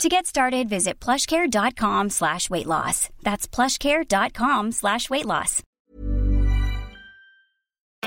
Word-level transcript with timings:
To 0.00 0.08
get 0.08 0.26
started, 0.26 0.68
visit 0.68 1.04
plushcare.com 1.04 2.10
slash 2.10 2.50
weight 2.50 2.66
loss. 2.66 3.08
That's 3.22 3.48
plushcare.com 3.48 4.72
slash 4.72 5.08
weight 5.10 5.24
loss. 5.24 5.62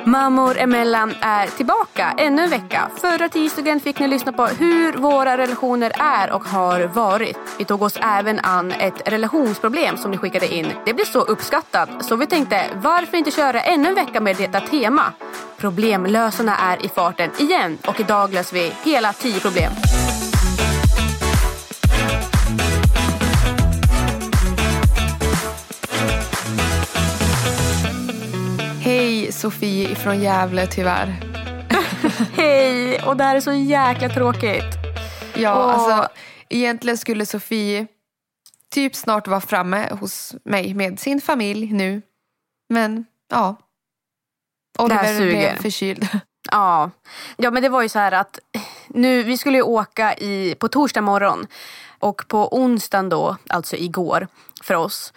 Mammor 0.04 0.58
emellan 0.58 1.16
är 1.22 1.48
tillbaka 1.48 2.14
ännu 2.17 2.44
en 2.44 2.50
vecka. 2.50 2.90
Förra 3.02 3.30
tisdagen 3.30 3.80
fick 3.80 4.00
ni 4.00 4.08
lyssna 4.08 4.32
på 4.32 4.45
hur 4.45 4.94
våra 4.94 5.38
relationer 5.38 5.92
är 6.00 6.32
och 6.32 6.44
har 6.44 6.82
varit. 6.82 7.38
Vi 7.58 7.66
tog 7.66 7.82
oss 7.82 7.98
även 8.02 8.40
an 8.40 8.72
ett 8.72 9.02
relationsproblem 9.06 9.98
som 9.98 10.12
ni 10.12 10.17
skickade 10.17 10.54
in. 10.56 10.72
Det 10.86 10.94
blev 10.94 11.06
så 11.06 11.22
uppskattat 11.22 12.06
så 12.06 12.16
vi 12.16 12.28
tänkte 12.28 12.66
varför 12.76 13.17
inte 13.17 13.32
köra 13.32 13.62
ännu 13.62 13.88
en 13.88 13.95
vecka 13.95 14.20
med 14.20 14.38
detta 14.38 14.60
tema. 14.60 15.14
Problemlösarna 15.58 16.58
är 16.58 16.86
i 16.86 16.90
farten 16.90 17.32
igen 17.38 17.78
och 17.88 18.00
idag 18.00 18.34
löser 18.34 18.54
vi 18.56 18.73
hela 18.92 19.14
tio 19.14 19.40
problem. 19.40 19.72
Sofie 29.40 29.95
från 29.95 30.22
Gävle 30.22 30.68
tyvärr. 30.68 31.08
Hej! 32.34 33.02
Och 33.04 33.18
det 33.18 33.23
här 33.23 33.36
är 33.36 33.40
så 33.40 33.54
jäkla 33.54 34.09
tråkigt. 34.09 34.64
Ja, 35.36 35.55
Åh. 35.55 35.73
alltså 35.73 36.10
egentligen 36.50 36.98
skulle 36.98 37.26
Sofie 37.26 37.88
typ 38.73 38.95
snart 38.95 39.27
vara 39.27 39.42
framme 39.42 39.89
hos 40.00 40.36
mig 40.45 40.73
med 40.73 41.00
sin 41.00 41.22
familj 41.22 41.73
nu. 41.73 42.02
Men 42.70 43.05
ja. 43.30 43.55
Oliver 44.80 45.17
blev 45.17 45.61
förkyld. 45.61 46.08
Ja. 46.52 46.92
ja, 47.38 47.52
men 47.52 47.64
det 47.64 47.70
var 47.70 47.82
ju 47.82 47.89
så 47.89 48.00
här 48.00 48.11
att 48.11 48.39
nu, 48.88 49.23
vi 49.23 49.38
skulle 49.38 49.58
ju 49.58 49.64
åka 49.64 50.14
i, 50.14 50.56
på 50.60 50.67
torsdag 50.67 51.02
morgon 51.02 51.48
och 52.00 52.27
på 52.27 52.58
onsdagen 52.58 53.10
då, 53.10 53.38
alltså 53.50 53.76
igår 53.76 54.27
för 54.64 54.73
oss, 54.73 55.14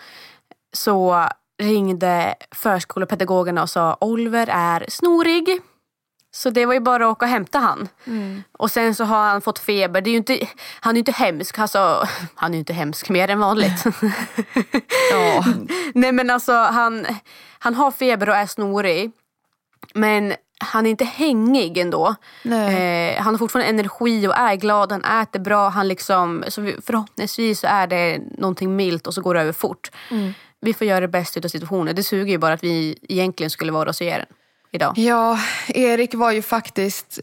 så 0.72 1.28
ringde 1.62 2.34
förskolepedagogerna 2.50 3.62
och 3.62 3.70
sa 3.70 3.96
Oliver 4.00 4.48
är 4.52 4.84
snorig. 4.88 5.60
Så 6.34 6.50
det 6.50 6.66
var 6.66 6.74
ju 6.74 6.80
bara 6.80 7.06
att 7.06 7.12
åka 7.12 7.26
och 7.26 7.30
hämta 7.30 7.58
han. 7.58 7.88
Och 8.52 8.70
sen 8.70 8.94
så 8.94 9.04
har 9.04 9.24
han 9.24 9.40
fått 9.40 9.58
feber. 9.58 10.00
Det 10.00 10.10
är 10.10 10.16
inte, 10.16 10.48
han 10.80 10.90
är 10.90 10.94
ju 10.94 10.98
inte 10.98 11.12
hemsk. 11.12 11.58
Alltså, 11.58 12.08
han 12.34 12.50
är 12.50 12.54
ju 12.54 12.58
inte 12.58 12.72
hemsk 12.72 13.08
mer 13.08 13.28
än 13.28 13.38
vanligt. 13.40 13.84
Ja. 15.12 15.44
Nej 15.94 16.12
men 16.12 16.30
alltså 16.30 16.52
han, 16.52 17.06
han 17.58 17.74
har 17.74 17.90
feber 17.90 18.28
och 18.28 18.36
är 18.36 18.46
snorig. 18.46 19.10
Men 19.94 20.34
han 20.60 20.86
är 20.86 20.90
inte 20.90 21.04
hängig 21.04 21.78
ändå. 21.78 22.14
Nej. 22.42 23.14
Eh, 23.14 23.22
han 23.22 23.34
har 23.34 23.38
fortfarande 23.38 23.70
energi 23.70 24.26
och 24.26 24.38
är 24.38 24.54
glad. 24.54 24.92
Han 24.92 25.22
äter 25.22 25.40
bra. 25.40 25.68
Han 25.68 25.88
liksom, 25.88 26.44
så 26.48 26.60
vi, 26.60 26.76
förhoppningsvis 26.86 27.60
så 27.60 27.66
är 27.66 27.86
det 27.86 28.18
någonting 28.38 28.76
milt 28.76 29.06
och 29.06 29.14
så 29.14 29.20
går 29.20 29.34
det 29.34 29.40
över 29.40 29.52
fort. 29.52 29.90
Vi 30.62 30.74
får 30.74 30.86
göra 30.86 31.00
det 31.00 31.08
bästa 31.08 31.40
av 31.44 31.48
situationen. 31.48 31.94
Det 31.94 32.02
suger 32.02 32.32
ju 32.32 32.38
bara 32.38 32.54
att 32.54 32.64
vi 32.64 32.98
egentligen 33.08 33.50
skulle 33.50 33.72
vara 33.72 33.88
hos 33.88 34.02
er 34.02 34.24
idag. 34.72 34.98
ja, 34.98 35.38
Erik 35.68 36.14
var 36.14 36.32
ju 36.32 36.42
faktiskt... 36.42 37.20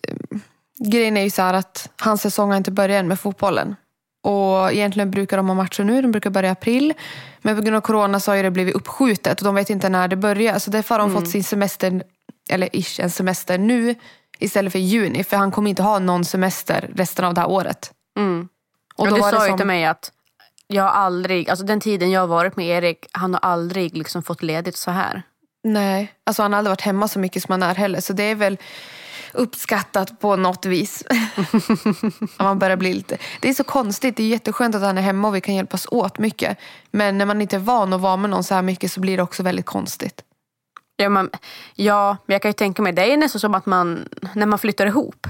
Grejen 0.92 1.18
är 1.18 1.22
ju 1.22 1.30
så 1.30 1.42
här 1.42 1.54
att 1.54 1.90
hans 2.02 2.22
säsong 2.22 2.50
har 2.50 2.58
inte 2.58 2.72
börjat 2.72 3.00
än 3.00 3.08
med 3.08 3.20
fotbollen. 3.20 3.76
Och 4.24 4.72
egentligen 4.72 5.12
brukar 5.12 5.38
de 5.38 5.48
ha 5.48 5.56
matcher 5.56 5.84
nu, 5.84 6.02
de 6.02 6.12
brukar 6.12 6.30
börja 6.30 6.50
i 6.50 6.52
april. 6.52 6.94
Men 7.42 7.56
på 7.56 7.62
grund 7.62 7.76
av 7.76 7.82
corona 7.82 8.20
så 8.20 8.32
har 8.32 8.44
det 8.44 8.52
blivit 8.52 8.76
uppskjutet 8.76 9.40
och 9.40 9.46
de 9.46 9.56
vet 9.56 9.70
inte 9.70 9.90
när 9.90 10.08
det 10.08 10.16
börjar. 10.16 10.60
Så 10.60 10.72
därför 10.72 10.96
har 10.96 11.00
de 11.00 11.14
fått 11.14 11.30
sin 11.30 11.44
semester, 11.44 12.04
eller 12.50 12.76
ish, 12.76 13.00
en 13.00 13.10
semester 13.10 13.58
nu 13.58 13.96
istället 14.40 14.72
för 14.72 14.80
juni. 14.80 15.24
För 15.24 15.38
han 15.38 15.52
kommer 15.52 15.70
inte 15.70 15.84
ha 15.84 16.00
någon 16.00 16.26
semester 16.26 16.90
resten 16.96 17.26
av 17.26 17.34
det 17.34 17.42
här 17.42 17.50
året. 17.50 17.92
Mm. 18.18 18.48
Och 18.96 19.08
Och 19.08 19.20
var 19.20 19.32
sa 19.32 19.46
ju 19.46 19.50
som, 19.50 19.58
till 19.58 19.68
mig 19.68 19.86
att 19.86 20.12
jag 20.74 20.84
har 20.84 20.90
aldrig, 20.90 21.50
alltså 21.50 21.66
den 21.66 21.80
tiden 21.80 22.12
jag 22.12 22.22
har 22.22 22.28
varit 22.28 22.56
med 22.56 22.68
Erik, 22.68 23.06
han 23.12 23.34
har 23.34 23.40
aldrig 23.40 23.98
liksom 23.98 24.24
fått 24.24 24.44
ledigt 24.44 24.78
så 24.78 24.92
här. 24.92 25.24
Nej, 25.64 26.14
alltså 26.26 26.42
han 26.42 26.54
har 26.54 26.58
aldrig 26.58 26.72
varit 26.72 26.82
hemma 26.82 27.08
så 27.08 27.20
mycket 27.20 27.44
som 27.44 27.52
han 27.52 27.64
är 27.64 27.76
heller. 27.76 28.02
Så 28.02 28.14
det 28.14 28.24
är 28.24 28.36
väl 28.36 28.58
uppskattat 29.34 30.20
på 30.20 30.36
något 30.36 30.66
vis. 30.66 31.04
Man 32.40 32.60
börjar 32.60 32.78
bli 32.78 32.94
lite... 32.94 33.18
Det 33.40 33.50
är 33.50 33.54
så 33.54 33.64
konstigt. 33.64 34.18
Det 34.18 34.24
är 34.24 34.28
jätteskönt 34.28 34.76
att 34.76 34.82
han 34.82 34.98
är 34.98 35.02
hemma 35.02 35.28
och 35.28 35.36
vi 35.36 35.42
kan 35.42 35.56
hjälpas 35.56 35.88
åt 35.92 36.20
mycket. 36.20 36.58
Men 36.92 37.18
när 37.18 37.26
man 37.26 37.42
inte 37.42 37.56
är 37.56 37.60
van 37.60 37.94
att 37.94 38.02
vara 38.02 38.18
med 38.18 38.30
någon 38.30 38.44
så 38.44 38.56
här 38.56 38.62
mycket 38.62 38.92
så 38.92 39.00
blir 39.00 39.18
det 39.18 39.24
också 39.24 39.44
väldigt 39.44 39.66
konstigt. 39.66 40.22
Ja, 40.96 41.10
man, 41.10 41.30
ja, 41.76 42.18
men 42.26 42.34
jag 42.34 42.42
kan 42.42 42.50
ju 42.50 42.54
tänka 42.54 42.82
mig, 42.82 42.94
det 42.94 43.14
är 43.14 43.18
nästan 43.18 43.40
som 43.40 43.56
att 43.56 43.66
man, 43.66 44.10
när 44.34 44.46
man 44.46 44.60
flyttar 44.60 44.88
ihop. 44.88 45.28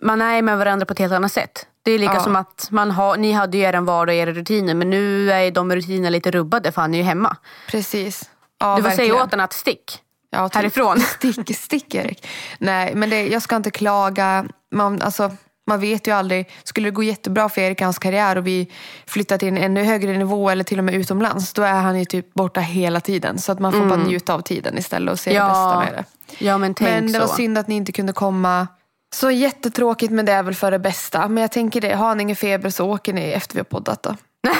Man 0.00 0.22
är 0.22 0.42
med 0.42 0.58
varandra 0.58 0.86
på 0.86 0.92
ett 0.92 0.98
helt 0.98 1.12
annat 1.12 1.32
sätt. 1.32 1.66
Det 1.82 1.90
är 1.92 1.98
lika 1.98 2.14
Ja. 2.14 2.20
som 2.20 2.36
att 2.36 2.68
man 2.70 2.90
har, 2.90 3.16
ni 3.16 3.32
hade 3.32 3.58
ju 3.58 3.64
er 3.64 3.80
vardag 3.80 4.12
och 4.12 4.18
era 4.18 4.32
rutiner 4.32 4.74
men 4.74 4.90
nu 4.90 5.32
är 5.32 5.50
de 5.50 5.74
rutinerna 5.74 6.10
lite 6.10 6.30
rubbade 6.30 6.72
för 6.72 6.80
han 6.82 6.94
är 6.94 6.98
ju 6.98 7.04
hemma. 7.04 7.36
Precis. 7.70 8.30
Ja, 8.60 8.76
du 8.76 8.82
får 8.82 8.90
säga 8.90 8.96
verkligen. 8.96 9.22
åt 9.22 9.30
honom 9.30 9.44
att 9.44 9.52
stick. 9.52 9.98
Ja, 10.30 10.48
typ. 10.48 10.54
härifrån. 10.56 11.00
Stick, 11.32 11.56
stick 11.56 11.94
Erik. 11.94 12.26
Nej, 12.58 12.94
men 12.94 13.10
det, 13.10 13.26
jag 13.28 13.42
ska 13.42 13.56
inte 13.56 13.70
klaga. 13.70 14.44
Man, 14.74 15.02
alltså, 15.02 15.30
man 15.66 15.80
vet 15.80 16.06
ju 16.06 16.10
aldrig. 16.14 16.50
Skulle 16.64 16.86
det 16.86 16.90
gå 16.90 17.02
jättebra 17.02 17.48
för 17.48 17.60
Erik 17.60 17.80
i 17.80 17.84
hans 17.84 17.98
karriär 17.98 18.36
och 18.38 18.46
vi 18.46 18.70
flyttar 19.06 19.38
till 19.38 19.48
en 19.48 19.58
ännu 19.58 19.84
högre 19.84 20.18
nivå 20.18 20.50
eller 20.50 20.64
till 20.64 20.78
och 20.78 20.84
med 20.84 20.94
utomlands, 20.94 21.52
då 21.52 21.62
är 21.62 21.72
han 21.80 21.98
ju 21.98 22.04
typ 22.04 22.34
borta 22.34 22.60
hela 22.60 23.00
tiden. 23.00 23.38
Så 23.38 23.52
att 23.52 23.58
man 23.58 23.72
får 23.72 23.84
bara 23.86 23.96
njuta 23.98 24.34
av 24.34 24.40
tiden 24.40 24.78
istället 24.78 25.12
och 25.12 25.20
se 25.20 25.30
det 25.32 25.38
bästa 25.48 25.78
med 25.78 25.92
det. 25.92 26.04
ja 26.44 26.58
men 26.58 26.74
tänk 26.74 26.90
Men 26.90 27.12
det 27.12 27.18
var 27.18 27.26
så. 27.26 27.34
synd 27.34 27.58
att 27.58 27.68
ni 27.68 27.74
inte 27.74 27.92
kunde 27.92 28.12
komma. 28.12 28.68
Så 29.14 29.30
jättetråkigt 29.30 30.12
men 30.12 30.26
det 30.26 30.32
är 30.32 30.42
väl 30.42 30.54
för 30.54 30.70
det 30.70 30.78
bästa. 30.78 31.28
Men 31.28 31.40
jag 31.40 31.52
tänker 31.52 31.80
det, 31.80 31.92
har 31.94 32.06
han 32.08 32.20
ingen 32.20 32.36
feber 32.36 32.70
så 32.70 32.86
åker 32.90 33.12
ni 33.12 33.22
efter 33.30 33.54
vi 33.54 33.60
har 33.60 33.64
poddat 33.64 34.02
då. 34.02 34.16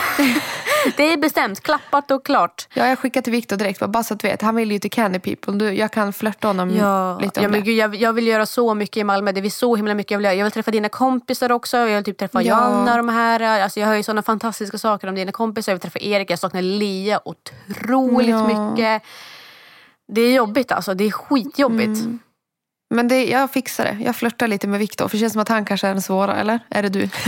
Det 0.97 1.13
är 1.13 1.17
bestämt, 1.17 1.61
klappat 1.61 2.11
och 2.11 2.27
klart. 2.27 2.69
Ja, 2.75 2.87
jag 2.89 2.99
skickar 2.99 3.23
till 3.23 3.33
Viktor 3.33 3.57
direkt, 3.57 3.81
bara 3.87 4.03
så 4.05 4.15
att 4.15 4.21
du 4.21 4.29
vet. 4.29 4.43
Han 4.43 4.55
vill 4.57 4.73
ju 4.73 4.79
till 4.79 4.91
Candy 4.91 5.19
People. 5.19 5.53
Du, 5.55 5.73
jag 5.73 5.91
kan 5.93 6.13
flörta 6.13 6.47
honom 6.49 6.71
Ja, 6.77 7.19
lite 7.19 7.41
om 7.41 7.45
ja 7.45 7.51
men 7.51 7.61
det. 7.61 7.67
gud, 7.67 7.77
jag, 7.77 7.95
jag 7.95 8.13
vill 8.13 8.27
göra 8.27 8.47
så 8.47 8.75
mycket 8.75 8.97
i 8.97 9.05
Malmö. 9.05 9.33
Det 9.33 9.41
är 9.41 9.51
så 9.51 9.77
himla 9.77 9.95
mycket 9.95 10.11
jag 10.11 10.19
vill 10.19 10.25
göra. 10.25 10.35
Jag 10.35 10.45
vill 10.45 10.53
träffa 10.53 10.71
dina 10.71 10.89
kompisar 10.89 11.53
också. 11.53 11.77
Jag 11.77 11.87
vill 11.97 12.05
typ 12.05 12.19
träffa 12.19 12.43
Ja. 12.43 12.49
Johanna 12.59 12.91
och 12.91 12.97
de 12.97 13.09
här. 13.09 13.41
Alltså, 13.63 13.81
jag 13.81 13.87
hör 13.87 13.95
ju 13.95 14.03
sådana 14.03 14.23
fantastiska 14.23 14.79
saker 14.79 15.09
om 15.09 15.15
dina 15.15 15.33
kompisar. 15.33 15.73
Jag 15.73 15.75
vill 15.77 15.81
träffa 15.83 15.99
Erik. 15.99 16.31
Jag 16.31 16.39
saknar 16.39 16.63
Lia 16.63 17.21
otroligt 17.25 18.29
Ja. 18.29 18.47
mycket. 18.47 19.03
Det 20.13 20.21
är 20.21 20.33
jobbigt 20.35 20.73
alltså. 20.73 20.95
Det 20.95 21.05
är 21.05 21.11
skitjobbigt. 21.11 22.01
Mm. 22.01 22.19
Men 22.91 23.09
det, 23.09 23.25
jag 23.25 23.51
fixar 23.51 23.85
det. 23.85 23.97
Jag 24.01 24.17
flörtar 24.17 24.49
lite 24.49 24.69
med 24.69 24.79
Viktor. 24.79 25.09
För 25.09 25.17
det 25.17 25.21
känns 25.21 25.33
som 25.33 25.43
att 25.43 25.49
han 25.49 25.65
kanske 25.65 25.87
är 25.87 25.93
den 25.93 26.03
svåra, 26.03 26.37
eller? 26.37 26.61
Är 26.69 26.83
det 26.83 26.89
du? 26.89 27.09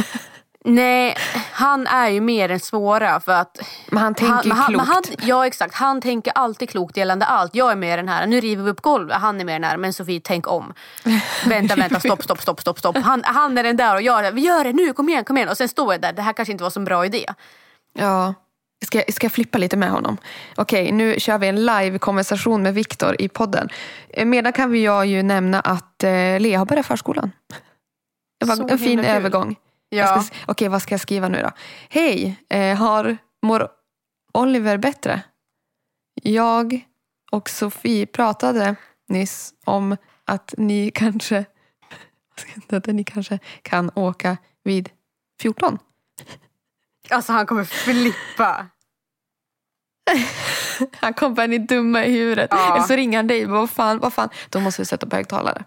Nej, 0.64 1.16
han 1.52 1.86
är 1.86 2.08
ju 2.08 2.20
mer 2.20 2.48
än 2.48 2.60
svåra 2.60 3.20
för 3.20 3.32
att 3.32 3.58
Men 3.90 4.02
han 4.02 4.14
tänker 4.14 4.32
han, 4.32 4.50
han, 4.50 4.66
klokt. 4.68 4.86
men 4.86 4.94
han, 4.94 5.02
Ja 5.28 5.46
exakt, 5.46 5.74
han 5.74 6.00
tänker 6.00 6.32
alltid 6.32 6.70
klokt 6.70 6.96
gällande 6.96 7.26
allt. 7.26 7.54
Jag 7.54 7.72
är 7.72 7.76
mer 7.76 7.96
den 7.96 8.08
här, 8.08 8.26
nu 8.26 8.40
river 8.40 8.64
vi 8.64 8.70
upp 8.70 8.80
golvet. 8.80 9.16
Han 9.16 9.40
är 9.40 9.44
mer 9.44 9.52
den 9.52 9.64
här, 9.64 9.76
men 9.76 9.92
Sofie 9.92 10.20
tänk 10.24 10.48
om. 10.48 10.72
Vänta, 11.46 11.76
vänta, 11.76 12.00
stopp, 12.00 12.22
stopp, 12.22 12.42
stopp, 12.42 12.60
stopp, 12.60 12.78
stopp. 12.78 12.96
Han, 12.96 13.22
han 13.24 13.58
är 13.58 13.62
den 13.62 13.76
där 13.76 13.94
och 13.94 14.02
jag 14.02 14.26
är 14.26 14.32
vi 14.32 14.40
gör 14.40 14.64
det 14.64 14.72
nu, 14.72 14.92
kom 14.92 15.08
igen, 15.08 15.24
kom 15.24 15.36
igen. 15.36 15.48
Och 15.48 15.56
sen 15.56 15.68
står 15.68 15.94
jag 15.94 16.00
där, 16.00 16.12
det 16.12 16.22
här 16.22 16.32
kanske 16.32 16.52
inte 16.52 16.64
var 16.64 16.70
så 16.70 16.80
bra 16.80 17.06
idé. 17.06 17.26
Ja. 17.98 18.34
Ska, 18.82 18.98
jag- 18.98 19.14
ska 19.14 19.24
jag 19.24 19.32
flippa 19.32 19.58
lite 19.58 19.76
med 19.76 19.90
honom? 19.90 20.16
Okej, 20.56 20.92
nu 20.92 21.20
kör 21.20 21.38
vi 21.38 21.48
en 21.48 21.66
live-konversation 21.66 22.62
med 22.62 22.74
Viktor 22.74 23.16
i 23.18 23.28
podden. 23.28 23.68
Eh, 24.08 24.24
Medan 24.24 24.52
kan 24.52 24.70
vi 24.70 24.84
jag 24.84 25.06
ju 25.06 25.22
nämna 25.22 25.60
att 25.60 26.04
eh, 26.04 26.10
Lea 26.40 26.58
har 26.58 26.66
börjat 26.66 26.86
förskolan. 26.86 27.32
Det 28.40 28.46
var 28.46 28.56
Så 28.56 28.68
en 28.68 28.78
fin 28.78 28.98
övergång. 29.16 29.56
Ja. 29.88 30.24
Okej, 30.46 30.68
vad 30.68 30.82
ska 30.82 30.92
jag 30.92 31.00
skriva 31.00 31.28
nu 31.28 31.42
då? 31.42 31.50
Hej, 31.88 32.36
eh, 32.48 32.76
har, 32.76 33.16
mår 33.42 33.68
Oliver 34.34 34.76
bättre? 34.76 35.22
Jag 36.22 36.80
och 37.32 37.50
Sofie 37.50 38.06
pratade 38.06 38.76
nyss 39.08 39.54
om 39.64 39.96
att 40.24 40.54
ni 40.58 40.90
kanske, 40.94 41.44
att 42.68 42.86
ni 42.86 43.04
kanske 43.04 43.38
kan 43.62 43.90
åka 43.94 44.36
vid 44.64 44.90
14. 45.42 45.78
Alltså 47.10 47.32
han 47.32 47.46
kommer 47.46 47.64
flippa. 47.64 48.66
Han 51.00 51.14
kom 51.14 51.34
bara, 51.34 51.46
ni 51.46 51.56
är 51.56 51.60
dumma 51.60 52.04
i 52.04 52.10
huvudet. 52.12 52.48
Ja. 52.50 52.74
Eller 52.74 52.86
så 52.86 52.94
ringer 52.96 53.18
han 53.18 53.26
dig. 53.26 53.44
Vad 53.44 53.70
fan, 53.70 53.98
vad 53.98 54.12
fan. 54.12 54.28
Då 54.50 54.60
måste 54.60 54.82
vi 54.82 54.86
sätta 54.86 55.06
på 55.06 55.16
högtalare. 55.16 55.64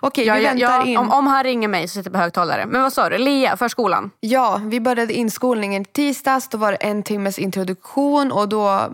Okej, 0.00 0.26
Ja, 0.26 0.34
vi 0.34 0.42
ja, 0.42 0.48
väntar 0.68 0.86
in. 0.86 0.96
om, 0.96 1.10
om 1.12 1.26
han 1.26 1.44
ringer 1.44 1.68
mig 1.68 1.88
så 1.88 1.92
sätter 1.94 2.10
jag 2.10 2.12
på 2.14 2.18
högtalare. 2.20 2.66
Men 2.66 2.82
vad 2.82 2.92
sa 2.92 3.08
du, 3.08 3.18
Lea, 3.18 3.56
förskolan? 3.56 4.10
Ja, 4.20 4.60
vi 4.64 4.80
började 4.80 5.14
inskolningen 5.14 5.84
tisdags. 5.84 6.48
Då 6.48 6.58
var 6.58 6.70
det 6.72 6.76
en 6.76 7.02
timmes 7.02 7.38
introduktion 7.38 8.32
och 8.32 8.48
då... 8.48 8.92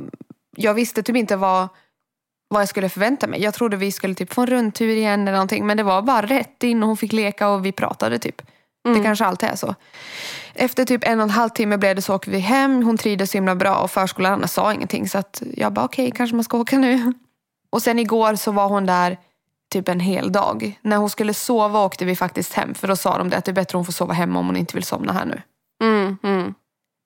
Jag 0.56 0.74
visste 0.74 1.02
typ 1.02 1.16
inte 1.16 1.36
vad, 1.36 1.68
vad 2.48 2.60
jag 2.60 2.68
skulle 2.68 2.88
förvänta 2.88 3.26
mig. 3.26 3.42
Jag 3.42 3.54
trodde 3.54 3.76
vi 3.76 3.92
skulle 3.92 4.14
typ 4.14 4.32
få 4.32 4.40
en 4.40 4.46
rundtur 4.46 4.88
igen 4.96 5.20
eller 5.22 5.32
någonting. 5.32 5.66
Men 5.66 5.76
det 5.76 5.82
var 5.82 6.02
bara 6.02 6.22
rätt 6.26 6.62
in 6.62 6.82
och 6.82 6.86
hon 6.88 6.96
fick 6.96 7.12
leka 7.12 7.48
och 7.48 7.66
vi 7.66 7.72
pratade 7.72 8.18
typ. 8.18 8.42
Det 8.84 9.02
kanske 9.02 9.24
alltid 9.24 9.48
är 9.48 9.56
så. 9.56 9.74
Efter 10.54 10.84
typ 10.84 11.04
en 11.04 11.20
och 11.20 11.24
en 11.24 11.30
halv 11.30 11.48
timme 11.48 11.76
blev 11.76 11.96
det 11.96 12.02
så 12.02 12.14
åker 12.14 12.30
vi 12.30 12.38
hem. 12.38 12.82
Hon 12.82 12.98
trivdes 12.98 13.30
så 13.30 13.36
himla 13.36 13.54
bra 13.54 13.76
och 13.76 13.90
förskollärarna 13.90 14.46
sa 14.46 14.72
ingenting. 14.72 15.08
Så 15.08 15.18
att 15.18 15.42
jag 15.56 15.72
bara 15.72 15.84
okej, 15.84 16.12
kanske 16.16 16.36
man 16.36 16.44
ska 16.44 16.58
åka 16.58 16.78
nu. 16.78 17.12
Och 17.70 17.82
sen 17.82 17.98
igår 17.98 18.34
så 18.34 18.52
var 18.52 18.68
hon 18.68 18.86
där 18.86 19.18
typ 19.72 19.88
en 19.88 20.00
hel 20.00 20.32
dag. 20.32 20.78
När 20.82 20.96
hon 20.96 21.10
skulle 21.10 21.34
sova 21.34 21.84
åkte 21.84 22.04
vi 22.04 22.16
faktiskt 22.16 22.52
hem. 22.52 22.74
För 22.74 22.88
då 22.88 22.96
sa 22.96 23.18
de 23.18 23.30
det 23.30 23.36
att 23.36 23.44
det 23.44 23.50
är 23.50 23.54
bättre 23.54 23.78
hon 23.78 23.84
får 23.84 23.92
sova 23.92 24.14
hemma 24.14 24.38
om 24.38 24.46
hon 24.46 24.56
inte 24.56 24.74
vill 24.74 24.84
somna 24.84 25.12
här 25.12 25.24
nu. 25.24 25.42
Mm, 25.82 26.18
mm. 26.22 26.54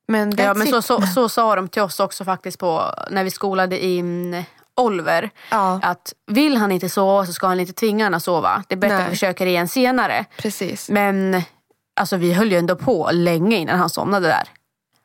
Men, 0.09 0.37
Ja, 0.37 0.55
men 0.55 0.67
så, 0.67 0.83
så, 0.83 1.03
så 1.03 1.29
sa 1.29 1.57
de 1.57 1.69
till 1.69 1.83
oss 1.83 2.01
också 2.01 2.25
faktiskt 2.25 2.59
på, 2.59 2.95
när 3.11 3.25
vi 3.25 3.31
skolade 3.31 3.85
in 3.85 4.45
Oliver. 4.77 5.31
Ja, 5.51 5.81
Att 5.83 6.15
vill 6.27 6.57
han 6.57 6.73
inte 6.73 6.89
sova 6.89 7.27
så 7.27 7.33
ska 7.33 7.47
han 7.47 7.61
inte 7.61 7.73
tvinga 7.73 8.05
honom 8.05 8.17
att 8.17 8.23
sova. 8.23 8.65
Det 8.69 8.75
är 8.75 8.77
bättre 8.77 8.95
Nej. 8.95 9.05
att 9.05 9.11
vi 9.11 9.15
försöker 9.17 9.47
igen 9.47 9.69
senare. 9.69 10.25
precis. 10.37 10.91
Men 10.91 11.43
alltså, 11.97 12.17
vi 12.17 12.33
höll 12.33 12.53
ju 12.53 12.59
ändå 12.59 12.77
på 12.77 13.11
länge 13.13 13.57
innan 13.57 13.79
han 13.79 13.91
somnade 13.91 14.27
där. 14.29 14.49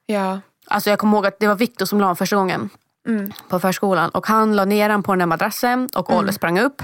Ja. 0.06 0.40
Alltså, 0.68 0.90
jag 0.90 1.00
kommer 1.00 1.18
ihåg 1.18 1.26
att 1.26 1.40
det 1.40 1.48
var 1.48 1.56
Viktor 1.56 1.86
som 1.86 2.00
la 2.00 2.06
honom 2.06 2.16
första 2.16 2.36
gången 2.36 2.70
Mm. 3.08 3.32
på 3.50 3.60
förskolan. 3.60 4.10
Och 4.10 4.28
han 4.28 4.56
la 4.56 4.66
ner 4.66 4.90
honom 4.90 5.04
på 5.04 5.12
den 5.12 5.20
där 5.20 5.26
madrassen 5.26 5.90
och 5.96 6.16
Oliver 6.16 6.32
sprang 6.32 6.60
upp. 6.60 6.82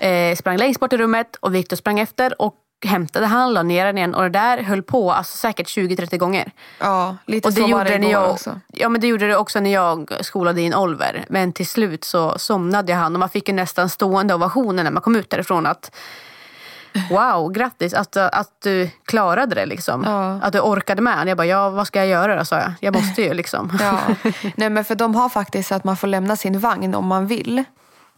Eh, 0.00 0.36
sprang 0.36 0.56
längst 0.56 0.80
bort 0.80 0.92
i 0.92 0.96
rummet 0.96 1.36
och 1.40 1.54
Viktor 1.54 1.76
sprang 1.76 2.00
efter 2.00 2.42
och 2.42 2.54
hämtade 2.86 3.26
han, 3.26 3.52
la 3.54 3.62
ner 3.62 3.86
den 3.86 3.98
igen. 3.98 4.14
Och 4.14 4.22
det 4.22 4.28
där 4.28 4.62
höll 4.62 4.82
på 4.82 5.12
alltså, 5.12 5.36
säkert 5.36 5.66
20-30 5.68 6.16
gånger. 6.18 6.50
ja, 6.78 7.16
lite 7.26 7.48
Och 7.48 7.54
det 7.54 7.60
så 7.60 7.62
var 7.62 7.68
gjorde, 7.68 7.84
det 7.84 7.90
det 7.90 7.96
igår 8.08 8.12
jag, 8.22 8.30
också. 8.30 8.60
ja, 8.72 8.88
men 8.88 9.00
det 9.00 9.06
gjorde 9.06 9.26
det 9.28 9.36
också 9.36 9.60
när 9.60 9.72
jag 9.72 10.12
skolade 10.20 10.60
in 10.60 10.74
Oliver. 10.74 11.24
Men 11.28 11.52
till 11.52 11.66
slut 11.66 12.04
så 12.04 12.38
somnade 12.38 12.94
han 12.94 13.14
och 13.14 13.20
man 13.20 13.28
fick 13.28 13.48
ju 13.48 13.54
nästan 13.54 13.88
stående 13.88 14.34
ovationer 14.34 14.84
när 14.84 14.90
man 14.90 15.02
kom 15.02 15.16
ut 15.16 15.30
därifrån. 15.30 15.66
Att, 15.66 15.94
wow, 17.10 17.52
grattis 17.52 17.94
att, 17.94 18.16
att 18.16 18.50
du 18.62 18.90
klarade 19.04 19.54
det. 19.54 19.66
Liksom. 19.66 20.04
Ja. 20.06 20.38
Att 20.42 20.52
du 20.52 20.60
orkade 20.60 21.02
med. 21.02 21.28
Jag 21.28 21.36
bara, 21.36 21.46
ja 21.46 21.70
vad 21.70 21.86
ska 21.86 21.98
jag 21.98 22.08
göra 22.08 22.36
då? 22.36 22.44
sa 22.44 22.58
jag. 22.58 22.72
Jag 22.80 22.94
måste 22.94 23.22
ju 23.22 23.34
liksom. 23.34 23.78
Ja. 23.80 23.98
Nej, 24.56 24.70
men 24.70 24.84
för 24.84 24.94
de 24.94 25.14
har 25.14 25.28
faktiskt 25.28 25.72
att 25.72 25.84
man 25.84 25.96
får 25.96 26.08
lämna 26.08 26.36
sin 26.36 26.60
vagn 26.60 26.94
om 26.94 27.06
man 27.06 27.26
vill. 27.26 27.64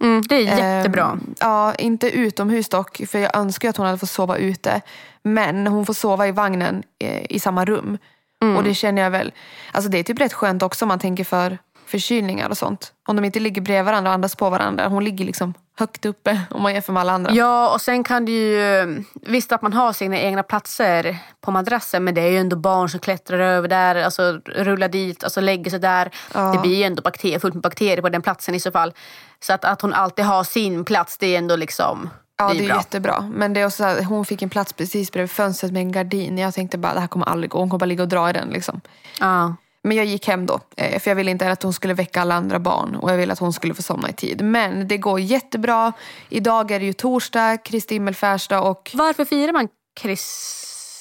Mm, 0.00 0.23
det 0.29 0.35
är 0.35 0.41
jättebra. 0.41 1.05
Ehm, 1.05 1.35
ja, 1.41 1.75
inte 1.75 2.11
utomhus 2.11 2.69
dock, 2.69 3.00
för 3.09 3.19
jag 3.19 3.37
önskar 3.37 3.69
att 3.69 3.76
hon 3.76 3.87
hade 3.87 3.99
fått 3.99 4.11
sova 4.11 4.37
ute. 4.37 4.81
Men 5.23 5.67
hon 5.67 5.87
får 5.87 5.94
sova 5.94 6.29
i 6.29 6.32
vagnen 6.32 6.82
eh, 6.99 7.23
i 7.29 7.41
samma 7.41 7.65
rum. 7.65 7.99
Mm. 8.43 8.56
Och 8.56 8.65
det 8.65 8.75
känner 8.75 9.03
jag 9.03 9.11
väl, 9.11 9.32
alltså 9.73 9.91
det 9.91 9.99
är 9.99 10.03
typ 10.03 10.21
rätt 10.21 10.32
skönt 10.32 10.62
också 10.62 10.85
om 10.85 10.88
man 10.88 10.99
tänker 10.99 11.25
för 11.25 11.59
förkylningar 11.99 12.49
och 12.49 12.58
sånt. 12.58 12.93
Om 13.08 13.17
de 13.17 13.25
inte 13.25 13.41
ligger 13.41 13.62
bredvid 13.62 13.85
varandra 13.85 14.11
och 14.11 14.14
andas 14.14 14.37
på 14.37 14.50
varandra. 14.50 14.88
Hon 14.88 15.05
ligger 15.05 15.25
liksom 15.25 15.55
högt 15.79 16.06
uppe 16.06 16.41
om 16.50 16.62
man 16.62 16.75
jämför 16.75 16.93
med 16.93 17.00
alla 17.00 17.12
andra. 17.12 17.32
Ja, 17.32 17.73
och 17.75 17.81
sen 17.81 18.05
kan 18.05 18.25
det 18.25 18.32
ju... 18.32 19.05
Visst 19.14 19.52
att 19.52 19.62
man 19.62 19.73
har 19.73 19.93
sina 19.93 20.19
egna 20.19 20.43
platser 20.43 21.19
på 21.41 21.50
madrassen 21.50 22.05
men 22.05 22.14
det 22.14 22.20
är 22.20 22.31
ju 22.31 22.38
ändå 22.38 22.56
barn 22.56 22.88
som 22.88 23.00
klättrar 23.00 23.38
över 23.38 23.69
där, 23.69 23.94
alltså 24.05 24.41
rullar 24.46 24.88
dit, 24.88 25.25
alltså 25.25 25.41
lägger 25.41 25.70
sig 25.70 25.81
där. 25.81 26.11
Ja. 26.35 26.52
Det 26.52 26.58
blir 26.58 26.76
ju 26.76 26.82
ändå 26.82 27.02
bakterier, 27.02 27.38
fullt 27.38 27.55
med 27.55 27.62
bakterier 27.62 28.02
på 28.02 28.08
den 28.08 28.23
platsen 28.23 28.55
i 28.55 28.61
så 28.61 28.70
fall. 28.70 28.93
Så 29.40 29.52
att, 29.52 29.64
att 29.64 29.82
hon 29.82 29.94
alltid 29.94 30.25
har 30.25 30.44
sin 30.44 30.85
plats, 30.85 31.19
det 31.19 31.26
är 31.35 31.38
ändå 31.38 31.56
liksom... 31.56 32.11
Ja, 32.37 32.49
det 32.49 32.55
det 32.55 32.61
är 32.61 32.64
är 32.64 32.69
bra. 32.69 32.76
jättebra. 32.76 33.31
Men 33.35 33.52
det 33.52 33.61
är 33.61 33.67
också 33.67 33.76
så 33.76 33.85
här, 33.85 34.02
hon 34.02 34.25
fick 34.25 34.43
en 34.43 34.50
plats 34.50 34.73
precis 34.73 35.12
bredvid 35.12 35.31
fönstret 35.31 35.73
med 35.73 35.81
en 35.81 35.93
gardin. 35.93 36.38
Jag 36.38 36.55
tänkte 36.55 36.79
bara, 36.79 36.94
det 36.94 37.00
här 37.00 37.06
kommer 37.06 37.26
aldrig 37.26 37.50
gå. 37.50 37.58
Hon 37.58 37.70
kommer 37.70 37.79
bara 37.79 37.87
ligga 37.87 38.02
och 38.02 38.08
dra 38.08 38.31
i 38.31 38.32
den. 38.32 38.49
Liksom. 38.49 38.81
Ja. 39.20 39.55
Men 39.84 39.96
jag 39.96 40.06
gick 40.06 40.26
hem 40.28 40.46
då. 40.46 40.60
eh, 40.76 40.98
För 41.00 41.10
jag 41.10 41.16
ville 41.16 41.31
inte 41.31 41.50
att 41.50 41.62
hon 41.62 41.72
skulle 41.72 41.94
väcka 41.94 42.20
alla 42.20 42.34
andra 42.34 42.58
barn. 42.58 42.94
Och 42.94 43.10
jag 43.12 43.16
ville 43.16 43.32
att 43.32 43.38
hon 43.38 43.52
skulle 43.52 43.75
få 43.75 43.82
somna 43.82 44.10
i 44.10 44.12
tid. 44.12 44.44
Men 44.44 44.88
det 44.88 44.98
går 44.98 45.20
jättebra. 45.20 45.92
Idag 46.28 46.70
är 46.70 46.81
det 46.81 46.86
ju 46.86 46.92
torsdag, 46.92 47.56
Kristi 47.56 47.94
himmelfärdsdag 47.94 48.70
och... 48.70 48.90
Varför 48.94 49.25
firar 49.25 49.52
man 49.52 49.69
Kris... 50.00 50.60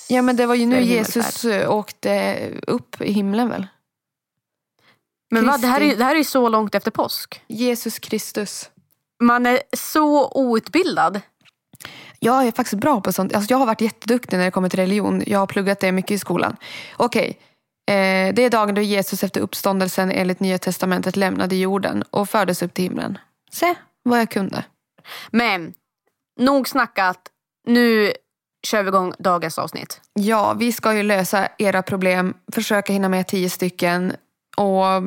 Ja 0.09 0.21
men 0.21 0.35
det 0.35 0.45
var 0.45 0.55
ju 0.55 0.65
nu 0.65 0.81
Jesus 0.81 1.45
åkte 1.67 2.37
upp 2.67 3.01
i 3.01 3.11
himlen 3.11 3.49
väl? 3.49 3.67
Men 5.31 5.47
vad, 5.47 5.61
det, 5.61 5.67
här 5.67 5.81
är, 5.81 5.95
det 5.95 6.03
här 6.03 6.15
är 6.15 6.23
så 6.23 6.49
långt 6.49 6.75
efter 6.75 6.91
påsk. 6.91 7.41
Jesus 7.47 7.99
Kristus. 7.99 8.69
Man 9.23 9.45
är 9.45 9.59
så 9.77 10.31
outbildad. 10.31 11.21
Jag 12.19 12.47
är 12.47 12.51
faktiskt 12.51 12.81
bra 12.81 13.01
på 13.01 13.13
sånt. 13.13 13.35
Alltså 13.35 13.53
jag 13.53 13.57
har 13.57 13.65
varit 13.65 13.81
jätteduktig 13.81 14.37
när 14.37 14.45
det 14.45 14.51
kommer 14.51 14.69
till 14.69 14.79
religion. 14.79 15.23
Jag 15.27 15.39
har 15.39 15.47
pluggat 15.47 15.79
det 15.79 15.91
mycket 15.91 16.11
i 16.11 16.19
skolan. 16.19 16.55
Okej. 16.97 17.39
Eh, 17.91 18.33
det 18.33 18.45
är 18.45 18.49
dagen 18.49 18.75
då 18.75 18.81
Jesus 18.81 19.23
efter 19.23 19.41
uppståndelsen 19.41 20.11
enligt 20.11 20.39
Nya 20.39 20.57
Testamentet 20.57 21.15
lämnade 21.15 21.55
jorden 21.55 22.03
och 22.09 22.29
fördes 22.29 22.61
upp 22.61 22.73
till 22.73 22.83
himlen. 22.83 23.17
Se 23.51 23.75
vad 24.03 24.19
jag 24.19 24.29
kunde. 24.29 24.63
Men 25.31 25.73
nog 26.39 26.67
snackat. 26.67 27.19
Nu 27.67 28.13
kör 28.67 28.83
vi 28.83 28.87
igång 28.87 29.13
dagens 29.19 29.59
avsnitt. 29.59 30.01
Ja, 30.13 30.53
vi 30.53 30.71
ska 30.71 30.93
ju 30.93 31.03
lösa 31.03 31.47
era 31.57 31.81
problem. 31.81 32.33
Försöka 32.51 32.93
hinna 32.93 33.09
med 33.09 33.27
tio 33.27 33.49
stycken. 33.49 34.13
Och 34.57 35.03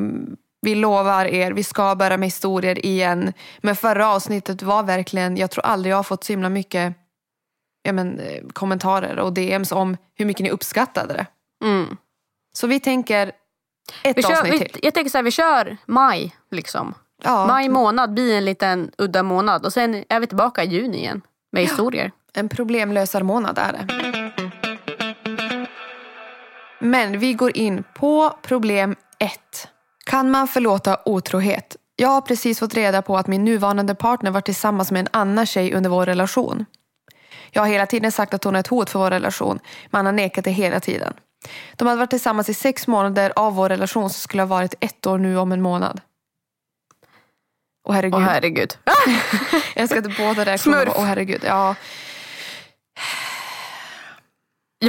vi 0.60 0.74
lovar 0.74 1.26
er, 1.26 1.52
vi 1.52 1.64
ska 1.64 1.94
börja 1.94 2.16
med 2.16 2.26
historier 2.26 2.86
igen. 2.86 3.32
Men 3.60 3.76
förra 3.76 4.08
avsnittet 4.08 4.62
var 4.62 4.82
verkligen, 4.82 5.36
jag 5.36 5.50
tror 5.50 5.64
aldrig 5.64 5.92
jag 5.92 5.96
har 5.96 6.02
fått 6.02 6.24
så 6.24 6.32
himla 6.32 6.48
mycket 6.48 6.94
ja, 7.82 7.92
men, 7.92 8.20
eh, 8.20 8.42
kommentarer 8.52 9.18
och 9.18 9.32
DMs 9.32 9.72
om 9.72 9.96
hur 10.14 10.26
mycket 10.26 10.44
ni 10.44 10.50
uppskattade 10.50 11.14
det. 11.14 11.26
Mm. 11.64 11.96
Så 12.56 12.66
vi 12.66 12.80
tänker 12.80 13.32
ett 14.02 14.16
Vi 14.16 14.22
kör, 14.22 14.32
avsnitt 14.32 14.54
vi, 14.54 14.68
till. 14.68 14.80
jag 14.82 14.94
tänker 14.94 15.10
så 15.10 15.18
här, 15.18 15.22
vi 15.22 15.30
kör 15.30 15.76
maj. 15.86 16.36
Liksom. 16.50 16.94
Ja, 17.22 17.46
Maj 17.46 17.68
månad 17.68 18.14
blir 18.14 18.36
en 18.36 18.44
liten 18.44 18.90
udda 18.98 19.22
månad 19.22 19.64
och 19.66 19.72
sen 19.72 20.04
är 20.08 20.20
vi 20.20 20.26
tillbaka 20.26 20.64
i 20.64 20.66
juni 20.66 20.98
igen 20.98 21.22
med 21.52 21.62
historier. 21.62 22.12
en 22.34 22.48
problemlösarmånad 22.48 23.58
är 23.58 23.72
det. 23.72 23.86
Men 26.80 27.18
vi 27.18 27.32
går 27.32 27.56
in 27.56 27.84
på 27.94 28.38
problem 28.42 28.96
ett. 29.18 29.68
Kan 30.06 30.30
man 30.30 30.48
förlåta 30.48 30.98
otrohet? 31.04 31.76
Jag 31.96 32.08
har 32.08 32.20
precis 32.20 32.58
fått 32.58 32.74
reda 32.74 33.02
på 33.02 33.16
att 33.16 33.26
min 33.26 33.44
nuvarande 33.44 33.94
partner 33.94 34.30
var 34.30 34.40
tillsammans 34.40 34.92
med 34.92 35.00
en 35.00 35.08
annan 35.10 35.46
tjej 35.46 35.74
under 35.74 35.90
vår 35.90 36.06
relation. 36.06 36.64
Jag 37.50 37.62
har 37.62 37.68
hela 37.68 37.86
tiden 37.86 38.12
sagt 38.12 38.34
att 38.34 38.44
hon 38.44 38.56
är 38.56 38.60
ett 38.60 38.66
hot 38.66 38.90
för 38.90 38.98
vår 38.98 39.10
relation, 39.10 39.58
men 39.90 39.98
han 39.98 40.06
har 40.06 40.12
nekat 40.12 40.44
det 40.44 40.50
hela 40.50 40.80
tiden. 40.80 41.12
De 41.76 41.86
hade 41.88 41.98
varit 41.98 42.10
tillsammans 42.10 42.48
i 42.48 42.54
sex 42.54 42.86
månader 42.86 43.32
av 43.36 43.54
vår 43.54 43.68
relation 43.68 44.10
som 44.10 44.20
skulle 44.20 44.42
ha 44.42 44.46
varit 44.46 44.74
ett 44.80 45.06
år 45.06 45.18
nu 45.18 45.38
om 45.38 45.52
en 45.52 45.62
månad. 45.62 46.00
Åh 47.88 47.94
herregud. 47.94 48.14
Åh 48.14 48.20
herregud. 48.20 48.76
Jag 49.74 49.88
ska 49.88 49.98
inte 49.98 50.14
båda 50.18 50.44
reaktionerna. 50.44 50.82
Smurf. 50.84 50.96
Åh 50.98 51.04
herregud. 51.04 51.42
Ja. 51.46 51.74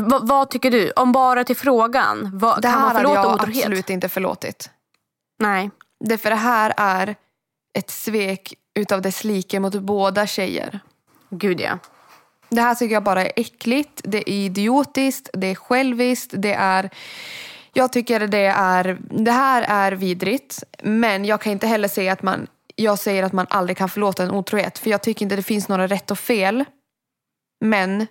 Va, 0.01 0.19
vad 0.23 0.49
tycker 0.49 0.71
du? 0.71 0.91
Om 0.91 1.11
bara 1.11 1.43
till 1.43 1.55
frågan. 1.55 2.29
Vad, 2.33 2.57
Det 2.57 2.61
kan 2.61 2.71
här 2.71 2.79
man 2.79 2.87
hade 2.87 2.99
förlåta 2.99 3.21
jag 3.21 3.33
otrohet? 3.33 3.57
absolut 3.57 3.89
inte 3.89 4.09
förlåtit. 4.09 4.69
Nej. 5.39 5.69
Därför 6.05 6.29
det 6.29 6.35
här 6.35 6.73
är 6.77 7.15
ett 7.73 7.89
svek 7.91 8.53
utav 8.79 9.01
dess 9.01 9.23
like 9.23 9.59
mot 9.59 9.73
båda 9.73 10.27
tjejer. 10.27 10.79
Gud 11.29 11.59
ja. 11.61 11.79
Det 12.49 12.61
här 12.61 12.75
tycker 12.75 12.93
jag 12.93 13.03
bara 13.03 13.23
är 13.25 13.31
äckligt, 13.35 14.01
det 14.03 14.17
är 14.17 14.33
idiotiskt, 14.33 15.29
det 15.33 15.47
är 15.47 15.55
själviskt, 15.55 16.33
det 16.37 16.53
är... 16.53 16.89
Jag 17.73 17.91
tycker 17.93 18.27
det 18.27 18.45
är... 18.55 18.97
Det 19.09 19.31
här 19.31 19.65
är 19.69 19.91
vidrigt, 19.91 20.63
men 20.83 21.25
jag 21.25 21.41
kan 21.41 21.51
inte 21.51 21.67
heller 21.67 21.87
säga 21.87 22.13
att 22.13 22.23
man... 22.23 22.47
Jag 22.75 22.99
säger 22.99 23.23
att 23.23 23.33
man 23.33 23.45
aldrig 23.49 23.77
kan 23.77 23.89
förlåta 23.89 24.23
en 24.23 24.31
otrohet, 24.31 24.79
för 24.79 24.89
jag 24.89 25.01
tycker 25.01 25.25
inte 25.25 25.35
det 25.35 25.43
finns 25.43 25.67
några 25.67 25.87
rätt 25.87 26.11
och 26.11 26.19
fel. 26.19 26.65
Men 27.65 28.07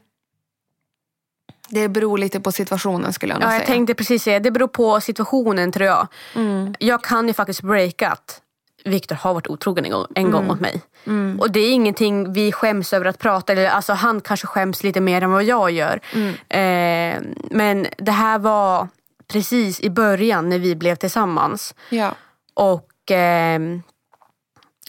det 1.69 1.89
beror 1.89 2.19
lite 2.19 2.41
på 2.41 2.53
situationen 2.53 3.13
skulle 3.13 3.33
jag 3.33 3.41
nog 3.41 3.47
Ja, 3.47 3.51
säga. 3.51 3.61
jag 3.61 3.67
tänkte 3.67 3.95
precis 3.95 4.23
säga 4.23 4.41
det 4.41 4.51
beror 4.51 4.69
på 4.69 5.01
situationen 5.01 5.73
tror 5.73 5.87
jag. 5.87 6.09
Mm. 6.35 6.75
Jag 6.79 7.05
kan 7.05 7.29
ju 7.29 7.35
faktiskt 7.35 7.63
breaka 7.63 8.11
att 8.11 8.41
Viktor 8.87 9.17
har 9.17 9.35
varit 9.35 9.47
otrogen 9.47 9.85
en 9.85 9.91
gång, 9.91 10.07
en 10.15 10.23
Mm. 10.27 10.33
gång 10.33 10.47
mot 10.47 10.61
mig. 10.61 10.83
Och 11.41 11.51
det 11.51 11.61
är 11.61 11.73
ingenting 11.73 12.33
vi 12.33 12.53
skäms 12.53 12.93
över 12.93 13.07
att 13.07 13.19
prata 13.19 13.53
eller 13.53 13.67
alltså 13.69 13.93
han 13.93 14.21
kanske 14.21 14.47
skäms 14.47 14.83
lite 14.83 15.01
mer 15.01 15.23
än 15.23 15.31
vad 15.33 15.45
jag 15.45 15.71
gör. 15.71 16.01
Mm. 16.15 16.35
Eh, 16.49 17.23
men 17.51 17.87
det 17.99 18.13
här 18.13 18.39
var 18.39 18.89
precis 19.29 19.81
i 19.81 19.91
början 19.91 20.49
när 20.49 20.59
vi 20.59 20.77
blev 20.77 20.95
tillsammans. 20.97 21.75
Ja. 21.91 22.15
Och 22.55 22.89
ehm, 23.11 23.83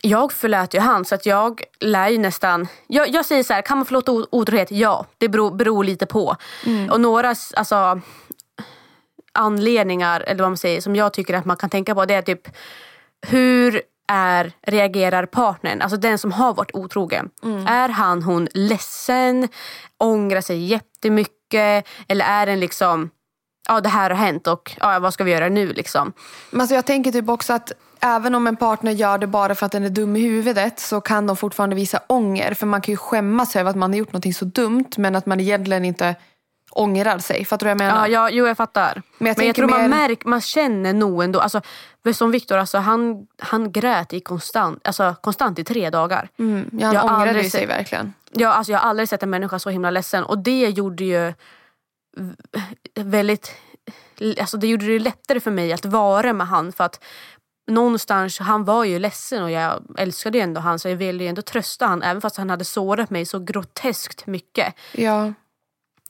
jag 0.01 0.31
förlät 0.33 0.73
ju 0.73 0.79
han 0.79 1.05
så 1.05 1.15
att 1.15 1.25
jag 1.25 1.61
lär 1.79 2.09
ju 2.09 2.17
nästan... 2.17 2.67
Jag, 2.87 3.09
jag 3.09 3.25
säger 3.25 3.43
så 3.43 3.53
här, 3.53 3.61
kan 3.61 3.77
man 3.77 3.85
förlåta 3.85 4.11
otrohet? 4.29 4.71
Ja, 4.71 5.05
det 5.17 5.29
beror, 5.29 5.51
beror 5.51 5.83
lite 5.83 6.05
på. 6.05 6.35
Och 6.91 7.01
några 7.01 7.35
alltså, 7.55 8.01
anledningar, 9.33 10.21
eller 10.21 10.41
vad 10.43 10.51
man 10.51 10.57
säger, 10.57 10.81
som 10.81 10.95
jag 10.95 11.13
tycker 11.13 11.33
att 11.33 11.45
man 11.45 11.57
kan 11.57 11.69
tänka 11.69 11.95
på 11.95 12.05
det 12.05 12.13
är 12.13 12.21
typ 12.21 12.47
hur 13.27 13.81
är, 14.07 14.51
reagerar 14.62 15.25
partnern, 15.25 15.81
alltså 15.81 15.97
den 15.97 16.17
som 16.17 16.31
har 16.31 16.53
varit 16.53 16.75
otrogen. 16.75 17.29
Är 17.67 17.89
han 17.89 18.24
hon 18.24 18.47
ledsen, 18.53 19.47
ångrar 19.97 20.41
sig 20.41 20.65
jättemycket 20.65 21.88
eller 22.07 22.25
är 22.25 22.45
den 22.45 22.59
liksom 22.59 23.09
ja 23.67 23.81
det 23.81 23.89
här 23.89 24.09
har 24.09 24.17
hänt 24.17 24.47
och 24.47 24.75
ja, 24.79 25.00
vad 25.00 25.13
ska 25.13 25.24
vi 25.24 25.31
göra 25.31 25.50
nu 25.50 25.74
liksom. 25.74 26.13
Men 26.51 26.62
alltså 26.62 26.75
jag 26.75 26.86
tänker 26.86 27.12
typ 27.12 27.29
också 27.29 27.53
att 27.53 27.71
även 28.00 28.36
om 28.36 28.47
en 28.47 28.55
partner 28.55 28.91
gör 28.91 29.17
det 29.17 29.27
bara 29.27 29.55
för 29.55 29.65
att 29.65 29.71
den 29.71 29.83
är 29.83 29.89
dum 29.89 30.15
i 30.15 30.19
huvudet 30.19 30.79
så 30.79 31.01
kan 31.01 31.27
de 31.27 31.38
fortfarande 31.38 31.75
visa 31.75 32.00
ånger. 32.07 32.53
För 32.53 32.65
man 32.65 32.81
kan 32.81 32.93
ju 32.93 32.97
skämmas 32.97 33.55
över 33.55 33.69
att 33.69 33.75
man 33.75 33.91
har 33.91 33.97
gjort 33.97 34.13
något 34.13 34.36
så 34.36 34.45
dumt 34.45 34.89
men 34.97 35.15
att 35.15 35.25
man 35.25 35.39
egentligen 35.39 35.86
inte 35.86 36.15
ångrar 36.71 37.19
sig. 37.19 37.45
Fattar 37.45 37.65
du 37.65 37.74
vad 37.74 37.81
jag 37.81 37.88
menar? 37.91 38.07
Ja, 38.07 38.29
ja, 38.29 38.29
jo 38.29 38.47
jag 38.47 38.57
fattar. 38.57 38.93
Men 38.95 39.03
Men 39.17 39.27
jag 39.27 39.31
jag, 39.31 39.38
tänker 39.38 39.53
tror 39.53 39.69
man 39.69 39.81
mer- 39.81 39.89
märker, 40.07 40.27
man 40.29 40.41
känner 40.41 40.93
nog 40.93 41.24
ändå. 41.24 41.39
Alltså, 41.39 41.62
som 42.13 42.31
Viktor, 42.31 42.57
alltså, 42.57 42.77
han, 42.77 43.27
han 43.39 43.71
grät 43.71 44.13
i 44.13 44.19
konstant, 44.19 44.88
alltså, 44.88 45.15
konstant 45.21 45.59
i 45.59 45.63
tre 45.63 45.89
dagar. 45.89 46.29
Mm, 46.39 46.69
ja, 46.79 46.86
han 46.86 46.95
Jag 46.95 47.05
ångrade 47.05 47.29
aldrig 47.29 47.51
sig 47.51 47.65
verkligen. 47.65 48.13
Jag, 48.31 48.51
alltså, 48.51 48.71
jag 48.71 48.79
har 48.79 48.89
aldrig 48.89 49.09
sett 49.09 49.24
en 49.24 49.29
människa 49.29 49.59
så 49.59 49.69
himla 49.69 49.89
ledsen 49.89 50.24
och 50.24 50.38
det 50.38 50.69
gjorde 50.69 51.03
ju 51.03 51.33
väldigt 52.95 53.55
Alltså 54.39 54.57
det 54.57 54.67
gjorde 54.67 54.86
det 54.86 55.00
lättare 55.00 55.39
för 55.39 55.51
mig 55.51 55.74
att 55.74 55.86
vara 55.86 56.33
med 56.33 56.47
han 56.47 56.71
för 56.71 56.83
att 56.83 57.03
någonstans, 57.67 58.39
han 58.39 58.65
var 58.65 58.83
ju 58.83 59.00
ledsen 59.00 59.43
och 59.43 59.51
jag 59.51 59.83
älskade 59.97 60.38
ju 60.38 60.41
ändå 60.43 60.62
han 60.62 60.79
så 60.79 60.89
jag 60.89 60.95
ville 60.95 61.24
ju 61.24 61.29
ändå 61.29 61.41
trösta 61.41 61.86
han 61.86 62.03
även 62.03 62.21
fast 62.21 62.38
han 62.38 62.50
hade 62.50 62.65
sårat 62.65 63.09
mig 63.09 63.25
så 63.25 63.39
groteskt 63.39 64.27
mycket. 64.27 64.74
Ja. 64.91 65.33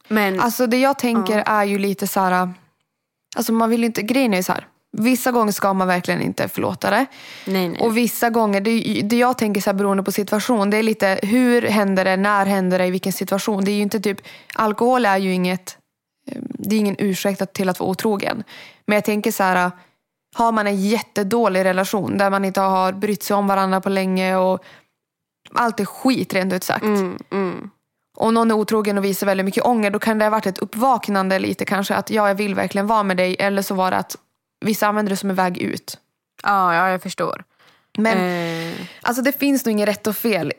Men 0.08 0.40
Alltså 0.40 0.68
det 0.68 0.78
jag 0.78 1.00
tänker 1.00 1.44
är 1.46 1.64
ju 1.64 1.78
lite 1.78 2.08
så 2.08 2.20
här... 2.20 2.54
Alltså 3.36 3.54
man 3.54 3.70
vill 3.70 3.84
inte... 3.84 4.02
Grejen 4.02 4.34
är 4.34 4.38
ju 4.38 4.44
så 4.44 4.54
här. 4.54 4.68
Vissa 4.98 5.32
gånger 5.32 5.52
ska 5.52 5.74
man 5.74 5.88
verkligen 5.88 6.22
inte 6.22 6.48
förlåta 6.48 6.90
det. 6.90 7.06
nej 7.46 7.70
nej. 7.70 7.82
Och 7.82 7.98
vissa 7.98 8.30
gånger, 8.30 8.62
det, 8.62 9.02
det 9.02 9.18
jag 9.18 9.38
tänker 9.38 9.62
så 9.62 9.70
här 9.70 9.78
beroende 9.78 10.04
på 10.04 10.12
situation, 10.12 10.70
det 10.70 10.78
är 10.78 10.84
lite 10.84 11.20
hur 11.24 11.62
händer 11.62 12.06
det, 12.06 12.18
när 12.18 12.46
händer 12.46 12.80
det, 12.80 12.86
i 12.86 12.92
vilken 12.92 13.14
situation. 13.14 13.66
Det 13.66 13.72
är 13.72 13.76
ju 13.76 13.82
inte 13.82 14.00
typ, 14.00 14.22
alkohol 14.54 15.06
är 15.06 15.18
ju 15.18 15.34
inget, 15.34 15.78
eh, 16.32 16.42
det 16.42 16.76
är 16.76 16.80
ingen 16.80 16.96
ursäkt 17.00 17.54
till 17.54 17.70
att 17.70 17.80
vara 17.80 17.90
otrogen. 17.90 18.44
Men 18.86 18.96
jag 18.96 19.06
tänker 19.06 19.32
så 19.32 19.44
här, 19.44 19.72
har 20.36 20.52
man 20.52 20.68
en 20.68 20.82
jättedålig 20.82 21.66
relation 21.66 22.18
där 22.18 22.30
man 22.30 22.46
inte 22.46 22.62
har 22.62 22.92
brytt 22.92 23.24
sig 23.24 23.36
om 23.36 23.48
varandra 23.48 23.82
på 23.82 23.90
länge 23.90 24.36
och 24.36 24.64
allt 25.54 25.80
är 25.80 25.86
skit 25.86 26.34
rent 26.34 26.54
ut 26.54 26.64
sagt. 26.64 26.84
Mm, 26.84 27.18
mm. 27.32 27.70
Och 28.20 28.34
någon 28.34 28.52
är 28.52 28.56
otrogen 28.56 28.98
och 28.98 29.04
visar 29.04 29.28
väldigt 29.28 29.46
mycket 29.46 29.66
ånger, 29.66 29.92
då 29.92 30.00
kan 30.00 30.18
det 30.18 30.26
ha 30.26 30.30
varit 30.30 30.46
ett 30.46 30.58
uppvaknande 30.58 31.40
lite 31.40 31.66
kanske 31.66 31.96
att 31.96 32.10
ja, 32.10 32.28
jag 32.28 32.36
vill 32.36 32.56
verkligen 32.56 32.88
vara 32.88 33.04
med 33.04 33.18
dig. 33.18 33.36
Eller 33.40 33.62
så 33.62 33.76
var 33.76 33.92
det 33.92 33.98
att 33.98 34.16
vissa 34.66 34.88
använder 34.88 35.10
det 35.10 35.18
som 35.18 35.30
en 35.30 35.36
väg 35.36 35.58
ut. 35.58 35.98
Ja, 36.44 36.76
ja, 36.76 36.90
jag 36.90 37.02
förstår. 37.02 37.44
Men 37.98 38.18
Eh, 38.18 38.74
Alltså 39.02 39.22
det 39.22 39.40
finns 39.40 39.66
nog 39.66 39.72
inget 39.72 39.90
rätt 39.90 40.08
och 40.08 40.16
fel. 40.16 40.54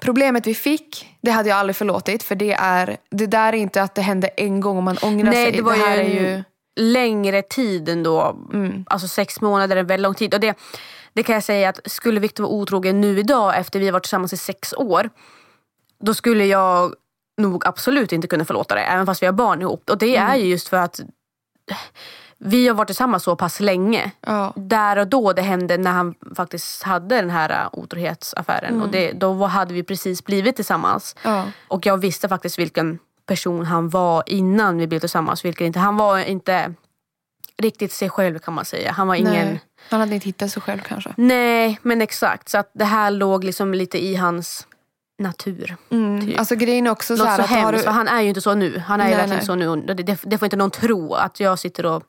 Problemet 0.00 0.46
vi 0.46 0.54
fick, 0.54 1.16
det 1.20 1.30
hade 1.30 1.48
jag 1.48 1.58
aldrig 1.58 1.76
förlåtit. 1.76 2.22
För 2.22 2.34
det 2.34 2.52
är, 2.52 2.96
det 3.10 3.26
där 3.26 3.52
är 3.52 3.56
inte 3.56 3.82
att 3.82 3.94
det 3.94 4.02
hände 4.02 4.28
en 4.28 4.60
gång 4.60 4.76
och 4.76 4.82
man 4.82 4.98
ångrar 5.02 5.30
nej, 5.30 5.44
sig. 5.44 5.52
det 5.52 5.62
var 5.62 5.74
ju, 5.74 5.82
här 5.82 5.98
en 5.98 6.06
är 6.06 6.34
ju... 6.36 6.42
längre 6.76 7.42
tid 7.42 7.88
ändå. 7.88 8.36
Mm. 8.52 8.84
Alltså 8.86 9.08
sex 9.08 9.40
månader 9.40 9.76
är 9.76 9.80
en 9.80 9.86
väldigt 9.86 10.02
lång 10.02 10.14
tid. 10.14 10.34
Och 10.34 10.40
det, 10.40 10.58
det 11.12 11.22
kan 11.22 11.34
jag 11.34 11.44
säga 11.44 11.68
att 11.68 11.80
skulle 11.84 12.20
Viktor 12.20 12.44
vara 12.44 12.52
otrogen 12.52 13.00
nu 13.00 13.18
idag 13.18 13.58
efter 13.58 13.80
vi 13.80 13.86
har 13.86 13.92
varit 13.92 14.02
tillsammans 14.02 14.32
i 14.32 14.36
sex 14.36 14.74
år. 14.76 15.10
Då 16.04 16.14
skulle 16.14 16.44
jag 16.46 16.94
nog 17.38 17.66
absolut 17.66 18.12
inte 18.12 18.28
kunna 18.28 18.44
förlåta 18.44 18.74
det. 18.74 18.80
Även 18.80 19.06
fast 19.06 19.22
vi 19.22 19.26
har 19.26 19.32
barn 19.32 19.60
ihop. 19.62 19.90
Och 19.90 19.98
det 19.98 20.16
Mm. 20.16 20.30
är 20.30 20.36
ju 20.36 20.44
just 20.46 20.68
för 20.68 20.76
att 20.76 21.00
vi 22.38 22.68
har 22.68 22.74
varit 22.74 22.88
tillsammans 22.88 23.22
så 23.22 23.36
pass 23.36 23.60
länge. 23.60 24.10
Ja. 24.20 24.52
Där 24.56 24.96
och 24.98 25.06
då 25.08 25.32
det 25.32 25.42
hände 25.42 25.78
när 25.78 25.90
han 25.92 26.14
faktiskt 26.36 26.82
hade 26.82 27.16
den 27.16 27.30
här 27.30 27.50
äh, 27.50 27.68
otrohetsaffären. 27.72 28.82
Och 28.82 28.88
det, 28.88 29.12
då 29.12 29.44
hade 29.46 29.74
vi 29.74 29.82
precis 29.82 30.24
blivit 30.24 30.56
tillsammans. 30.56 31.16
Ja. 31.22 31.44
Och 31.68 31.86
jag 31.86 31.96
visste 31.96 32.28
faktiskt 32.28 32.58
vilken 32.58 32.98
person 33.26 33.64
han 33.64 33.88
var 33.88 34.22
innan 34.26 34.78
vi 34.78 34.86
blev 34.86 35.00
tillsammans. 35.00 35.44
Vilken 35.44 35.66
inte. 35.66 35.78
Han 35.78 35.96
var 35.96 36.18
inte 36.18 36.74
riktigt 37.62 37.92
sig 37.92 38.10
själv 38.10 38.38
kan 38.38 38.54
man 38.54 38.64
säga. 38.64 38.92
Han 38.92 39.08
var 39.08 39.14
ingen... 39.14 39.32
Nej, 39.46 39.60
han 39.90 40.00
hade 40.00 40.14
inte 40.14 40.26
hittat 40.26 40.50
sig 40.50 40.62
själv 40.62 40.80
kanske. 40.80 41.14
Nej, 41.16 41.78
men 41.82 42.02
exakt. 42.02 42.48
Så 42.48 42.58
att 42.58 42.70
det 42.74 42.84
här 42.84 43.10
låg 43.10 43.44
liksom 43.44 43.74
lite 43.74 44.04
i 44.04 44.14
hans 44.14 44.66
natur. 45.24 45.76
Typ. 46.20 46.38
Alltså 46.38 46.56
grejen 46.56 46.86
är 46.86 46.90
också 46.90 47.16
så 47.16 47.24
här 47.24 47.36
så 47.36 47.42
att 47.42 47.48
har 47.48 47.56
hemskt, 47.56 47.84
du... 47.84 47.90
han 47.90 48.08
är 48.08 48.22
ju 48.22 48.28
inte 48.28 48.40
så 48.40 48.54
nu. 48.54 48.78
Han 48.78 49.00
är 49.00 49.04
ju 49.04 49.10
Nej, 49.10 49.18
verkligen 49.18 49.38
nej. 49.38 49.46
så 49.46 49.76
nu. 49.76 49.94
Det, 49.94 50.18
det, 50.22 50.38
får 50.38 50.46
inte 50.46 50.56
någon 50.56 50.70
tro 50.70 51.14
att 51.14 51.40
jag 51.40 51.58
sitter 51.58 51.86
och 51.86 52.02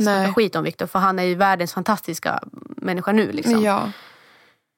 snackar 0.00 0.32
skit 0.32 0.56
om 0.56 0.64
Viktor. 0.64 0.86
För 0.86 0.98
han 0.98 1.18
är 1.18 1.22
ju 1.22 1.34
världens 1.34 1.72
fantastiska 1.72 2.40
människa 2.76 3.12
nu. 3.12 3.32
Liksom. 3.32 3.62
Ja. 3.62 3.90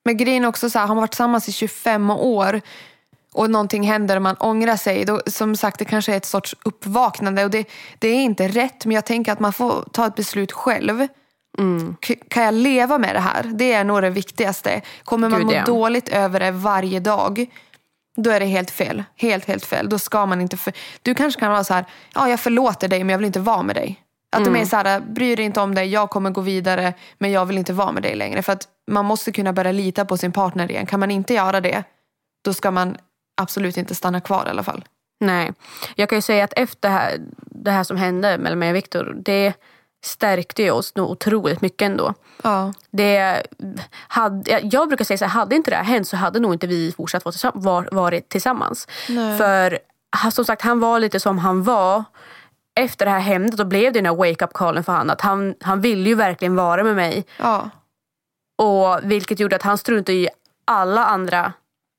Men 0.04 0.16
grejen 0.16 0.44
är 0.44 0.48
också 0.48 0.70
så 0.70 0.78
här, 0.78 0.86
har 0.86 0.94
man 0.94 1.02
varit 1.02 1.10
tillsammans 1.10 1.48
i 1.48 1.52
25 1.52 2.10
år 2.10 2.60
och 3.32 3.50
någonting 3.50 3.82
händer 3.82 4.16
och 4.16 4.22
man 4.22 4.36
ångrar 4.36 4.76
sig. 4.76 5.04
Då, 5.04 5.20
som 5.26 5.56
sagt, 5.56 5.78
det 5.78 5.84
kanske 5.84 6.12
är 6.12 6.16
ett 6.16 6.24
sorts 6.24 6.56
uppvaknande. 6.64 7.44
Och 7.44 7.50
det, 7.50 7.68
det 7.98 8.08
är 8.08 8.22
inte 8.22 8.48
rätt, 8.48 8.84
men 8.84 8.94
jag 8.94 9.04
tänker 9.04 9.32
att 9.32 9.40
man 9.40 9.52
får 9.52 9.88
ta 9.92 10.06
ett 10.06 10.14
beslut 10.14 10.52
själv. 10.52 11.06
Mm. 11.58 11.96
Kan 12.28 12.42
jag 12.42 12.54
leva 12.54 12.98
med 12.98 13.14
det 13.14 13.20
här? 13.20 13.42
Det 13.54 13.72
är 13.72 13.84
nog 13.84 14.02
det 14.02 14.10
viktigaste. 14.10 14.80
Kommer 15.04 15.28
man 15.28 15.38
Gud, 15.38 15.46
må 15.46 15.52
ja. 15.54 15.64
dåligt 15.64 16.08
över 16.08 16.40
det 16.40 16.50
varje 16.50 17.00
dag, 17.00 17.46
då 18.16 18.30
är 18.30 18.40
det 18.40 18.46
helt 18.46 18.70
fel. 18.70 19.04
Helt, 19.16 19.44
helt 19.44 19.64
fel. 19.64 19.88
Då 19.88 19.98
ska 19.98 20.26
man 20.26 20.40
inte... 20.40 20.56
För... 20.56 20.72
Du 21.02 21.14
kanske 21.14 21.40
kan 21.40 21.52
vara 21.52 21.64
så 21.64 21.74
här, 21.74 21.84
ja 22.14 22.28
jag 22.28 22.40
förlåter 22.40 22.88
dig 22.88 23.04
men 23.04 23.08
jag 23.12 23.18
vill 23.18 23.26
inte 23.26 23.40
vara 23.40 23.62
med 23.62 23.76
dig. 23.76 24.02
Att 24.36 24.44
de 24.44 24.50
är 24.50 24.56
Mm. 24.56 24.66
så 24.66 24.76
här, 24.76 25.00
bryr 25.00 25.36
dig 25.36 25.44
inte 25.44 25.60
om 25.60 25.74
dig, 25.74 25.88
jag 25.88 26.10
kommer 26.10 26.30
gå 26.30 26.40
vidare 26.40 26.94
men 27.18 27.30
jag 27.32 27.46
vill 27.46 27.58
inte 27.58 27.72
vara 27.72 27.92
med 27.92 28.02
dig 28.02 28.14
längre. 28.16 28.42
För 28.42 28.52
att 28.52 28.68
man 28.90 29.04
måste 29.04 29.32
kunna 29.32 29.52
börja 29.52 29.72
lita 29.72 30.04
på 30.04 30.16
sin 30.16 30.32
partner 30.32 30.70
igen. 30.70 30.86
Kan 30.86 31.00
man 31.00 31.10
inte 31.10 31.34
göra 31.34 31.60
det, 31.60 31.84
då 32.44 32.54
ska 32.54 32.70
man 32.70 32.96
absolut 33.40 33.76
inte 33.76 33.94
stanna 33.94 34.20
kvar 34.20 34.44
i 34.46 34.50
alla 34.50 34.62
fall. 34.62 34.84
Nej. 35.20 35.52
Jag 35.94 36.08
kan 36.08 36.18
ju 36.18 36.22
säga 36.22 36.44
att 36.44 36.52
efter 36.56 36.88
det 36.88 36.94
här, 36.94 37.16
det 37.36 37.70
här 37.70 37.84
som 37.84 37.96
hände 37.96 38.38
mellan 38.38 38.58
mig 38.58 38.70
och 38.70 38.76
Viktor. 38.76 39.16
Det 39.16 39.52
stärkte 40.04 40.62
ju 40.62 40.70
oss 40.70 40.94
nog 40.94 41.10
otroligt 41.10 41.60
mycket 41.60 41.86
ändå. 41.86 42.14
Ja. 42.42 42.72
Det 42.90 43.42
hade, 44.08 44.60
jag- 44.62 44.88
brukar 44.88 45.04
säga 45.04 45.18
så 45.18 45.24
här, 45.24 45.32
hade 45.32 45.56
inte 45.56 45.70
det 45.70 45.76
här 45.76 45.84
hänt 45.84 46.08
så 46.08 46.16
hade 46.16 46.40
nog 46.40 46.52
inte 46.54 46.66
vi 46.66 46.92
fortsatt 46.92 47.24
vara 47.24 47.52
var, 47.54 47.88
varit 47.92 48.28
tillsammans. 48.28 48.88
Nej. 49.08 49.38
För 49.38 49.78
som 50.32 50.44
sagt, 50.44 50.62
han 50.62 50.80
var 50.80 51.00
lite 51.00 51.20
som 51.20 51.38
han 51.38 51.62
var. 51.64 52.04
Efter 52.80 53.04
det 53.04 53.10
här 53.10 53.20
hände 53.20 53.56
då 53.56 53.64
blev 53.64 53.92
det 53.92 53.98
den 53.98 54.06
här 54.06 54.14
wake 54.14 54.44
up 54.44 54.52
callen 54.54 54.84
för 54.84 54.92
han. 54.92 55.10
Att 55.10 55.20
han, 55.20 55.54
han 55.60 55.80
ville 55.80 56.08
ju 56.08 56.14
verkligen 56.14 56.56
vara 56.56 56.84
med 56.84 56.96
mig. 56.96 57.24
Ja. 57.38 57.70
Och 58.58 58.98
vilket 59.02 59.40
gjorde 59.40 59.56
att 59.56 59.62
han 59.62 59.78
struntade 59.78 60.18
i 60.18 60.28
alla 60.64 61.06
andra 61.06 61.52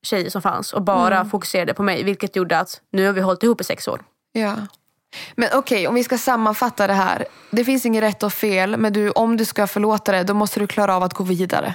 tjejer 0.06 0.30
som 0.30 0.42
fanns 0.42 0.72
och 0.72 0.82
bara 0.82 1.16
Mm. 1.16 1.30
fokuserade 1.30 1.74
på 1.74 1.82
mig. 1.82 2.02
Vilket 2.02 2.36
gjorde 2.36 2.58
att 2.58 2.80
nu 2.92 3.06
har 3.06 3.12
vi 3.12 3.20
hållit 3.20 3.42
ihop 3.42 3.60
i 3.60 3.64
sex 3.64 3.88
år. 3.88 4.02
Ja. 4.32 4.54
Men 5.34 5.48
okej, 5.54 5.88
om 5.88 5.94
vi 5.94 6.04
ska 6.04 6.18
sammanfatta 6.18 6.86
det 6.86 6.92
här. 6.92 7.26
Det 7.50 7.64
finns 7.64 7.86
inget 7.86 8.02
rätt 8.02 8.22
och 8.22 8.32
fel, 8.32 8.76
men 8.76 8.92
du, 8.92 9.10
om 9.10 9.36
du 9.36 9.44
ska 9.44 9.66
förlåta 9.66 10.12
det, 10.12 10.22
då 10.22 10.34
måste 10.34 10.60
du 10.60 10.66
klara 10.66 10.96
av 10.96 11.02
att 11.02 11.14
gå 11.14 11.24
vidare. 11.24 11.74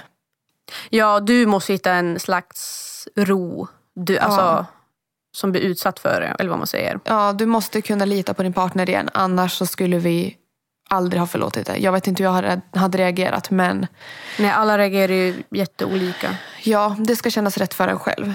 Ja, 0.90 1.20
du 1.20 1.46
måste 1.46 1.72
hitta 1.72 1.92
en 1.92 2.20
slags 2.20 3.08
ro. 3.16 3.68
Du, 3.94 4.18
alltså, 4.18 4.66
Som 5.32 5.52
blir 5.52 5.62
utsatt 5.62 5.98
för 5.98 6.20
det, 6.20 6.36
eller 6.38 6.50
vad 6.50 6.58
man 6.58 6.66
säger. 6.66 7.00
Ja, 7.04 7.32
du 7.32 7.46
måste 7.46 7.80
kunna 7.82 8.04
lita 8.04 8.34
på 8.34 8.42
din 8.42 8.52
partner 8.52 8.88
igen, 8.88 9.10
annars 9.14 9.52
så 9.52 9.66
skulle 9.66 9.98
vi 9.98 10.36
aldrig 10.88 11.20
ha 11.20 11.26
förlåtit 11.26 11.66
det. 11.66 11.76
Jag 11.76 11.92
vet 11.92 12.06
inte 12.06 12.22
hur 12.22 12.28
jag 12.28 12.34
hade, 12.34 12.60
hade 12.74 12.98
reagerat, 12.98 13.50
men 13.50 13.86
Nej, 14.38 14.50
alla 14.50 14.78
reagerar 14.78 15.12
ju 15.12 15.42
jätteolika. 15.50 16.36
ja, 16.62 16.96
det 16.98 17.16
ska 17.16 17.30
kännas 17.30 17.58
rätt 17.58 17.74
för 17.74 17.88
en 17.88 17.98
själv. 17.98 18.34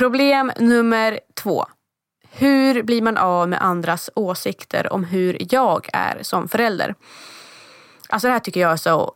Problem 0.00 0.52
nummer 0.58 1.20
två. 1.34 1.66
Hur 2.32 2.82
blir 2.82 3.02
man 3.02 3.16
av 3.16 3.48
med 3.48 3.62
andras 3.62 4.10
åsikter 4.14 4.92
om 4.92 5.04
hur 5.04 5.36
jag 5.54 5.88
är 5.92 6.18
som 6.22 6.48
förälder? 6.48 6.94
Alltså 8.08 8.28
det 8.28 8.32
här 8.32 8.40
tycker 8.40 8.60
jag 8.60 8.72
är 8.72 8.76
så 8.76 9.12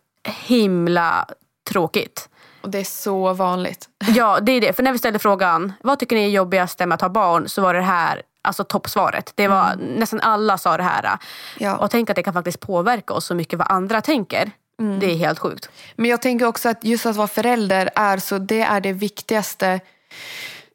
himla 0.47 1.27
tråkigt. 1.69 2.29
Och 2.61 2.71
det 2.71 2.79
är 2.79 2.85
så 2.85 3.33
vanligt. 3.33 3.89
Ja, 4.15 4.41
det 4.41 4.53
är 4.53 4.61
det. 4.61 4.73
För 4.73 4.83
när 4.83 4.93
vi 4.93 4.99
ställde 4.99 5.19
frågan, 5.19 5.73
vad 5.83 5.99
tycker 5.99 6.17
ni 6.17 6.25
är 6.25 6.29
jobbigast 6.29 6.79
med 6.79 6.93
att 6.93 7.01
ha 7.01 7.09
barn? 7.09 7.49
Så 7.49 7.63
var 7.63 7.75
det 7.75 7.81
här 7.81 8.23
alltså 8.43 8.65
toppsvaret. 8.65 9.33
Det 9.35 9.49
var, 9.49 9.73
Mm. 9.73 9.87
Nästan 9.87 10.21
alla 10.21 10.59
sa 10.59 10.77
det 10.77 10.83
här. 10.83 11.19
Ja. 11.59 11.77
Och 11.77 11.91
tänk 11.91 12.11
att 12.11 12.17
det 12.17 12.23
kan 12.23 12.35
faktiskt 12.35 12.61
påverka 12.61 13.15
oss 13.15 13.27
så 13.27 13.35
mycket 13.35 13.59
vad 13.59 13.71
andra 13.71 14.01
tänker. 14.01 14.51
Mm. 14.81 15.01
Det 15.01 15.07
är 15.07 15.17
helt 15.17 15.39
sjukt. 15.39 15.71
Men 15.97 16.11
jag 16.11 16.23
tänker 16.23 16.47
också 16.47 16.69
att 16.69 16.85
just 16.85 17.07
att 17.07 17.17
vara 17.17 17.29
förälder 17.29 17.91
är 17.95 18.19
så 18.19 18.39
det 18.39 18.61
är 18.61 18.81
det 18.81 18.93
viktigaste 18.93 19.81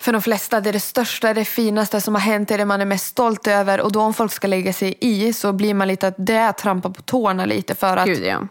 för 0.02 0.12
de 0.12 0.22
flesta. 0.22 0.62
Det 0.62 0.70
är 0.70 0.74
det 0.74 0.80
största, 0.80 1.34
det 1.34 1.46
finaste 1.46 2.02
som 2.02 2.16
har 2.16 2.22
hänt, 2.22 2.52
är 2.52 2.58
det 2.58 2.66
man 2.66 2.82
är 2.82 2.86
mest 2.86 3.06
stolt 3.06 3.48
över. 3.48 3.82
Och 3.82 3.92
då 3.92 4.02
om 4.02 4.14
folk 4.14 4.32
ska 4.32 4.48
lägga 4.48 4.74
sig 4.74 4.98
i 5.00 5.34
så 5.34 5.54
blir 5.54 5.74
man 5.74 5.88
lite 5.88 6.08
att 6.08 6.16
det 6.18 6.34
är 6.34 6.50
att 6.50 6.58
trampa 6.58 6.90
på 6.90 7.02
tårna 7.02 7.46
lite. 7.46 7.76
För 7.76 7.98
att, 7.98 8.06
Gud 8.06 8.26
ja. 8.26 8.48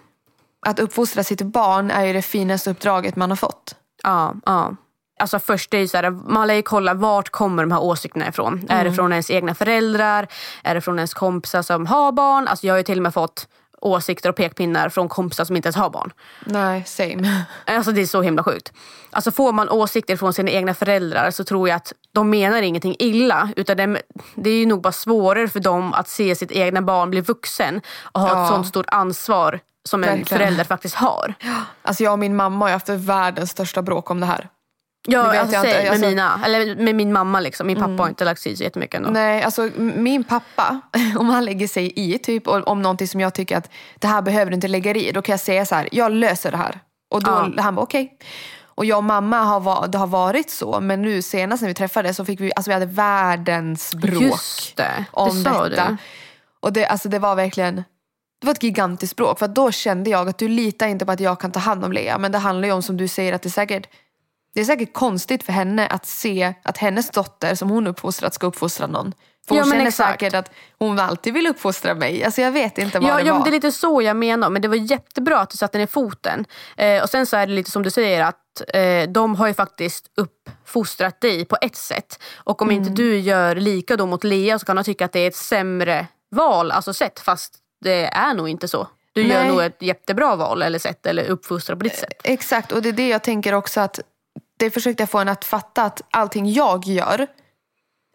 att 0.66 0.78
uppfostra 0.78 1.24
sitt 1.24 1.42
barn 1.42 1.90
är 1.90 2.04
ju 2.04 2.12
det 2.12 2.22
finaste 2.22 2.70
uppdraget 2.70 3.16
man 3.16 3.30
har 3.30 3.36
fått. 3.36 3.74
Ja, 4.02 4.34
ja. 4.46 4.76
Alltså 5.20 5.38
först 5.38 5.74
är 5.74 5.78
ju 5.78 5.88
så 5.88 5.96
här, 5.96 6.10
man 6.10 6.46
lär 6.46 6.54
ju 6.54 6.62
kolla 6.62 6.94
vart 6.94 7.30
kommer 7.30 7.62
de 7.62 7.72
här 7.72 7.82
åsikterna 7.82 8.28
ifrån. 8.28 8.66
Är 8.68 8.84
det 8.84 8.92
från 8.92 9.12
ens 9.12 9.30
egna 9.30 9.54
föräldrar? 9.54 10.28
Är 10.62 10.74
det 10.74 10.80
från 10.80 10.98
ens 10.98 11.14
kompisar 11.14 11.62
som 11.62 11.86
har 11.86 12.12
barn? 12.12 12.48
Alltså 12.48 12.66
jag 12.66 12.74
har 12.74 12.78
ju 12.78 12.84
till 12.84 12.98
och 12.98 13.02
med 13.02 13.14
fått 13.14 13.48
åsikter 13.80 14.28
och 14.28 14.36
pekpinnar 14.36 14.88
från 14.88 15.08
kompisar 15.08 15.44
som 15.44 15.56
inte 15.56 15.66
ens 15.66 15.76
har 15.76 15.90
barn. 15.90 16.12
Nej, 16.46 16.84
same. 16.86 17.44
Alltså 17.66 17.92
det 17.92 18.00
är 18.00 18.06
så 18.06 18.22
himla 18.22 18.42
sjukt. 18.44 18.72
Alltså 19.10 19.30
får 19.30 19.52
man 19.52 19.68
åsikter 19.68 20.16
från 20.16 20.32
sina 20.32 20.50
egna 20.50 20.74
föräldrar 20.74 21.30
så 21.30 21.44
tror 21.44 21.68
jag 21.68 21.76
att 21.76 21.92
de 22.12 22.30
menar 22.30 22.62
ingenting 22.62 22.96
illa. 22.98 23.48
Utan 23.56 23.76
det, 23.76 24.02
det 24.34 24.50
är 24.50 24.58
ju 24.58 24.66
nog 24.66 24.82
bara 24.82 24.92
svårare 24.92 25.48
för 25.48 25.60
dem 25.60 25.92
att 25.94 26.08
se 26.08 26.34
sitt 26.34 26.50
egna 26.52 26.82
barn 26.82 27.10
bli 27.10 27.20
vuxen 27.20 27.80
och 28.12 28.20
ha 28.20 28.28
Ja. 28.28 28.42
ett 28.44 28.48
sånt 28.52 28.66
stort 28.66 28.86
ansvar 28.88 29.60
som 29.88 30.04
en 30.04 30.08
Verkligen. 30.08 30.26
förälder 30.26 30.64
faktiskt 30.64 30.94
har. 30.94 31.34
Alltså 31.82 32.02
jag 32.04 32.12
och 32.12 32.18
min 32.18 32.36
mamma 32.36 32.64
har 32.64 32.72
haft 32.72 32.88
världens 32.88 33.50
största 33.50 33.82
bråk 33.82 34.10
om 34.10 34.20
det 34.20 34.26
här. 34.26 34.48
Ja, 35.10 35.22
Det 35.22 35.30
vet 35.30 35.40
alltså, 35.40 35.56
jag 35.56 35.64
inte. 35.66 35.78
med, 35.82 35.90
Alltså- 35.90 36.04
Mm. 36.06 36.10
mina, 36.10 36.40
eller 36.44 36.76
med 36.84 36.94
min 36.94 37.12
mamma. 37.12 37.40
Liksom. 37.40 37.66
Min 37.66 37.76
pappa 37.76 38.02
har 38.02 38.08
inte 38.08 38.24
lagt 38.24 38.40
sig 38.40 38.52
i 38.52 38.56
så 38.56 38.62
jättemycket 38.64 38.94
ändå. 38.96 39.10
Nej, 39.10 39.42
alltså 39.42 39.70
min 39.76 40.24
pappa, 40.24 40.80
om 41.18 41.28
han 41.28 41.44
lägger 41.44 41.68
sig 41.68 41.92
i 41.96 42.18
typ 42.18 42.48
om 42.48 42.62
om 42.66 42.82
någonting 42.82 43.08
som 43.08 43.20
jag 43.20 43.34
tycker 43.34 43.56
att 43.56 43.70
det 43.98 44.06
här 44.06 44.22
behöver 44.22 44.50
du 44.50 44.54
inte 44.54 44.68
lägga 44.68 44.94
i, 44.94 45.12
då 45.12 45.22
kan 45.22 45.32
jag 45.32 45.40
säga 45.40 45.66
så 45.66 45.74
här, 45.74 45.88
jag 45.92 46.12
löser 46.12 46.50
det 46.50 46.56
här. 46.56 46.80
Och 47.10 47.22
då 47.22 47.52
han 47.58 47.74
bara 47.74 47.82
okej. 47.82 48.18
Och 48.64 48.84
jag 48.84 48.98
och 48.98 49.04
mamma 49.04 49.40
har, 49.42 49.86
det 49.88 49.98
har 49.98 50.06
varit 50.06 50.50
så, 50.50 50.80
men 50.80 51.02
nu 51.02 51.22
senast 51.22 51.60
när 51.62 51.68
vi 51.68 51.74
träffades 51.74 52.16
så 52.16 52.24
fick 52.24 52.40
vi, 52.40 52.52
alltså 52.56 52.70
vi 52.70 52.74
hade 52.74 52.86
världens 52.86 53.94
bråk 53.94 54.22
Just 54.22 54.76
det, 54.76 54.82
det 54.82 55.04
om 55.12 55.44
sa 55.44 55.68
detta. 55.68 55.88
du. 55.88 55.96
Och 56.60 56.72
det, 56.72 56.86
alltså 56.86 57.08
det 57.08 57.18
var 57.18 57.34
verkligen, 57.34 57.76
det 58.40 58.46
var 58.46 58.52
ett 58.52 58.62
gigantiskt 58.62 59.16
bråk. 59.16 59.38
För 59.38 59.48
då 59.48 59.70
kände 59.70 60.10
jag 60.10 60.28
att 60.28 60.38
du 60.38 60.48
litar 60.48 60.86
inte 60.86 61.06
på 61.06 61.12
att 61.12 61.20
jag 61.20 61.40
kan 61.40 61.52
ta 61.52 61.60
hand 61.60 61.84
om 61.84 61.92
Lea. 61.92 62.18
Men 62.18 62.32
det 62.32 62.38
handlar 62.38 62.68
ju 62.68 62.74
om 62.74 62.82
som 62.82 62.96
du 62.96 63.08
säger 63.08 63.32
att 63.32 63.42
det 63.42 63.50
säkert 63.50 63.86
det 64.54 64.60
är 64.60 64.64
säkert 64.64 64.92
konstigt 64.94 65.42
för 65.42 65.52
henne 65.52 65.86
att 65.86 66.06
se 66.06 66.54
att 66.62 66.78
hennes 66.78 67.10
dotter 67.10 67.54
som 67.54 67.70
hon 67.70 67.86
uppfostrat 67.86 68.34
ska 68.34 68.46
uppfostra 68.46 68.86
någon. 68.86 69.12
För 69.48 69.54
Ja, 69.54 69.60
hon 69.62 69.68
men 69.68 69.78
känner 69.78 69.88
exakt. 69.88 70.20
säkert 70.20 70.34
att 70.34 70.50
hon 70.78 70.98
alltid 70.98 71.34
vill 71.34 71.46
uppfostra 71.46 71.94
mig. 71.94 72.24
Alltså 72.24 72.40
jag 72.40 72.52
vet 72.52 72.78
inte 72.78 72.98
vad 72.98 73.10
Ja, 73.10 73.14
det 73.16 73.22
ja 73.22 73.32
var. 73.32 73.40
men 73.40 73.44
det 73.44 73.50
är 73.50 73.52
lite 73.52 73.72
så 73.72 74.02
jag 74.02 74.16
menar. 74.16 74.50
Men 74.50 74.62
det 74.62 74.68
var 74.68 74.76
jättebra 74.76 75.40
att 75.40 75.50
du 75.50 75.56
satte 75.56 75.78
ner 75.78 75.86
foten. 75.86 76.44
Eh, 76.76 77.02
och 77.02 77.10
sen 77.10 77.26
så 77.26 77.36
är 77.36 77.46
det 77.46 77.52
lite 77.52 77.70
som 77.70 77.82
du 77.82 77.90
säger 77.90 78.24
att 78.24 78.62
eh, 78.74 79.02
de 79.10 79.34
har 79.34 79.46
ju 79.48 79.54
faktiskt 79.54 80.06
uppfostrat 80.16 81.20
dig 81.20 81.44
på 81.44 81.56
ett 81.60 81.76
sätt. 81.76 82.22
Och 82.36 82.62
om 82.62 82.68
Mm. 82.70 82.82
inte 82.82 83.02
du 83.02 83.18
gör 83.18 83.54
lika 83.54 83.96
då 83.96 84.06
mot 84.06 84.24
Lea 84.24 84.58
så 84.58 84.66
kan 84.66 84.76
de 84.76 84.84
tycka 84.84 85.04
att 85.04 85.12
det 85.12 85.20
är 85.20 85.28
ett 85.28 85.36
sämre 85.36 86.06
val, 86.30 86.70
alltså 86.70 86.92
sätt. 86.94 87.20
Fast 87.20 87.54
det 87.80 88.04
är 88.04 88.34
nog 88.34 88.48
inte 88.48 88.68
så. 88.68 88.88
Du 89.12 89.22
gör 89.22 89.40
Nej. 89.40 89.48
nog 89.48 89.62
ett 89.62 89.82
jättebra 89.82 90.36
val 90.36 90.62
eller 90.62 90.78
sätt 90.78 91.06
eller 91.06 91.24
uppfostrar 91.24 91.76
på 91.76 91.82
ditt 91.84 91.96
sätt. 91.96 92.20
Exakt, 92.24 92.72
och 92.72 92.82
det 92.82 92.88
är 92.88 92.92
det 92.92 93.08
jag 93.08 93.22
tänker 93.22 93.52
också 93.54 93.80
att 93.80 94.00
det 94.58 94.70
försökte 94.70 95.02
jag 95.02 95.10
få 95.10 95.18
henne 95.18 95.30
att 95.30 95.44
fatta 95.44 95.82
att 95.82 96.02
allting 96.10 96.52
jag 96.52 96.84
gör 96.86 97.26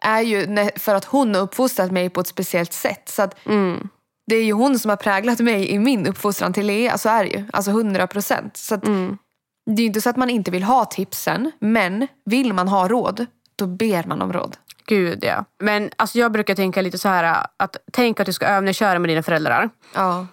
är 0.04 0.20
ju 0.20 0.68
för 0.76 0.94
att 0.94 1.04
hon 1.04 1.34
har 1.34 1.42
uppfostrat 1.42 1.90
mig 1.90 2.10
på 2.10 2.20
ett 2.20 2.26
speciellt 2.26 2.72
sätt. 2.72 3.08
Så 3.08 3.22
att 3.22 3.46
Mm. 3.46 3.88
det 4.26 4.36
är 4.36 4.44
ju 4.44 4.52
hon 4.52 4.78
som 4.78 4.88
har 4.88 4.96
präglat 4.96 5.38
mig 5.40 5.70
i 5.70 5.78
min 5.78 6.06
uppfostran 6.06 6.52
till 6.52 6.66
Lea. 6.66 6.98
Så 6.98 7.08
är 7.08 7.24
det 7.24 7.30
ju. 7.30 7.44
Alltså 7.52 7.70
100 7.70 8.06
procent. 8.06 8.56
Så 8.56 8.74
att, 8.74 8.86
Mm. 8.86 9.18
Det 9.66 9.72
är 9.72 9.80
ju 9.80 9.86
inte 9.86 10.00
så 10.00 10.10
att 10.10 10.16
man 10.16 10.30
inte 10.30 10.50
vill 10.50 10.62
ha 10.62 10.84
tipsen. 10.84 11.52
Men 11.58 12.06
vill 12.24 12.52
man 12.52 12.68
ha 12.68 12.88
råd, 12.88 13.26
då 13.56 13.66
ber 13.66 14.04
man 14.06 14.22
om 14.22 14.32
råd. 14.32 14.56
Gud 14.86 15.24
ja. 15.24 15.44
Men 15.60 15.90
alltså, 15.96 16.18
jag 16.18 16.32
brukar 16.32 16.54
tänka 16.54 16.82
lite 16.82 16.98
så 16.98 17.08
här 17.08 17.46
att 17.56 17.76
tänk 17.92 18.20
att 18.20 18.26
du 18.26 18.32
ska 18.32 18.46
övningsköra 18.46 18.98
med 18.98 19.10
dina 19.10 19.22
föräldrar. 19.22 19.70
Ja. 19.94 20.26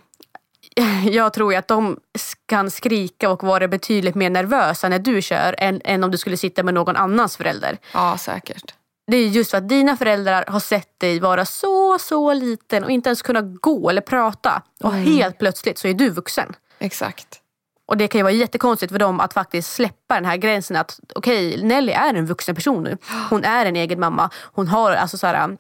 Jag 1.11 1.33
tror 1.33 1.53
ju 1.53 1.59
att 1.59 1.67
de 1.67 1.99
kan 2.45 2.71
skrika 2.71 3.29
och 3.29 3.43
vara 3.43 3.67
betydligt 3.67 4.15
mer 4.15 4.29
nervösa 4.29 4.89
när 4.89 4.99
du 4.99 5.21
kör 5.21 5.55
än, 5.57 5.81
än 5.83 6.03
om 6.03 6.11
du 6.11 6.17
skulle 6.17 6.37
sitta 6.37 6.63
med 6.63 6.73
någon 6.73 6.95
annans 6.95 7.37
förälder. 7.37 7.77
Ja, 7.93 8.17
säkert. 8.17 8.73
Det 9.07 9.17
är 9.17 9.27
just 9.27 9.51
för 9.51 9.57
att 9.57 9.69
dina 9.69 9.97
föräldrar 9.97 10.45
har 10.47 10.59
sett 10.59 10.99
dig 10.99 11.19
vara 11.19 11.45
så, 11.45 11.99
så 11.99 12.33
liten 12.33 12.83
och 12.83 12.91
inte 12.91 13.09
ens 13.09 13.21
kunna 13.21 13.41
gå 13.41 13.89
eller 13.89 14.01
prata. 14.01 14.61
Och 14.83 14.93
helt 14.93 15.37
plötsligt 15.37 15.77
så 15.77 15.87
är 15.87 15.93
du 15.93 16.09
vuxen. 16.09 16.55
Exakt. 16.79 17.37
Och 17.85 17.97
det 17.97 18.07
kan 18.07 18.19
ju 18.19 18.23
vara 18.23 18.33
jättekonstigt 18.33 18.91
för 18.91 18.99
dem 18.99 19.19
att 19.19 19.33
faktiskt 19.33 19.73
släppa 19.73 20.15
den 20.15 20.25
här 20.25 20.37
gränsen 20.37 20.77
att 20.77 20.99
okej, 21.15 21.63
Nelly 21.63 21.91
är 21.91 22.13
en 22.13 22.25
vuxen 22.25 22.55
person 22.55 22.83
nu. 22.83 22.97
Hon 23.29 23.43
är 23.43 23.65
en 23.65 23.75
egen 23.75 23.99
mamma. 23.99 24.29
Hon 24.35 24.67
har 24.67 24.91
alltså 24.91 25.17
så 25.17 25.27
här, 25.27 25.57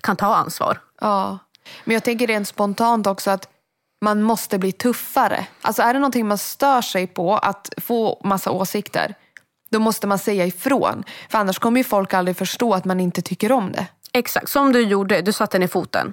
kan 0.00 0.16
ta 0.16 0.34
ansvar. 0.34 0.80
Ja. 1.00 1.38
Men 1.84 1.94
jag 1.94 2.04
tänker 2.04 2.26
rent 2.26 2.48
spontant 2.48 3.06
också 3.06 3.30
att 3.30 3.48
man 4.00 4.22
måste 4.22 4.58
bli 4.58 4.72
tuffare. 4.72 5.46
Alltså 5.62 5.82
är 5.82 5.94
det 5.94 5.98
någonting 6.00 6.26
man 6.28 6.38
stör 6.38 6.82
sig 6.82 7.06
på, 7.06 7.36
att 7.36 7.68
få 7.76 8.20
massa 8.24 8.50
åsikter, 8.50 9.14
då 9.70 9.78
måste 9.78 10.06
man 10.06 10.18
säga 10.18 10.46
ifrån. 10.46 11.04
För 11.28 11.38
annars 11.38 11.58
kommer 11.58 11.80
ju 11.80 11.84
folk 11.84 12.14
aldrig 12.14 12.36
förstå 12.36 12.74
att 12.74 12.84
man 12.84 13.00
inte 13.00 13.22
tycker 13.22 13.52
om 13.52 13.72
det. 13.72 13.86
Exakt, 14.12 14.48
som 14.48 14.72
du 14.72 14.80
gjorde. 14.80 15.20
Du 15.20 15.32
satte 15.32 15.58
ner 15.58 15.66
foten. 15.66 16.12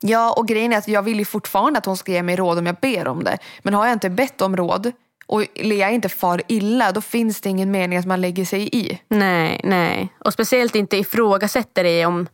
Ja, 0.00 0.32
och 0.32 0.48
grejen 0.48 0.72
är 0.72 0.78
att 0.78 0.88
jag 0.88 1.02
vill 1.02 1.18
ju 1.18 1.24
fortfarande 1.24 1.78
att 1.78 1.86
hon 1.86 1.96
ska 1.96 2.12
ge 2.12 2.22
mig 2.22 2.36
råd 2.36 2.58
om 2.58 2.66
jag 2.66 2.76
ber 2.76 3.08
om 3.08 3.24
det. 3.24 3.38
Men 3.62 3.74
har 3.74 3.86
jag 3.86 3.92
inte 3.92 4.10
bett 4.10 4.42
om 4.42 4.56
råd 4.56 4.92
och 5.26 5.46
Lea 5.54 5.90
inte 5.90 6.08
far 6.08 6.42
illa, 6.48 6.92
då 6.92 7.00
finns 7.00 7.40
det 7.40 7.48
ingen 7.48 7.70
mening 7.70 7.98
att 7.98 8.06
man 8.06 8.20
lägger 8.20 8.44
sig 8.44 8.68
i. 8.72 9.00
Nej, 9.08 9.60
nej. 9.64 10.08
Och 10.18 10.32
speciellt 10.32 10.74
inte 10.74 10.96
ifrågasätter 10.96 11.84
dig 11.84 12.06
om 12.06 12.28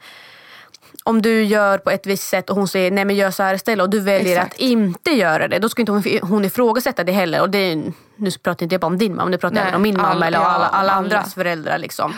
om 1.08 1.22
du 1.22 1.44
gör 1.44 1.78
på 1.78 1.90
ett 1.90 2.06
visst 2.06 2.28
sätt 2.28 2.50
och 2.50 2.56
hon 2.56 2.68
säger 2.68 2.90
nej 2.90 3.04
men 3.04 3.16
gör 3.16 3.30
så 3.30 3.42
här 3.42 3.54
istället 3.54 3.82
och 3.84 3.90
du 3.90 4.00
väljer 4.00 4.36
Exakt. 4.36 4.54
att 4.54 4.60
inte 4.60 5.10
göra 5.10 5.48
det. 5.48 5.58
Då 5.58 5.68
ska 5.68 5.82
inte 5.82 5.92
hon, 5.92 6.02
hon 6.22 6.44
ifrågasätta 6.44 7.04
det 7.04 7.12
heller. 7.12 7.40
Och 7.40 7.50
det 7.50 7.58
är, 7.58 7.92
nu 8.16 8.30
pratar 8.30 8.64
inte 8.64 8.74
jag 8.74 8.80
bara 8.80 8.86
om 8.86 8.98
din 8.98 9.14
mamma, 9.16 9.30
nu 9.30 9.38
pratar 9.38 9.54
Nej, 9.54 9.62
även 9.62 9.74
om 9.74 9.82
min 9.82 9.96
mamma 9.96 10.08
alla- 10.08 10.26
eller 10.26 10.38
ja, 10.38 10.44
alla, 10.44 10.66
alla 10.66 10.78
alla. 10.78 10.92
andras 10.92 11.34
föräldrar. 11.34 11.78
Liksom. 11.78 12.14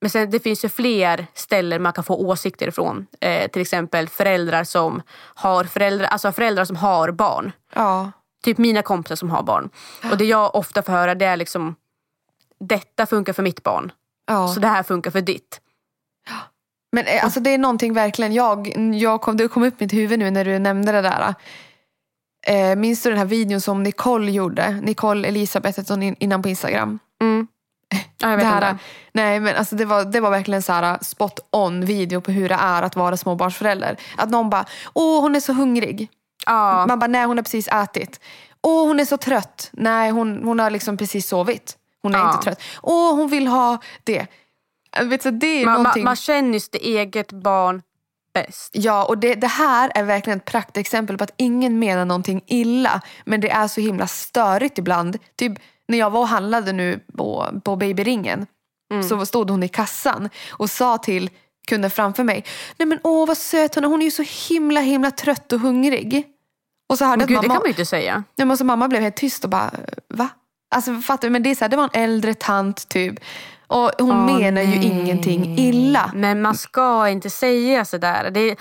Men 0.00 0.10
sen, 0.10 0.30
det 0.30 0.40
finns 0.40 0.64
ju 0.64 0.68
fler 0.68 1.26
ställen 1.34 1.82
man 1.82 1.92
kan 1.92 2.04
få 2.04 2.16
åsikter 2.16 2.68
ifrån. 2.68 3.06
Eh, 3.20 3.50
till 3.50 3.62
exempel 3.62 4.08
föräldrar 4.08 4.64
som 4.64 5.02
har 5.34 5.64
föräldrar, 5.64 6.06
alltså 6.06 6.32
föräldrar 6.32 6.64
som 6.64 6.76
har 6.76 7.10
barn. 7.10 7.52
Ja, 7.74 8.12
Typ 8.44 8.58
mina 8.58 8.82
kompisar 8.82 9.16
som 9.16 9.30
har 9.30 9.42
barn. 9.42 9.70
Och 10.10 10.16
det 10.18 10.24
jag 10.24 10.54
ofta 10.54 10.82
får 10.82 10.92
höra 10.92 11.14
det 11.14 11.24
är 11.26 11.36
liksom 11.36 11.74
detta 12.60 13.06
funkar 13.06 13.32
för 13.32 13.42
mitt 13.42 13.62
barn. 13.62 13.92
ja. 14.26 14.48
Så 14.48 14.60
det 14.60 14.68
här 14.68 14.82
funkar 14.82 15.10
för 15.10 15.20
ditt. 15.20 15.60
Men 16.92 17.06
eh, 17.06 17.24
alltså, 17.24 17.40
det 17.40 17.50
är 17.54 17.58
någonting 17.58 17.92
verkligen, 17.92 18.32
jag, 18.32 18.72
jag 18.94 19.20
kom, 19.20 19.36
det 19.36 19.48
kom 19.48 19.62
upp 19.62 19.74
i 19.82 19.84
mitt 19.84 19.92
huvud 19.92 20.18
nu 20.18 20.30
när 20.30 20.44
du 20.44 20.58
nämnde 20.58 20.92
det 20.92 21.02
där. 21.02 21.34
Eh, 22.46 22.76
minns 22.76 23.02
du 23.02 23.08
den 23.10 23.18
här 23.18 23.26
videon 23.26 23.60
som 23.60 23.82
Nicole 23.82 24.30
gjorde? 24.30 24.70
Nicole 24.82 25.28
Elisabeth 25.28 25.78
hette 25.78 25.92
hon 25.92 26.02
in- 26.02 26.16
innan 26.18 26.42
på 26.42 26.48
Instagram. 26.48 26.98
Mm. 27.22 27.46
Ja, 28.20 28.30
jag 28.30 28.36
vet 28.36 28.46
det 28.46 28.54
inte. 28.54 28.66
här, 28.66 28.78
nej 29.12 29.40
men 29.40 29.56
alltså 29.56 29.76
det 29.76 29.84
var, 29.84 30.04
det 30.04 30.20
var 30.20 30.30
verkligen 30.30 30.62
så 30.62 30.72
här 30.72 30.98
spot 31.02 31.40
on 31.52 31.84
video 31.84 32.20
på 32.20 32.30
hur 32.30 32.48
det 32.48 32.54
är 32.54 32.82
att 32.82 32.96
vara 32.96 33.16
småbarnsförälder. 33.16 33.96
Att 34.16 34.30
någon 34.30 34.50
bara, 34.50 34.64
åh 34.94 35.20
hon 35.20 35.36
är 35.36 35.40
så 35.40 35.52
hungrig. 35.52 36.08
Ja. 36.46 36.86
Man 36.88 36.98
bara, 36.98 37.06
nej 37.06 37.24
hon 37.24 37.36
har 37.38 37.42
precis 37.44 37.68
ätit. 37.68 38.20
Åh 38.62 38.86
hon 38.88 39.00
är 39.00 39.04
så 39.04 39.16
trött. 39.16 39.70
Nej 39.72 40.10
hon, 40.10 40.44
hon 40.44 40.58
har 40.58 40.70
liksom 40.70 40.96
precis 40.96 41.28
sovit. 41.28 41.76
Hon 42.02 42.14
är 42.14 42.18
Ja. 42.18 42.30
inte 42.32 42.44
trött. 42.44 42.60
Åh 42.82 43.14
hon 43.16 43.28
vill 43.28 43.46
ha 43.46 43.78
det. 44.04 44.26
Jag 44.96 45.04
Vet, 45.04 45.22
så 45.22 45.30
det 45.30 45.46
är 45.46 45.64
man, 45.64 45.74
någonting. 45.74 46.04
man 46.04 46.16
känner 46.16 46.52
just 46.52 46.72
det 46.72 46.86
eget 46.86 47.32
barn 47.32 47.82
bäst. 48.34 48.70
Ja, 48.72 49.04
och 49.04 49.18
det, 49.18 49.34
det 49.34 49.46
här 49.46 49.92
är 49.94 50.02
verkligen 50.02 50.38
ett 50.38 50.44
praktexempel 50.44 51.18
på 51.18 51.24
att 51.24 51.34
ingen 51.36 51.78
menar 51.78 52.04
någonting 52.04 52.42
illa. 52.46 53.00
Men 53.24 53.40
det 53.40 53.50
är 53.50 53.68
så 53.68 53.80
himla 53.80 54.06
störigt 54.06 54.78
ibland. 54.78 55.18
Typ 55.36 55.52
när 55.88 55.98
jag 55.98 56.10
var 56.10 56.20
och 56.20 56.28
handlade 56.28 56.72
nu 56.72 57.00
på, 57.16 57.60
på 57.64 57.76
babyringen 57.76 58.46
så 59.08 59.26
stod 59.26 59.50
hon 59.50 59.62
i 59.62 59.68
kassan 59.68 60.28
och 60.50 60.70
sa 60.70 60.98
till 60.98 61.30
kunden 61.68 61.90
framför 61.90 62.24
mig. 62.24 62.44
Nej 62.76 62.86
men 62.86 62.98
åh 63.02 63.26
vad 63.26 63.38
söt 63.38 63.74
hon 63.74 63.84
är. 63.84 63.88
Hon 63.88 64.00
är 64.00 64.04
ju 64.04 64.10
så 64.10 64.24
himla 64.48 64.80
himla 64.80 65.10
trött 65.10 65.52
och 65.52 65.60
hungrig. 65.60 66.26
Och 66.88 66.98
så 66.98 67.04
hörde 67.04 67.18
Men 67.18 67.26
gud, 67.26 67.34
det 67.34 67.38
att 67.38 67.44
kan 67.44 67.48
mamma, 67.48 67.60
man 67.60 67.66
ju 67.66 67.70
inte 67.70 67.86
säga. 67.86 68.24
Nej, 68.36 68.46
men 68.46 68.56
så 68.56 68.64
mamma 68.64 68.88
blev 68.88 69.02
helt 69.02 69.16
tyst 69.16 69.44
och 69.44 69.50
bara 69.50 69.70
va? 70.14 70.28
Alltså 70.74 71.00
fattar 71.00 71.28
du? 71.28 71.32
Men 71.32 71.42
det 71.42 71.50
är 71.50 71.54
så 71.54 71.64
här, 71.64 71.68
det 71.68 71.76
var 71.76 71.90
en 71.92 72.02
äldre 72.02 72.34
tant 72.34 72.88
typ. 72.88 73.20
Och 73.68 73.90
hon 73.98 74.10
Åh, 74.10 74.26
menar 74.38 74.62
ju 74.62 74.68
nej. 74.78 74.84
ingenting 74.86 75.58
illa. 75.58 76.10
Men 76.14 76.42
man 76.42 76.54
ska 76.54 77.08
inte 77.08 77.30
säga 77.30 77.84
sådär. 77.84 78.30
Det, 78.30 78.30
det, 78.30 78.56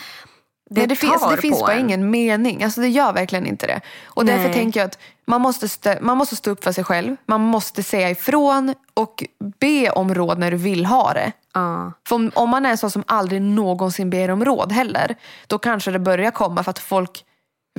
Nej, 0.69 0.87
det, 0.87 0.95
finns, 0.95 1.21
tar 1.21 1.35
det 1.35 1.41
finns 1.41 1.59
bara 1.59 1.73
en. 1.73 1.79
ingen 1.79 2.09
mening. 2.09 2.63
Alltså, 2.63 2.81
det 2.81 2.87
gör 2.87 3.13
verkligen 3.13 3.45
inte 3.45 3.67
det. 3.67 3.81
Och 4.05 4.25
därför 4.25 4.43
Nej. 4.43 4.53
tänker 4.53 4.79
jag 4.79 4.87
att 4.87 4.99
man 5.25 5.41
måste, 5.41 5.69
stå, 5.69 5.93
man 6.01 6.17
måste 6.17 6.35
stå 6.35 6.51
upp 6.51 6.63
för 6.63 6.71
sig 6.71 6.83
själv. 6.83 7.15
Man 7.25 7.41
måste 7.41 7.83
säga 7.83 8.09
ifrån 8.09 8.73
och 8.93 9.23
be 9.59 9.89
om 9.89 10.15
råd 10.15 10.37
när 10.39 10.51
du 10.51 10.57
vill 10.57 10.85
ha 10.85 11.13
det. 11.13 11.31
Ja. 11.53 11.91
För 12.07 12.15
om, 12.15 12.31
om 12.35 12.49
man 12.49 12.65
är 12.65 12.69
en 12.69 12.77
sån 12.77 12.91
som 12.91 13.03
aldrig 13.07 13.41
någonsin 13.41 14.09
ber 14.09 14.31
om 14.31 14.45
råd 14.45 14.71
heller, 14.71 15.15
då 15.47 15.57
kanske 15.57 15.91
det 15.91 15.99
börjar 15.99 16.31
komma 16.31 16.63
för 16.63 16.69
att 16.69 16.79
folk 16.79 17.23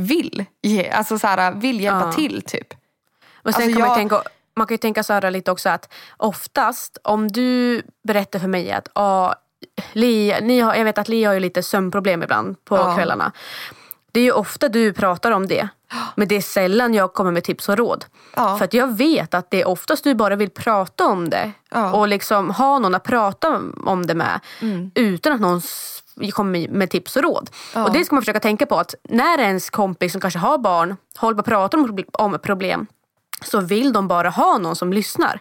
vill, 0.01 0.45
ge, 0.63 0.91
alltså 0.91 1.19
så 1.19 1.27
här, 1.27 1.53
vill 1.53 1.81
hjälpa 1.81 2.07
Ja. 2.07 2.13
till. 2.13 2.43
typ. 2.43 2.75
Och 3.43 3.55
sen 3.55 3.63
Alltså, 3.63 3.71
kan 3.71 3.81
man, 3.81 3.89
jag- 3.89 3.97
tänka, 3.97 4.23
man 4.59 4.67
kan 4.67 4.75
ju 4.75 4.79
tänka 4.79 5.03
så 5.03 5.13
här 5.13 5.31
lite 5.31 5.51
också 5.51 5.69
att 5.69 5.93
oftast 6.17 6.99
om 7.05 7.29
du 7.29 7.83
berättar 8.09 8.39
för 8.39 8.49
mig 8.49 8.73
att 8.73 8.89
ah, 8.93 9.35
Lia, 9.93 10.41
ni 10.41 10.61
har, 10.61 10.75
jag 10.75 10.85
vet 10.85 10.99
att 10.99 11.09
Lia 11.09 11.29
har 11.29 11.35
ju 11.35 11.41
lite 11.41 11.63
sömnproblem 11.63 12.23
ibland 12.23 12.65
på 12.65 12.77
Ja. 12.77 12.95
kvällarna. 12.95 13.33
Det 14.13 14.21
är 14.21 14.25
ju 14.25 14.33
ofta 14.33 14.69
du 14.69 14.93
pratar 14.93 15.31
om 15.33 15.47
det. 15.47 15.69
Men 16.15 16.29
det 16.29 16.37
är 16.37 16.41
sällan 16.41 16.95
jag 16.95 17.15
kommer 17.15 17.31
med 17.31 17.45
tips 17.45 17.69
och 17.69 17.77
råd. 17.77 18.05
Ja. 18.37 18.59
För 18.59 18.65
att 18.65 18.75
jag 18.75 18.97
vet 18.97 19.35
att 19.35 19.51
det 19.51 19.61
är 19.63 19.69
oftast 19.69 20.05
du 20.05 20.15
bara 20.15 20.37
vill 20.37 20.51
prata 20.51 21.07
om 21.07 21.31
det. 21.31 21.53
Ja. 21.71 21.93
Och 21.93 22.09
liksom 22.09 22.51
ha 22.51 22.79
någon 22.79 22.95
att 22.95 23.05
prata 23.05 23.61
om 23.87 24.07
det 24.07 24.15
med. 24.15 24.41
Utan 24.95 25.33
att 25.33 25.41
någon 25.41 25.61
kommer 26.33 26.69
med 26.69 26.91
tips 26.91 27.17
och 27.17 27.23
råd. 27.23 27.51
Och 27.75 27.93
det 27.93 28.05
ska 28.05 28.15
man 28.15 28.23
försöka 28.23 28.41
tänka 28.41 28.67
på. 28.67 28.77
att 28.77 28.95
När 29.09 29.39
ens 29.39 29.71
kompis 29.71 30.13
som 30.13 30.21
kanske 30.21 30.39
har 30.39 30.59
barn 30.59 30.97
håller 31.17 31.35
på 31.35 31.41
att 31.41 31.47
prata 31.47 31.77
om 32.13 32.39
problem. 32.43 32.87
Så 33.45 33.61
vill 33.61 33.93
de 33.93 34.09
bara 34.09 34.31
ha 34.31 34.59
någon 34.59 34.77
som 34.77 34.93
lyssnar. 34.93 35.41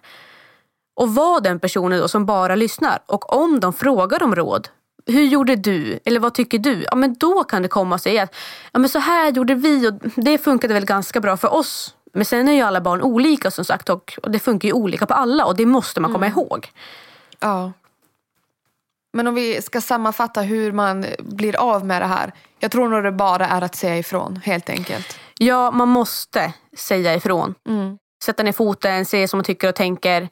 Och 0.95 1.15
var 1.15 1.41
den 1.41 1.59
personen 1.59 1.99
då 1.99 2.07
som 2.07 2.25
bara 2.25 2.55
lyssnar. 2.55 2.99
Och 3.05 3.33
om 3.33 3.59
de 3.59 3.73
frågar 3.73 4.23
om 4.23 4.35
råd. 4.35 4.69
Hur 5.05 5.23
gjorde 5.23 5.55
du? 5.55 5.99
Eller 6.05 6.19
vad 6.19 6.33
tycker 6.33 6.59
du? 6.59 6.83
Ja 6.83 6.95
men 6.95 7.13
då 7.13 7.43
kan 7.43 7.61
det 7.61 7.67
komma 7.67 7.97
sig 7.97 8.19
att 8.19 8.35
ja, 8.71 8.79
men 8.79 8.89
så 8.89 8.99
här 8.99 9.31
gjorde 9.31 9.55
vi 9.55 9.87
och 9.87 9.93
det 10.15 10.37
funkade 10.37 10.73
väl 10.73 10.85
ganska 10.85 11.19
bra 11.19 11.37
för 11.37 11.53
oss. 11.53 11.95
Men 12.13 12.25
sen 12.25 12.47
är 12.47 12.53
ju 12.53 12.61
alla 12.61 12.81
barn 12.81 13.01
olika 13.01 13.51
som 13.51 13.65
sagt 13.65 13.89
och, 13.89 14.19
det 14.23 14.39
funkar 14.39 14.67
ju 14.67 14.73
olika 14.73 15.05
på 15.05 15.13
alla 15.13 15.45
och 15.45 15.55
det 15.55 15.65
måste 15.65 16.01
man 16.01 16.13
komma 16.13 16.27
ihåg. 16.27 16.71
Ja. 17.39 17.71
Men 19.13 19.27
om 19.27 19.35
vi 19.35 19.61
ska 19.61 19.81
sammanfatta 19.81 20.41
hur 20.41 20.71
man 20.71 21.05
blir 21.19 21.55
av 21.55 21.85
med 21.85 22.01
det 22.01 22.05
här. 22.05 22.33
Jag 22.59 22.71
tror 22.71 22.89
nog 22.89 23.03
det 23.03 23.11
bara 23.11 23.47
är 23.47 23.61
att 23.61 23.75
säga 23.75 23.97
ifrån, 23.97 24.39
helt 24.43 24.69
enkelt. 24.69 25.19
Ja, 25.37 25.71
man 25.71 25.87
måste 25.87 26.53
säga 26.77 27.15
ifrån. 27.15 27.55
Sätta 28.23 28.43
ner 28.43 28.51
foten, 28.51 29.05
se 29.05 29.27
som 29.27 29.37
man 29.37 29.43
tycker 29.43 29.69
och 29.69 29.75
tänker 29.75 30.29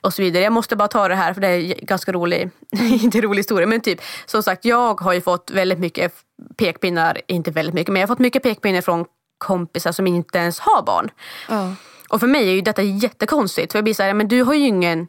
och 0.00 0.14
så 0.14 0.22
vidare. 0.22 0.44
Jag 0.44 0.52
måste 0.52 0.76
bara 0.76 0.88
ta 0.88 1.08
det 1.08 1.14
här 1.14 1.34
för 1.34 1.40
det 1.40 1.48
är 1.48 1.84
ganska 1.84 2.12
rolig, 2.12 2.50
inte 3.02 3.20
rolig 3.20 3.38
historia 3.38 3.66
men 3.66 3.80
typ 3.80 4.00
som 4.26 4.42
sagt 4.42 4.64
jag 4.64 5.00
har 5.00 5.12
ju 5.12 5.20
fått 5.20 5.50
väldigt 5.50 5.78
mycket 5.78 6.14
pekpinnar, 6.56 7.20
inte 7.26 7.50
väldigt 7.50 7.74
mycket 7.74 7.92
men 7.92 8.00
jag 8.00 8.08
har 8.08 8.14
fått 8.14 8.18
mycket 8.18 8.42
pekpinnar 8.42 8.80
från 8.80 9.04
kompisar 9.38 9.92
som 9.92 10.06
inte 10.06 10.38
ens 10.38 10.60
har 10.60 10.82
barn. 10.82 11.10
Ja. 11.48 11.74
Och 12.08 12.20
för 12.20 12.26
mig 12.26 12.48
är 12.48 12.52
ju 12.52 12.60
detta 12.60 12.82
jättekonstigt 12.82 13.72
för 13.72 13.78
jag 13.78 13.84
blir 13.84 13.94
så 13.94 14.02
här, 14.02 14.14
men 14.14 14.28
du 14.28 14.42
har 14.42 14.54
ju 14.54 14.66
ingen 14.66 15.08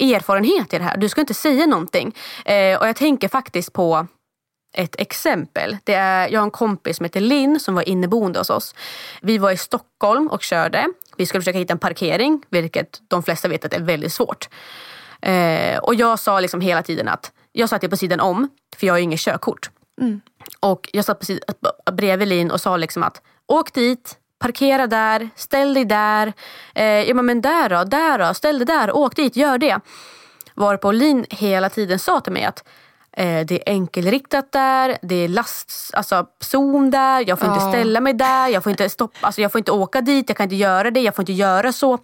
erfarenhet 0.00 0.74
i 0.74 0.78
det 0.78 0.84
här. 0.84 0.96
Du 0.96 1.08
ska 1.08 1.20
inte 1.20 1.34
säga 1.34 1.66
någonting. 1.66 2.14
Eh, 2.44 2.78
och 2.78 2.88
jag 2.88 2.96
tänker 2.96 3.28
faktiskt 3.28 3.72
på 3.72 4.06
ett 4.72 5.00
exempel. 5.00 5.76
Det 5.84 5.94
är, 5.94 6.28
jag 6.28 6.40
har 6.40 6.44
en 6.44 6.50
kompis 6.50 6.96
som 6.96 7.04
heter 7.04 7.20
Linn 7.20 7.60
som 7.60 7.74
var 7.74 7.88
inneboende 7.88 8.38
hos 8.38 8.50
oss. 8.50 8.74
Vi 9.22 9.38
var 9.38 9.50
i 9.50 9.56
Stockholm 9.56 10.26
och 10.28 10.42
körde. 10.42 10.86
Vi 11.16 11.26
skulle 11.26 11.40
försöka 11.40 11.58
hitta 11.58 11.72
en 11.72 11.78
parkering, 11.78 12.42
vilket 12.48 12.98
de 13.08 13.22
flesta 13.22 13.48
vet 13.48 13.64
att 13.64 13.70
det 13.70 13.76
är 13.76 13.80
väldigt 13.82 14.12
svårt. 14.12 14.48
Eh, 15.22 15.78
och 15.78 15.94
jag 15.94 16.18
sa 16.18 16.40
liksom 16.40 16.60
hela 16.60 16.82
tiden 16.82 17.08
att 17.08 17.32
jag 17.52 17.68
satt 17.68 17.90
på 17.90 17.96
sidan 17.96 18.20
om, 18.20 18.48
för 18.76 18.86
jag 18.86 18.94
har 18.94 18.98
ju 18.98 19.04
inget 19.04 19.20
körkort. 19.20 19.70
Och 20.60 20.88
jag 20.92 21.04
satt 21.04 21.18
på 21.18 21.24
sid- 21.24 21.40
bredvid 21.92 22.28
Linn 22.28 22.50
och 22.50 22.60
sa 22.60 22.76
liksom 22.76 23.02
att 23.02 23.22
åk 23.46 23.72
dit, 23.74 24.16
parkera 24.38 24.86
där, 24.86 25.28
ställ 25.36 25.74
dig 25.74 25.84
där. 25.84 26.32
Eh, 26.74 26.84
ja 26.84 27.14
men 27.14 27.40
där 27.40 27.68
då, 27.68 27.84
där 27.84 28.18
då, 28.18 28.34
ställ 28.34 28.58
dig 28.58 28.66
där, 28.66 28.96
åk 28.96 29.16
dit, 29.16 29.36
gör 29.36 29.58
det. 29.58 29.80
Varpå 30.54 30.92
Linn 30.92 31.26
hela 31.30 31.70
tiden 31.70 31.98
sa 31.98 32.20
till 32.20 32.32
mig 32.32 32.44
att 32.44 32.64
det 33.24 33.50
är 33.68 33.72
enkelriktat 33.72 34.52
där, 34.52 34.98
det 35.02 35.14
är 35.14 35.28
last, 35.28 35.72
alltså 35.94 36.26
zon 36.40 36.90
där, 36.90 37.24
jag 37.28 37.38
får 37.38 37.48
Ja. 37.48 37.54
inte 37.54 37.68
ställa 37.68 38.00
mig 38.00 38.12
där, 38.12 38.48
jag 38.48 38.62
får 38.62 38.70
inte, 38.70 38.88
stoppa, 38.88 39.26
alltså 39.26 39.40
jag 39.40 39.52
får 39.52 39.58
inte 39.58 39.72
åka 39.72 40.00
dit, 40.00 40.28
jag 40.28 40.36
kan 40.36 40.44
inte 40.44 40.56
göra 40.56 40.90
det, 40.90 41.00
jag 41.00 41.14
får 41.16 41.22
inte 41.22 41.32
göra 41.32 41.72
så. 41.72 41.98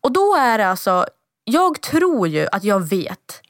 Och 0.00 0.12
då 0.12 0.34
är 0.38 0.58
det 0.58 0.66
alltså, 0.68 1.06
jag 1.44 1.80
tror 1.80 2.28
ju 2.28 2.46
att 2.52 2.64
jag 2.64 2.80
vet. 2.88 3.40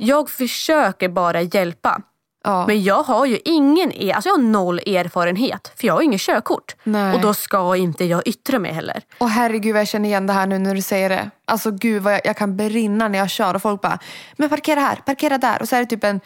Jag 0.00 0.30
försöker 0.30 1.08
bara 1.08 1.42
hjälpa. 1.42 2.00
Ja. 2.46 2.66
Men 2.66 2.82
jag 2.82 3.02
har 3.02 3.26
ju 3.26 3.38
ingen, 3.44 3.92
er- 3.92 4.14
alltså 4.14 4.28
jag 4.28 4.34
har 4.34 4.42
noll 4.42 4.78
erfarenhet 4.78 5.72
för 5.76 5.86
jag 5.86 5.94
har 5.94 6.02
ingen 6.02 6.18
körkort. 6.18 6.74
Nej. 6.84 7.14
Och 7.14 7.20
då 7.20 7.34
ska 7.34 7.76
inte 7.76 8.04
jag 8.04 8.22
yttra 8.28 8.58
mig 8.58 8.72
heller. 8.72 9.02
Och 9.18 9.30
herregud 9.30 9.72
vad 9.72 9.80
jag 9.80 9.88
känner 9.88 10.08
igen 10.08 10.26
det 10.26 10.32
här 10.32 10.46
nu 10.46 10.58
när 10.58 10.74
du 10.74 10.82
säger 10.82 11.08
det. 11.08 11.30
Alltså 11.44 11.70
gud 11.70 12.02
vad 12.02 12.12
jag, 12.12 12.20
jag 12.24 12.36
kan 12.36 12.56
brinna 12.56 13.08
när 13.08 13.18
jag 13.18 13.30
kör 13.30 13.54
och 13.54 13.62
folk 13.62 13.80
bara, 13.80 13.98
men 14.36 14.48
parkera 14.48 14.80
här, 14.80 14.96
parkera 14.96 15.38
där. 15.38 15.62
Och 15.62 15.68
så 15.68 15.76
är 15.76 15.80
det 15.80 15.86
typ 15.86 16.04
en, 16.04 16.20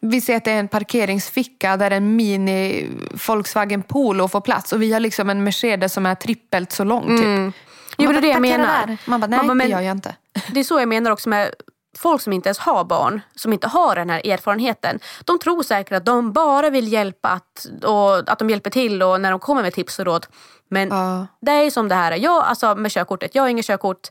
vi 0.00 0.20
ser 0.20 0.36
att 0.36 0.44
det 0.44 0.50
är 0.52 0.58
en 0.60 0.68
parkeringsficka 0.68 1.76
där 1.76 1.90
en 1.90 2.16
mini 2.16 2.88
Volkswagen 3.26 3.82
Polo 3.82 4.28
får 4.28 4.40
plats. 4.40 4.72
Och 4.72 4.82
vi 4.82 4.92
har 4.92 5.00
liksom 5.00 5.30
en 5.30 5.44
Mercedes 5.44 5.92
som 5.92 6.06
är 6.06 6.14
trippelt 6.14 6.72
så 6.72 6.84
lång 6.84 7.02
typ. 7.06 7.54
Jo, 7.98 8.04
Man 8.04 8.12
men 8.14 8.14
det 8.14 8.18
är 8.18 8.20
det 8.22 8.28
jag 8.28 8.36
"Parkera 8.36 8.58
menar. 8.58 8.86
där." 8.86 8.96
Man 9.06 9.20
bara, 9.20 9.26
nej 9.26 9.36
Man 9.36 9.46
bara, 9.46 9.54
men- 9.54 9.66
det 9.66 9.72
gör 9.72 9.80
jag 9.80 9.96
inte. 9.96 10.14
Det 10.52 10.60
är 10.60 10.64
så 10.64 10.80
jag 10.80 10.88
menar 10.88 11.10
också 11.10 11.28
med 11.28 11.50
folk 11.98 12.20
som 12.20 12.32
inte 12.32 12.48
ens 12.48 12.58
har 12.58 12.84
barn, 12.84 13.20
som 13.36 13.52
inte 13.52 13.66
har 13.68 13.96
den 13.96 14.10
här 14.10 14.26
erfarenheten. 14.26 14.98
De 15.24 15.38
tror 15.38 15.62
säkert 15.62 15.92
att 15.92 16.04
de 16.04 16.32
bara 16.32 16.70
vill 16.70 16.92
hjälpa, 16.92 17.28
att, 17.28 17.66
och 17.84 18.32
att 18.32 18.38
de 18.38 18.50
hjälper 18.50 18.70
till 18.70 19.02
och 19.02 19.20
när 19.20 19.30
de 19.30 19.40
kommer 19.40 19.62
med 19.62 19.74
tips 19.74 19.98
och 19.98 20.04
råd. 20.04 20.26
Men 20.68 20.88
Ja. 20.88 21.26
det 21.40 21.50
är 21.52 21.70
som 21.70 21.88
det 21.88 21.94
här, 21.94 22.12
jag, 22.16 22.44
alltså 22.44 22.74
med 22.74 22.90
körkortet, 22.90 23.34
jag 23.34 23.42
har 23.42 23.48
inget 23.48 23.66
körkort 23.66 24.08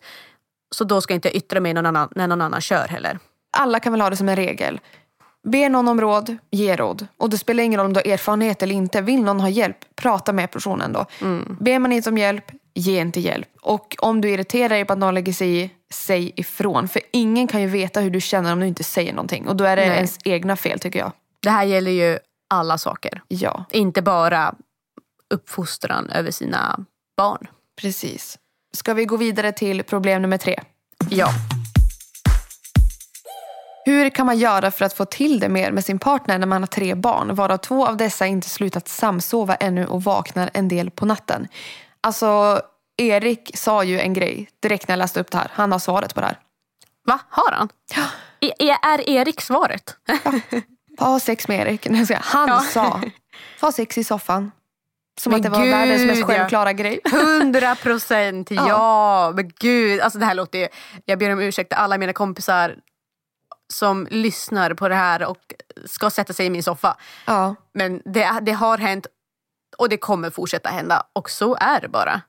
så 0.75 0.83
då 0.83 1.01
ska 1.01 1.13
inte 1.13 1.27
jag 1.27 1.35
yttra 1.35 1.59
mig 1.59 1.73
någon 1.73 1.85
annan, 1.85 2.09
när 2.15 2.27
någon 2.27 2.41
annan 2.41 2.61
kör 2.61 2.87
heller. 2.87 3.19
Alla 3.57 3.79
kan 3.79 3.91
väl 3.93 4.01
ha 4.01 4.09
det 4.09 4.17
som 4.17 4.29
en 4.29 4.35
regel. 4.35 4.79
Be 5.47 5.69
någon 5.69 5.87
om 5.87 6.01
råd, 6.01 6.37
ge 6.51 6.75
råd. 6.75 7.07
Och 7.17 7.29
det 7.29 7.37
spelar 7.37 7.63
ingen 7.63 7.79
roll 7.79 7.85
om 7.85 7.93
du 7.93 7.99
har 8.05 8.13
erfarenhet 8.13 8.63
eller 8.63 8.75
inte. 8.75 9.01
Vill 9.01 9.21
någon 9.23 9.39
ha 9.39 9.49
hjälp, 9.49 9.77
prata 9.95 10.33
med 10.33 10.51
personen 10.51 10.93
då. 10.93 11.05
Ber 11.59 11.79
man 11.79 11.91
inte 11.91 12.09
om 12.09 12.17
hjälp, 12.17 12.45
ge 12.73 13.01
inte 13.01 13.19
hjälp. 13.19 13.47
Och 13.61 13.95
om 13.99 14.21
du 14.21 14.29
irriterar 14.29 14.69
dig 14.69 14.85
på 14.85 14.93
att 14.93 14.99
någon 14.99 15.13
lägger 15.13 15.33
sig 15.33 15.61
i, 15.61 15.69
säg 15.93 16.31
ifrån. 16.35 16.87
För 16.87 17.01
ingen 17.13 17.47
kan 17.47 17.61
ju 17.61 17.67
veta 17.67 17.99
hur 17.99 18.09
du 18.09 18.21
känner 18.21 18.53
om 18.53 18.59
du 18.59 18.67
inte 18.67 18.83
säger 18.83 19.13
någonting. 19.13 19.47
Och 19.47 19.55
då 19.55 19.63
är 19.63 19.75
det 19.75 19.85
Nej. 19.87 19.95
ens 19.95 20.17
egna 20.23 20.55
fel 20.55 20.79
tycker 20.79 20.99
jag. 20.99 21.11
Det 21.39 21.49
här 21.49 21.63
gäller 21.63 21.91
ju 21.91 22.19
alla 22.49 22.77
saker. 22.77 23.21
Ja, 23.27 23.65
Inte 23.71 24.01
bara 24.01 24.55
uppfostran 25.33 26.09
över 26.09 26.31
sina 26.31 26.85
barn. 27.17 27.47
precis. 27.81 28.37
Ska 28.77 28.93
vi 28.93 29.05
gå 29.05 29.17
vidare 29.17 29.51
till 29.51 29.83
problem 29.83 30.21
nummer 30.21 30.37
tre? 30.37 30.59
Ja. 31.09 31.29
Hur 33.85 34.09
kan 34.09 34.25
man 34.25 34.37
göra 34.39 34.71
för 34.71 34.85
att 34.85 34.93
få 34.93 35.05
till 35.05 35.39
det 35.39 35.49
mer 35.49 35.71
med 35.71 35.85
sin 35.85 35.99
partner 35.99 36.37
när 36.39 36.47
man 36.47 36.61
har 36.61 36.67
tre 36.67 36.95
barn 36.95 37.35
varav 37.35 37.57
två 37.57 37.87
av 37.87 37.97
dessa 37.97 38.27
inte 38.27 38.49
slutat 38.49 38.87
samsova 38.87 39.55
ännu 39.55 39.85
och 39.85 40.03
vaknar 40.03 40.49
en 40.53 40.67
del 40.67 40.91
på 40.91 41.05
natten? 41.05 41.47
Alltså, 42.03 42.61
Erik 42.97 43.51
sa 43.57 43.83
ju 43.83 43.99
en 43.99 44.13
grej 44.13 44.49
direkt 44.59 44.87
när 44.87 44.93
jag 44.93 44.97
läste 44.97 45.19
upp 45.19 45.31
det 45.31 45.37
här. 45.37 45.51
Han 45.53 45.71
har 45.71 45.79
svaret 45.79 46.15
på 46.15 46.21
det 46.21 46.27
här. 46.27 46.39
Va, 47.05 47.19
har 47.29 47.51
han? 47.51 47.69
Är, 48.59 48.77
är 48.81 49.09
Erik 49.09 49.41
svaret? 49.41 49.95
Ha 50.99 51.19
sex 51.19 51.47
med 51.47 51.59
Erik. 51.67 51.87
Han 52.21 52.47
Ja. 52.49 52.59
sa, 52.59 53.01
ha 53.61 53.71
sex 53.71 53.97
i 53.97 54.03
soffan. 54.03 54.51
Som 55.19 55.31
Men 55.31 55.37
att 55.39 55.43
det 55.43 55.49
var 55.49 55.61
gud, 55.61 55.71
världens 55.71 56.05
mest 56.05 56.19
ja. 56.19 56.27
självklara 56.27 56.73
grej. 56.73 56.99
Hundra 57.11 57.75
procent, 57.75 58.51
Ja. 58.51 58.69
ja. 58.69 59.31
Men 59.35 59.51
gud, 59.59 60.01
alltså 60.01 60.19
det 60.19 60.25
här 60.25 60.33
låter 60.33 60.59
ju... 60.59 60.67
Jag 61.05 61.19
ber 61.19 61.33
om 61.33 61.39
ursäkt 61.39 61.69
till 61.69 61.77
alla 61.77 61.97
mina 61.97 62.13
kompisar 62.13 62.75
som 63.73 64.07
lyssnar 64.11 64.73
på 64.73 64.87
det 64.89 64.95
här 64.95 65.25
och 65.25 65.37
ska 65.85 66.09
sätta 66.09 66.33
sig 66.33 66.45
i 66.45 66.49
min 66.49 66.63
soffa. 66.63 66.97
Ja. 67.25 67.55
Men 67.73 68.01
det, 68.05 68.39
det 68.41 68.51
har 68.51 68.77
hänt 68.77 69.07
och 69.77 69.89
det 69.89 69.97
kommer 69.97 70.29
fortsätta 70.29 70.69
hända. 70.69 71.03
Och 71.13 71.29
så 71.29 71.55
är 71.55 71.81
det 71.81 71.87
bara. 71.87 72.21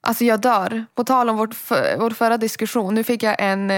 Alltså 0.00 0.24
jag 0.24 0.40
dör. 0.40 0.86
På 0.94 1.04
tal 1.04 1.30
om 1.30 1.36
vårt 1.36 1.54
för, 1.54 1.96
vår 1.98 2.10
förra 2.10 2.36
diskussion. 2.36 2.94
Nu 2.94 3.04
fick 3.04 3.22
jag 3.22 3.36
en, 3.38 3.70
eh, 3.70 3.76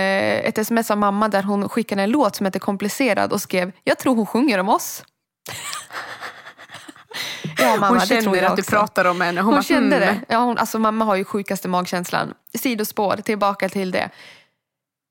ett 0.48 0.58
sms 0.58 0.90
av 0.90 0.98
mamma 0.98 1.28
där 1.28 1.42
hon 1.42 1.68
skickade 1.68 2.02
en 2.02 2.10
låt 2.10 2.36
som 2.36 2.46
heter 2.46 2.60
Komplicerad 2.60 3.32
och 3.32 3.40
skrev 3.40 3.72
Jag 3.84 3.98
tror 3.98 4.16
hon 4.16 4.26
sjunger 4.26 4.58
om 4.58 4.68
oss. 4.68 5.04
ja 7.58 7.70
mamma, 7.70 7.88
Hon 7.88 7.98
det 7.98 8.06
tror 8.06 8.22
känner 8.22 8.42
jag 8.42 8.50
att 8.50 8.56
du 8.56 8.62
pratar 8.62 9.04
om 9.04 9.20
henne. 9.20 9.40
Hon, 9.40 9.54
bara, 9.54 9.62
kände 9.62 9.96
hmm. 9.96 10.06
det. 10.06 10.20
Ja, 10.28 10.38
hon, 10.38 10.58
alltså, 10.58 10.78
mamma 10.78 11.04
har 11.04 11.16
ju 11.16 11.24
sjukaste 11.24 11.68
magkänslan. 11.68 12.34
Sidospår, 12.58 13.16
tillbaka 13.16 13.68
till 13.68 13.90
det. 13.90 14.10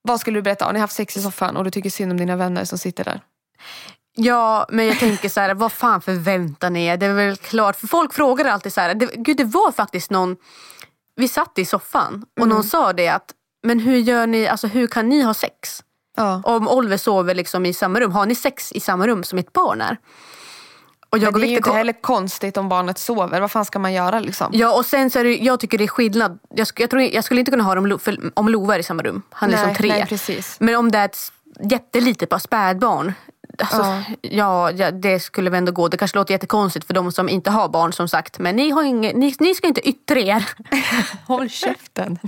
Vad 0.02 0.20
skulle 0.20 0.38
du 0.38 0.42
berätta? 0.42 0.66
Har 0.66 0.74
ni 0.74 0.80
haft 0.80 0.96
sex 0.96 1.18
i 1.18 1.22
soffan 1.22 1.58
och 1.58 1.64
du 1.64 1.72
tycker 1.72 1.90
synd 1.90 2.12
om 2.12 2.18
dina 2.18 2.36
vänner 2.36 2.66
som 2.66 2.78
sitter 2.78 3.04
där? 3.04 3.22
Ja, 4.16 4.66
men 4.70 4.86
jag 4.86 5.00
tänker 5.00 5.30
så 5.30 5.40
här, 5.40 5.54
vad 5.54 5.72
fan 5.72 6.02
förväntar 6.02 6.70
ni 6.70 6.86
er? 6.86 6.98
Det 6.98 7.06
är 7.06 7.14
väl 7.14 7.38
klart, 7.38 7.76
för 7.76 7.88
folk 7.88 8.14
frågar 8.14 8.46
alltid 8.46 8.74
så 8.74 8.82
här, 8.82 8.94
det, 8.94 9.06
gud 9.16 9.38
det 9.38 9.44
var 9.44 9.72
faktiskt 9.72 10.12
någon, 10.12 10.36
vi 11.16 11.28
satt 11.28 11.58
i 11.58 11.66
soffan 11.66 12.26
och 12.40 12.48
någon 12.48 12.64
sa 12.64 12.94
det 12.94 13.08
att, 13.08 13.32
men 13.64 13.80
hur 13.80 13.98
gör 13.98 14.28
ni, 14.28 14.48
alltså 14.48 14.68
hur 14.68 14.88
kan 14.88 15.10
ni 15.10 15.22
ha 15.22 15.34
sex? 15.34 15.84
Ja. 16.18 16.42
Om 16.44 16.68
Oliver 16.68 16.98
sover 16.98 17.36
liksom 17.36 17.66
i 17.66 17.74
samma 17.74 18.00
rum, 18.00 18.12
har 18.12 18.26
ni 18.26 18.36
sex 18.36 18.72
i 18.72 18.80
samma 18.80 19.08
rum 19.08 19.24
som 19.24 19.40
ett 19.40 19.54
barn 19.54 19.82
är? 19.82 19.98
Och 21.10 21.18
jag 21.18 21.34
Men 21.34 21.42
det 21.42 21.48
är 21.48 21.50
ju 21.50 21.58
inte 21.58 21.72
heller 21.72 22.02
konstigt 22.02 22.58
om 22.58 22.70
barnet 22.70 22.98
sover. 22.98 23.42
Vad 23.42 23.52
fan 23.52 23.66
ska 23.66 23.80
man 23.80 23.94
göra 23.94 24.20
liksom? 24.20 24.50
Ja 24.54 24.78
och 24.78 24.86
sen 24.86 25.10
så 25.10 25.20
är 25.20 25.24
det, 25.24 25.36
jag 25.38 25.60
tycker 25.60 25.78
det 25.78 25.84
är 25.84 25.88
skillnad. 25.88 26.40
Jag, 26.50 26.68
jag, 26.76 26.90
tror, 26.90 27.02
jag 27.02 27.24
skulle 27.24 27.40
inte 27.40 27.52
kunna 27.52 27.64
ha 27.64 27.76
dem, 27.76 28.00
om 28.34 28.50
Lova 28.50 28.76
är 28.76 28.80
i 28.80 28.84
samma 28.84 29.04
rum. 29.04 29.22
Han 29.32 29.50
är 29.50 29.56
Nej, 29.56 29.68
liksom 29.68 29.84
tre. 29.84 29.90
nej, 29.90 30.06
precis. 30.06 30.58
Men 30.60 30.76
om 30.76 30.92
det 30.92 30.98
är 30.98 31.06
ett 31.06 31.18
jättelitet 31.64 32.30
bara 32.30 32.40
spädbarn. 32.40 33.14
Alltså, 33.60 33.78
Ja. 33.82 34.04
ja. 34.22 34.72
Ja, 34.72 34.92
det 34.92 35.20
skulle 35.20 35.50
väl 35.50 35.58
ändå 35.58 35.72
gå. 35.72 35.88
Det 35.88 35.98
kanske 35.98 36.18
låter 36.18 36.34
jättekonstigt 36.34 36.88
för 36.88 36.94
de 36.94 37.12
som 37.12 37.30
inte 37.30 37.52
har 37.52 37.70
barn 37.70 37.94
som 37.94 38.08
sagt. 38.08 38.40
Men 38.40 38.56
ni, 38.56 38.70
har 38.70 38.84
inget, 38.84 39.16
ni, 39.16 39.36
ni 39.40 39.56
ska 39.56 39.68
inte 39.68 39.90
yttra 39.90 40.20
er. 40.20 40.50
Håll 41.28 41.50
käften. 41.50 42.20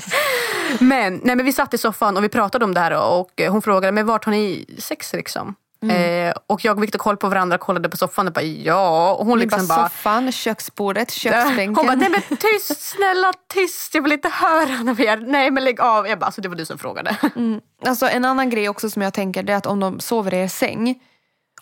Men, 0.79 1.21
nej, 1.23 1.35
men 1.35 1.45
vi 1.45 1.53
satt 1.53 1.73
i 1.73 1.77
soffan 1.77 2.17
och 2.17 2.23
vi 2.23 2.29
pratade 2.29 2.65
om 2.65 2.73
det 2.73 2.79
här 2.79 2.91
och 3.11 3.41
hon 3.49 3.61
frågade 3.61 3.91
men 3.91 4.05
vart 4.05 4.25
har 4.25 4.31
ni 4.31 4.65
sex 4.79 5.13
liksom? 5.13 5.55
Mm. 5.83 6.27
Eh, 6.29 6.33
och 6.47 6.65
jag 6.65 6.77
och 6.77 6.83
Victor 6.83 6.99
kollade 6.99 7.19
på 7.19 7.29
varandra, 7.29 7.57
kollade 7.57 7.89
på 7.89 7.97
soffan 7.97 8.27
och 8.27 8.33
bara 8.33 8.41
ja. 8.45 9.13
Och 9.13 9.25
hon 9.25 9.39
liksom 9.39 9.67
bara, 9.67 9.83
soffan, 9.89 10.31
köksbordet, 10.31 11.11
Hon 11.11 11.31
köksbänken. 11.31 11.73
bara, 11.73 11.95
nej 11.95 12.09
men 12.09 12.37
tyst, 12.37 12.81
snälla 12.81 13.33
tyst, 13.53 13.95
jag 13.95 14.01
vill 14.01 14.11
inte 14.11 14.29
höra 14.29 14.83
något 14.83 14.97
mer. 14.97 15.17
Nej 15.17 15.51
men 15.51 15.63
lägg 15.63 15.81
av. 15.81 16.07
Jag 16.07 16.19
bara, 16.19 16.25
alltså 16.25 16.41
det 16.41 16.49
var 16.49 16.55
du 16.55 16.65
som 16.65 16.77
frågade. 16.77 17.17
Alltså, 17.85 18.09
en 18.09 18.25
annan 18.25 18.49
grej 18.49 18.69
också 18.69 18.89
som 18.89 19.01
jag 19.01 19.13
tänker 19.13 19.43
det 19.43 19.53
är 19.53 19.57
att 19.57 19.65
om 19.65 19.79
de 19.79 19.99
sover 19.99 20.33
i 20.33 20.37
er 20.37 20.47
säng. 20.47 20.95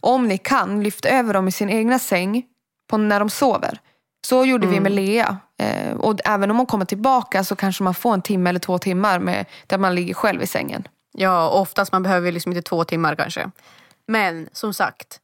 Om 0.06 0.28
ni 0.28 0.38
kan, 0.38 0.84
lyft 0.84 1.06
över 1.06 1.34
dem 1.34 1.48
i 1.48 1.52
sin 1.52 1.70
egna 1.70 2.00
säng 2.00 2.44
på 2.90 2.98
när 2.98 3.20
de 3.20 3.30
sover. 3.30 3.80
Så 4.28 4.46
gjorde 4.46 4.68
vi 4.68 4.80
med 4.80 4.92
Lea. 4.92 5.38
Eh, 5.60 5.96
och 5.96 6.20
även 6.26 6.52
om 6.52 6.58
hon 6.58 6.66
kommer 6.66 6.86
tillbaka 6.86 7.44
så 7.44 7.56
kanske 7.56 7.84
man 7.84 7.94
får 7.94 8.14
en 8.14 8.22
timme 8.22 8.50
eller 8.50 8.60
två 8.60 8.78
timmar 8.78 9.20
med, 9.20 9.46
där 9.68 9.78
man 9.78 9.96
ligger 9.96 10.14
själv 10.14 10.42
i 10.42 10.48
sängen. 10.48 10.88
Ja, 11.12 11.50
oftast 11.50 11.92
man 11.92 12.04
behöver 12.04 12.32
liksom 12.32 12.52
inte 12.52 12.62
två 12.62 12.84
timmar 12.84 13.16
kanske. 13.16 13.52
Men 14.08 14.50
som 14.52 14.74
sagt, 14.74 15.20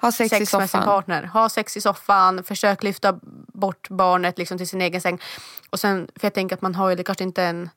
Ha 0.00 0.12
sex, 0.12 0.26
i 0.26 0.28
sex 0.28 0.52
med 0.52 0.60
sin 0.60 0.68
soffan. 0.68 0.84
partner. 0.84 1.22
Ha 1.22 1.48
sex 1.48 1.76
i 1.76 1.80
soffan, 1.80 2.44
försök 2.44 2.82
lyfta 2.82 3.18
bort 3.54 3.88
barnet 3.88 4.38
liksom 4.38 4.58
till 4.58 4.68
sin 4.68 4.80
egen 4.80 5.00
säng. 5.00 5.20
Och 5.70 5.80
sen, 5.80 6.08
för 6.16 6.26
jag 6.26 6.34
tänker 6.34 6.56
att 6.56 6.62
man 6.62 6.74
har 6.74 6.90
ju 6.90 6.96
det 6.96 7.04
kanske 7.04 7.24
inte 7.24 7.44
en 7.44 7.70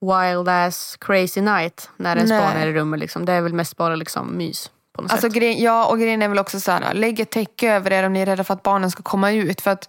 wild 0.00 0.48
ass 0.48 0.96
crazy 1.00 1.40
night 1.40 1.90
när 1.96 2.16
ens 2.16 2.30
Nej. 2.30 2.40
barn 2.40 2.56
är 2.56 2.66
i 2.66 2.72
rummet. 2.72 3.00
Liksom. 3.00 3.24
Det 3.24 3.32
är 3.32 3.40
väl 3.40 3.54
mest 3.54 3.76
bara 3.76 3.96
liksom 3.96 4.36
mys. 4.36 4.70
På 4.98 5.02
något 5.02 5.12
Alltså, 5.12 5.26
sätt. 5.26 5.36
grej, 5.36 5.62
ja, 5.62 5.86
och 5.86 5.98
grejen 5.98 6.22
är 6.22 6.28
väl 6.28 6.38
också 6.38 6.60
så 6.60 6.72
här, 6.72 6.94
lägg 6.94 7.20
ett 7.20 7.30
täcke 7.30 7.72
över 7.72 7.92
er 7.92 8.04
om 8.06 8.12
ni 8.12 8.20
är 8.20 8.26
rädda 8.26 8.44
för 8.44 8.54
att 8.54 8.62
barnen 8.62 8.90
ska 8.90 9.02
komma 9.02 9.32
ut. 9.32 9.60
För 9.60 9.70
att, 9.70 9.88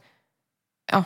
ja, 0.92 1.04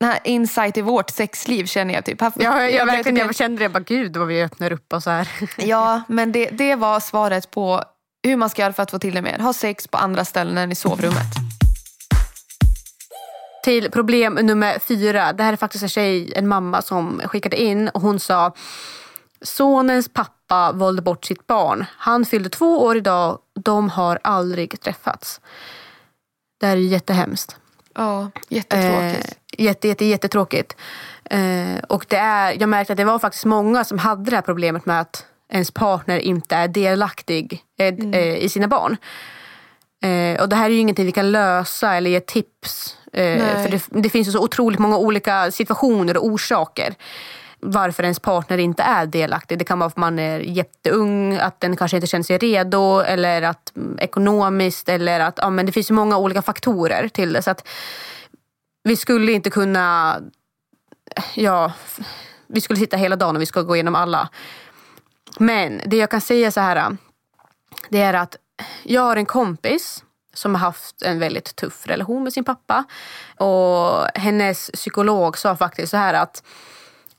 den 0.00 0.08
här 0.08 0.18
insight 0.24 0.76
i 0.76 0.82
vårt 0.82 1.10
sexliv 1.10 1.64
känner 1.66 1.94
jag 1.94 2.04
typ. 2.04 2.20
Ja, 2.20 2.32
jag, 2.36 2.72
jag, 2.72 2.86
verkligen, 2.86 3.16
jag 3.16 3.34
kände 3.36 3.62
det, 3.62 3.68
bara 3.68 3.80
gud 3.82 4.16
vad 4.16 4.28
vi 4.28 4.42
öppnar 4.42 4.72
upp 4.72 4.92
och 4.92 5.02
så 5.02 5.10
här. 5.10 5.28
Ja, 5.58 6.02
men 6.08 6.32
det, 6.32 6.50
det 6.50 6.74
var 6.74 7.00
svaret 7.00 7.50
på 7.50 7.82
hur 8.26 8.36
man 8.36 8.50
ska 8.50 8.62
göra 8.62 8.72
för 8.72 8.82
att 8.82 8.90
få 8.90 8.98
till 8.98 9.14
det 9.14 9.22
mer. 9.22 9.38
Ha 9.38 9.52
sex 9.52 9.88
på 9.88 9.98
andra 9.98 10.24
ställen 10.24 10.58
än 10.58 10.72
i 10.72 10.74
sovrummet. 10.74 11.26
Till 13.64 13.90
problem 13.90 14.34
nummer 14.34 14.78
fyra. 14.78 15.32
Det 15.32 15.42
här 15.42 15.52
är 15.52 15.56
faktiskt 15.56 15.82
en 15.82 15.88
tjej, 15.88 16.32
en 16.36 16.48
mamma 16.48 16.82
som 16.82 17.20
skickade 17.24 17.62
in 17.62 17.88
och 17.88 18.00
hon 18.00 18.20
sa 18.20 18.54
Sonens 19.46 20.08
pappa 20.08 20.72
valde 20.72 21.02
bort 21.02 21.24
sitt 21.24 21.46
barn. 21.46 21.84
Han 21.96 22.24
fyllde 22.24 22.48
två 22.48 22.84
år 22.84 22.96
idag. 22.96 23.38
De 23.54 23.90
har 23.90 24.18
aldrig 24.22 24.80
träffats. 24.80 25.40
Det 26.60 26.66
här 26.66 26.76
är 26.76 26.80
jättehemskt. 26.80 27.56
Ja, 27.94 28.30
jättetråkigt. 28.48 29.36
Eh, 29.52 29.64
jätte, 29.64 29.88
jätte, 29.88 30.04
jättetråkigt. 30.04 30.76
Eh, 31.24 31.78
och 31.88 32.06
det 32.08 32.16
är, 32.16 32.56
jag 32.60 32.68
märkte 32.68 32.92
att 32.92 32.96
det 32.96 33.04
var 33.04 33.18
faktiskt 33.18 33.44
många 33.44 33.84
som 33.84 33.98
hade 33.98 34.30
det 34.30 34.36
här 34.36 34.42
problemet 34.42 34.86
med 34.86 35.00
att 35.00 35.26
ens 35.48 35.70
partner 35.70 36.18
inte 36.18 36.56
är 36.56 36.68
delaktig 36.68 37.64
eh, 37.78 37.94
eh, 38.12 38.36
i 38.36 38.48
sina 38.48 38.68
barn. 38.68 38.96
Eh, 40.02 40.42
och 40.42 40.48
det 40.48 40.56
här 40.56 40.64
är 40.64 40.74
ju 40.74 40.78
ingenting 40.78 41.06
vi 41.06 41.12
kan 41.12 41.32
lösa 41.32 41.94
eller 41.94 42.10
ge 42.10 42.20
tips. 42.20 42.96
Eh, 43.12 43.62
för 43.62 43.70
det, 43.70 43.82
det 44.02 44.10
finns 44.10 44.28
ju 44.28 44.32
så 44.32 44.44
otroligt 44.44 44.78
många 44.78 44.98
olika 44.98 45.50
situationer 45.50 46.16
och 46.16 46.26
orsaker 46.26 46.94
varför 47.60 48.02
ens 48.02 48.20
partner 48.20 48.58
inte 48.58 48.82
är 48.82 49.06
delaktig. 49.06 49.58
Det 49.58 49.64
kan 49.64 49.78
vara 49.78 49.86
att 49.86 49.96
man 49.96 50.18
är 50.18 50.40
jätteung, 50.40 51.36
att 51.36 51.60
den 51.60 51.76
kanske 51.76 51.96
inte 51.96 52.06
känner 52.06 52.24
sig 52.24 52.38
redo 52.38 53.00
eller 53.00 53.42
att 53.42 53.76
mm, 53.76 53.98
ekonomiskt 53.98 54.88
eller 54.88 55.20
att 55.20 55.38
ja, 55.42 55.50
men 55.50 55.66
det 55.66 55.72
finns 55.72 55.90
ju 55.90 55.94
många 55.94 56.18
olika 56.18 56.42
faktorer 56.42 57.08
till 57.08 57.32
det. 57.32 57.42
Så 57.42 57.50
att 57.50 57.68
vi 58.82 58.96
skulle 58.96 59.32
inte 59.32 59.50
kunna, 59.50 60.18
ja, 61.34 61.72
vi 62.46 62.60
skulle 62.60 62.78
sitta 62.78 62.96
hela 62.96 63.16
dagen 63.16 63.36
och 63.36 63.42
vi 63.42 63.46
ska 63.46 63.62
gå 63.62 63.76
igenom 63.76 63.94
alla. 63.94 64.28
Men 65.38 65.80
det 65.86 65.96
jag 65.96 66.10
kan 66.10 66.20
säga 66.20 66.50
så 66.50 66.60
här, 66.60 66.96
det 67.88 68.00
är 68.00 68.14
att 68.14 68.36
jag 68.82 69.02
har 69.02 69.16
en 69.16 69.26
kompis 69.26 70.04
som 70.34 70.54
har 70.54 70.60
haft 70.60 71.02
en 71.02 71.18
väldigt 71.18 71.56
tuff 71.56 71.86
relation 71.86 72.22
med 72.22 72.32
sin 72.32 72.44
pappa. 72.44 72.84
Och 73.36 74.06
hennes 74.14 74.70
psykolog 74.70 75.38
sa 75.38 75.56
faktiskt 75.56 75.90
så 75.90 75.96
här 75.96 76.14
att 76.14 76.42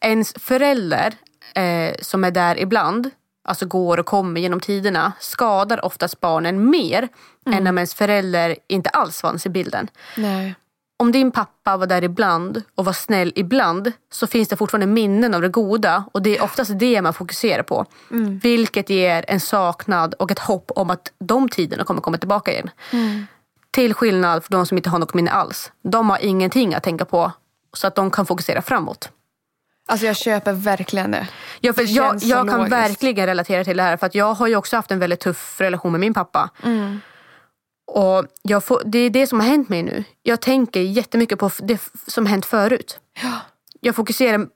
ens 0.08 0.34
förälder 0.34 1.14
eh, 1.56 1.96
som 2.02 2.24
är 2.24 2.32
där 2.32 2.60
ibland, 2.60 3.10
alltså 3.48 3.66
går 3.66 4.00
och 4.00 4.06
kommer 4.06 4.42
genom 4.42 4.60
tiderna, 4.60 5.14
skadar 5.20 5.86
oftast 5.86 6.20
barnen 6.20 6.70
mer 6.70 7.08
mm. 7.46 7.58
än 7.58 7.68
om 7.68 7.78
ens 7.78 7.94
förälder 7.94 8.56
inte 8.68 8.90
alls 8.90 9.22
fanns 9.22 9.46
i 9.46 9.50
bilden. 9.50 9.88
Nej. 10.18 10.56
Om 11.00 11.12
din 11.12 11.32
pappa 11.32 11.78
var 11.78 11.88
där 11.88 12.04
ibland 12.04 12.64
och 12.76 12.86
var 12.86 12.94
snäll 12.94 13.34
ibland 13.36 13.92
så 14.12 14.28
finns 14.28 14.48
det 14.48 14.58
fortfarande 14.58 14.88
minnen 14.88 15.34
av 15.34 15.42
det 15.42 15.50
goda 15.50 16.04
och 16.12 16.22
det 16.22 16.38
är 16.38 16.44
oftast 16.44 16.80
det 16.80 17.02
man 17.02 17.14
fokuserar 17.14 17.64
på. 17.64 17.86
Mm. 18.12 18.40
Vilket 18.40 18.90
ger 18.90 19.26
en 19.28 19.40
saknad 19.40 20.14
och 20.14 20.32
ett 20.32 20.40
hopp 20.40 20.72
om 20.76 20.90
att 20.90 21.12
de 21.20 21.50
tiderna 21.50 21.84
kommer 21.84 22.02
komma 22.02 22.18
tillbaka 22.18 22.52
igen. 22.52 22.70
Mm. 22.94 23.28
Till 23.72 23.94
skillnad 23.94 24.44
från 24.44 24.60
de 24.60 24.66
som 24.66 24.78
inte 24.78 24.90
har 24.90 25.00
något 25.00 25.14
minne 25.14 25.32
alls. 25.32 25.72
De 25.84 26.10
har 26.10 26.18
ingenting 26.22 26.74
att 26.74 26.84
tänka 26.84 27.06
på 27.06 27.32
så 27.74 27.88
att 27.88 27.96
de 27.96 28.12
kan 28.12 28.26
fokusera 28.26 28.62
framåt. 28.62 29.10
Alltså 29.88 30.06
jag 30.06 30.16
köper 30.16 30.54
verkligen 30.54 31.12
det. 31.12 31.28
Ja, 31.60 31.74
för 31.74 31.84
det 31.84 31.90
jag 31.92 32.24
jag 32.24 32.50
kan 32.50 32.70
verkligen 32.70 33.26
relatera 33.26 33.64
till 33.64 33.78
det 33.78 33.84
här. 33.84 33.98
För 33.98 34.06
att 34.06 34.16
jag 34.16 34.34
har 34.34 34.48
ju 34.48 34.56
också 34.56 34.76
haft 34.76 34.92
en 34.92 35.00
väldigt 35.00 35.20
tuff 35.20 35.62
relation 35.62 35.92
med 35.92 36.02
min 36.02 36.14
pappa. 36.14 36.50
Mm. 36.64 37.00
Och 37.88 38.26
jag 38.42 38.64
får, 38.64 38.82
det 38.86 39.00
är 39.00 39.10
det 39.10 39.28
som 39.28 39.40
har 39.40 39.48
hänt 39.48 39.70
mig 39.70 39.84
nu. 39.84 40.04
Jag 40.24 40.42
tänker 40.42 40.82
jättemycket 40.82 41.40
på 41.40 41.52
det 41.60 41.82
som 42.08 42.26
hänt 42.26 42.46
förut. 42.46 43.00
Ja. 43.24 43.34
Jag 43.80 43.96
fokuserar 43.96 44.48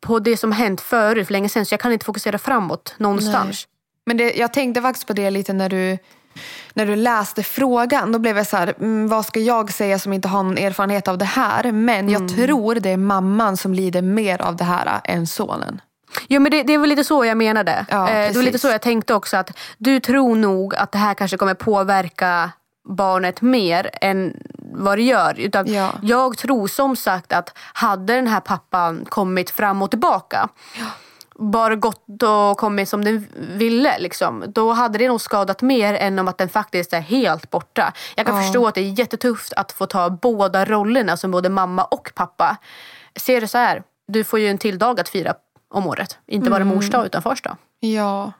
på 0.00 0.18
det 0.18 0.36
som 0.36 0.52
hänt 0.52 0.80
förut 0.80 1.26
för 1.26 1.32
länge 1.32 1.48
sedan. 1.48 1.66
Så 1.66 1.72
jag 1.72 1.80
kan 1.80 1.92
inte 1.92 2.04
fokusera 2.04 2.38
framåt 2.38 2.94
någonstans. 2.96 3.66
Nej. 3.66 3.74
Men 4.06 4.16
det, 4.16 4.34
jag 4.34 4.52
tänkte 4.52 4.82
faktiskt 4.82 5.06
på 5.06 5.12
det 5.12 5.30
lite 5.30 5.52
när 5.52 5.68
du, 5.68 5.98
när 6.72 6.86
du 6.86 6.96
läste 6.96 7.42
frågan. 7.42 8.12
Då 8.12 8.18
blev 8.18 8.36
jag 8.36 8.46
så 8.46 8.56
här, 8.56 8.74
mm, 8.78 9.08
vad 9.08 9.26
ska 9.26 9.40
jag 9.40 9.72
säga 9.72 9.98
som 9.98 10.12
inte 10.12 10.28
har 10.28 10.42
någon 10.42 10.58
erfarenhet 10.58 11.08
av 11.08 11.18
det 11.18 11.24
här? 11.24 11.72
Men 11.72 12.08
jag 12.08 12.22
mm. 12.22 12.36
tror 12.36 12.74
det 12.74 12.90
är 12.90 12.96
mamman 12.96 13.56
som 13.56 13.74
lider 13.74 14.02
mer 14.02 14.42
av 14.42 14.56
det 14.56 14.64
här 14.64 15.00
än 15.04 15.26
sonen. 15.26 15.80
Ja 16.28 16.40
men 16.40 16.50
det, 16.50 16.62
det 16.62 16.78
var 16.78 16.86
lite 16.86 17.04
så 17.04 17.24
jag 17.24 17.36
menade. 17.36 17.86
Ja, 17.90 18.10
eh, 18.10 18.28
det 18.28 18.36
var 18.36 18.42
lite 18.42 18.58
så 18.58 18.68
jag 18.68 18.82
tänkte 18.82 19.14
också. 19.14 19.36
att 19.36 19.58
Du 19.78 20.00
tror 20.00 20.36
nog 20.36 20.74
att 20.74 20.92
det 20.92 20.98
här 20.98 21.14
kanske 21.14 21.36
kommer 21.36 21.54
påverka 21.54 22.50
barnet 22.88 23.40
mer 23.40 23.90
än 24.00 24.34
vad 24.72 24.98
det 24.98 25.02
gör. 25.02 25.40
Utan 25.40 25.72
ja. 25.72 25.92
Jag 26.02 26.38
tror 26.38 26.66
som 26.66 26.96
sagt 26.96 27.32
att 27.32 27.58
hade 27.72 28.14
den 28.14 28.26
här 28.26 28.40
pappan 28.40 29.04
kommit 29.08 29.50
fram 29.50 29.82
och 29.82 29.90
tillbaka 29.90 30.48
ja. 30.78 30.84
Bara 31.38 31.76
gått 31.76 32.22
och 32.22 32.58
kommit 32.58 32.88
som 32.88 33.04
den 33.04 33.26
ville. 33.36 33.98
Liksom, 33.98 34.44
då 34.48 34.72
hade 34.72 34.98
det 34.98 35.08
nog 35.08 35.20
skadat 35.20 35.62
mer 35.62 35.94
än 35.94 36.18
om 36.18 36.28
att 36.28 36.38
den 36.38 36.48
faktiskt 36.48 36.92
är 36.92 37.00
helt 37.00 37.50
borta. 37.50 37.92
Jag 38.16 38.26
kan 38.26 38.36
ja. 38.36 38.42
förstå 38.42 38.66
att 38.66 38.74
det 38.74 38.80
är 38.80 38.98
jättetufft 38.98 39.52
att 39.52 39.72
få 39.72 39.86
ta 39.86 40.10
båda 40.10 40.64
rollerna 40.64 41.16
som 41.16 41.30
både 41.30 41.48
mamma 41.48 41.84
och 41.84 42.12
pappa. 42.14 42.56
Ser 43.16 43.40
det 43.40 43.48
så 43.48 43.58
här, 43.58 43.82
du 44.08 44.24
får 44.24 44.38
ju 44.38 44.48
en 44.48 44.58
till 44.58 44.78
dag 44.78 45.00
att 45.00 45.08
fira 45.08 45.34
om 45.74 45.86
året. 45.86 46.18
Inte 46.26 46.50
bara 46.50 46.62
mm. 46.62 46.74
mors 46.74 46.90
dag 46.90 47.06
utan 47.06 47.22
fars 47.22 47.42
dag. 47.42 47.56
Ja. 47.80 48.32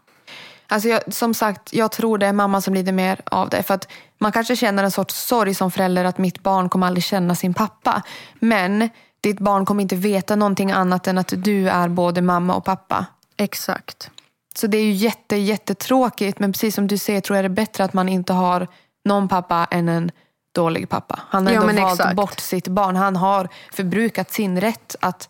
Alltså 0.71 0.89
jag, 0.89 1.15
som 1.15 1.35
sagt, 1.35 1.73
jag 1.73 1.93
tror 1.93 2.19
det 2.19 2.27
är 2.27 2.33
mamma 2.33 2.61
som 2.61 2.75
lider 2.75 2.93
mer 2.93 3.21
av 3.25 3.49
det. 3.49 3.63
För 3.63 3.75
att 3.75 3.89
man 4.19 4.33
kanske 4.33 4.57
känner 4.57 4.85
en 4.85 4.91
sorts 4.91 5.15
sorg 5.15 5.55
som 5.55 5.71
förälder 5.71 6.05
att 6.05 6.19
mitt 6.19 6.43
barn 6.43 6.69
kommer 6.69 6.87
aldrig 6.87 7.05
känna 7.05 7.35
sin 7.35 7.55
pappa. 7.55 8.03
Men 8.35 8.89
ditt 9.21 9.39
barn 9.39 9.65
kommer 9.65 9.83
inte 9.83 9.97
veta 9.97 10.37
någonting 10.37 10.73
annat 10.73 11.07
än 11.07 11.19
att 11.19 11.33
du 11.37 11.69
är 11.69 11.89
både 11.89 12.23
mamma 12.23 12.55
och 12.55 12.65
pappa. 12.65 13.07
Exakt. 13.37 14.11
Så 14.55 14.67
det 14.67 14.79
är 14.79 14.83
ju 14.83 14.93
jätte, 14.93 15.37
jättetråkigt. 15.37 16.39
Men 16.39 16.53
precis 16.53 16.75
som 16.75 16.87
du 16.87 16.99
säger 16.99 17.21
tror 17.21 17.37
jag 17.37 17.45
det 17.45 17.47
är 17.47 17.65
bättre 17.65 17.85
att 17.85 17.93
man 17.93 18.09
inte 18.09 18.33
har 18.33 18.69
någon 19.05 19.29
pappa 19.29 19.67
än 19.71 19.89
en 19.89 20.11
dålig 20.55 20.89
pappa. 20.89 21.21
Han 21.29 21.47
har 21.47 21.55
ändå 21.55 21.73
ja, 21.73 21.83
valt 21.83 22.01
exakt. 22.01 22.17
bort 22.17 22.41
sitt 22.41 22.69
barn. 22.69 22.97
Han 22.97 23.17
har 23.17 23.49
förbrukat 23.73 24.31
sin 24.31 24.61
rätt 24.61 24.97
att 25.01 25.29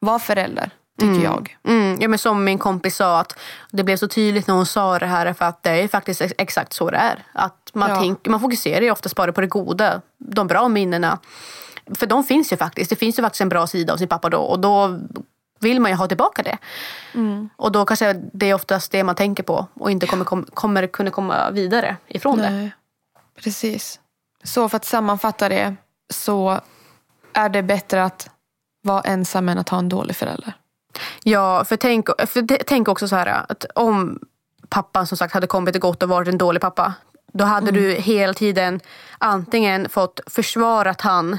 vara 0.00 0.18
förälder 0.18 0.70
tycker 0.98 1.10
mm. 1.10 1.22
jag. 1.22 1.56
Mm. 1.64 2.00
Ja, 2.00 2.08
men 2.08 2.18
som 2.18 2.44
min 2.44 2.58
kompis 2.58 2.96
sa, 2.96 3.20
att 3.20 3.38
det 3.70 3.84
blev 3.84 3.96
så 3.96 4.08
tydligt 4.08 4.46
när 4.46 4.54
hon 4.54 4.66
sa 4.66 4.98
det 4.98 5.06
här 5.06 5.32
för 5.32 5.44
att 5.44 5.62
det 5.62 5.70
är 5.70 5.88
faktiskt 5.88 6.22
exakt 6.38 6.72
så 6.72 6.90
det 6.90 6.96
är. 6.96 7.24
Att 7.32 7.70
man, 7.74 7.90
ja. 7.90 7.96
tänk, 8.00 8.26
man 8.26 8.40
fokuserar 8.40 8.80
ju 8.80 8.90
oftast 8.90 9.16
bara 9.16 9.32
på 9.32 9.40
det 9.40 9.46
goda, 9.46 10.00
de 10.18 10.46
bra 10.46 10.68
minnena. 10.68 11.18
För 11.94 12.06
de 12.06 12.24
finns 12.24 12.52
ju 12.52 12.56
faktiskt. 12.56 12.90
Det 12.90 12.96
finns 12.96 13.18
ju 13.18 13.22
faktiskt 13.22 13.40
en 13.40 13.48
bra 13.48 13.66
sida 13.66 13.92
av 13.92 13.96
sin 13.96 14.08
pappa 14.08 14.30
då 14.30 14.38
och 14.38 14.60
då 14.60 15.00
vill 15.60 15.80
man 15.80 15.90
ju 15.90 15.96
ha 15.96 16.08
tillbaka 16.08 16.42
det. 16.42 16.58
Mm. 17.14 17.48
Och 17.56 17.72
då 17.72 17.84
kanske 17.84 18.12
det 18.12 18.50
är 18.50 18.54
oftast 18.54 18.92
det 18.92 19.04
man 19.04 19.14
tänker 19.14 19.42
på 19.42 19.66
och 19.74 19.90
inte 19.90 20.06
kommer, 20.06 20.24
kom, 20.24 20.46
kommer 20.54 20.86
kunna 20.86 21.10
komma 21.10 21.50
vidare 21.50 21.96
ifrån 22.08 22.38
Nej. 22.38 22.50
det. 22.52 22.70
Precis. 23.42 24.00
Så 24.44 24.68
för 24.68 24.76
att 24.76 24.84
sammanfatta 24.84 25.48
det 25.48 25.76
så 26.12 26.60
är 27.32 27.48
det 27.48 27.62
bättre 27.62 28.04
att 28.04 28.30
vara 28.82 29.00
ensam 29.00 29.48
än 29.48 29.58
att 29.58 29.68
ha 29.68 29.78
en 29.78 29.88
dålig 29.88 30.16
förälder. 30.16 30.52
Ja, 31.22 31.64
för 31.64 31.76
tänk, 31.76 32.08
för 32.26 32.64
tänk 32.64 32.88
också 32.88 33.08
så 33.08 33.16
här 33.16 33.26
att 33.48 33.64
om 33.74 34.18
pappan 34.68 35.06
som 35.06 35.18
sagt 35.18 35.34
hade 35.34 35.46
kommit 35.46 35.74
och 35.74 35.80
gått 35.80 36.02
och 36.02 36.08
varit 36.08 36.28
en 36.28 36.38
dålig 36.38 36.62
pappa. 36.62 36.94
Då 37.32 37.44
hade 37.44 37.68
mm. 37.68 37.82
du 37.82 37.92
hela 37.92 38.34
tiden 38.34 38.80
antingen 39.18 39.88
fått 39.88 40.20
försvarat 40.26 41.00
han 41.00 41.38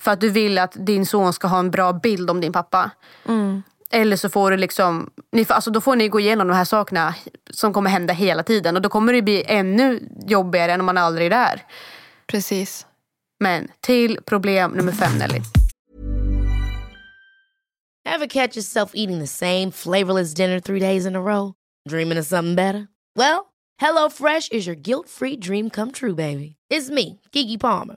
för 0.00 0.10
att 0.10 0.20
du 0.20 0.30
vill 0.30 0.58
att 0.58 0.86
din 0.86 1.06
son 1.06 1.32
ska 1.32 1.46
ha 1.48 1.58
en 1.58 1.70
bra 1.70 1.92
bild 1.92 2.30
om 2.30 2.40
din 2.40 2.52
pappa. 2.52 2.90
Mm. 3.28 3.62
Eller 3.90 4.16
så 4.16 4.28
får 4.28 4.50
du 4.50 4.56
liksom, 4.56 5.10
ni, 5.32 5.46
alltså 5.48 5.70
då 5.70 5.80
får 5.80 5.96
ni 5.96 6.08
gå 6.08 6.20
igenom 6.20 6.48
de 6.48 6.54
här 6.54 6.64
sakerna 6.64 7.14
som 7.50 7.72
kommer 7.72 7.90
hända 7.90 8.14
hela 8.14 8.42
tiden. 8.42 8.76
Och 8.76 8.82
då 8.82 8.88
kommer 8.88 9.12
det 9.12 9.22
bli 9.22 9.44
ännu 9.46 10.08
jobbigare 10.26 10.72
än 10.72 10.80
om 10.80 10.86
man 10.86 10.98
aldrig 10.98 11.26
är 11.26 11.30
där. 11.30 11.62
Precis. 12.26 12.86
Men 13.40 13.68
till 13.80 14.18
problem 14.24 14.70
nummer 14.70 14.92
fem 14.92 15.18
Nelly. 15.18 15.40
Have 18.08 18.28
catch 18.28 18.56
yourself 18.56 18.90
eating 18.94 19.20
the 19.20 19.26
same 19.26 19.70
flavorless 19.72 20.34
dinner 20.34 20.60
three 20.60 20.80
days 20.80 21.06
in 21.06 21.16
a 21.16 21.20
row? 21.20 21.52
Dreaming 21.88 22.18
of 22.18 22.26
something 22.26 22.56
better? 22.56 22.88
Well, 23.16 23.46
hello 23.80 24.10
fresh 24.10 24.48
is 24.50 24.66
your 24.66 24.76
guilt 24.76 25.08
free 25.08 25.36
dream 25.36 25.70
come 25.70 25.92
true 25.92 26.14
baby. 26.14 26.56
It's 26.70 26.90
me, 26.90 27.20
Gigi 27.32 27.58
Palmer. 27.58 27.96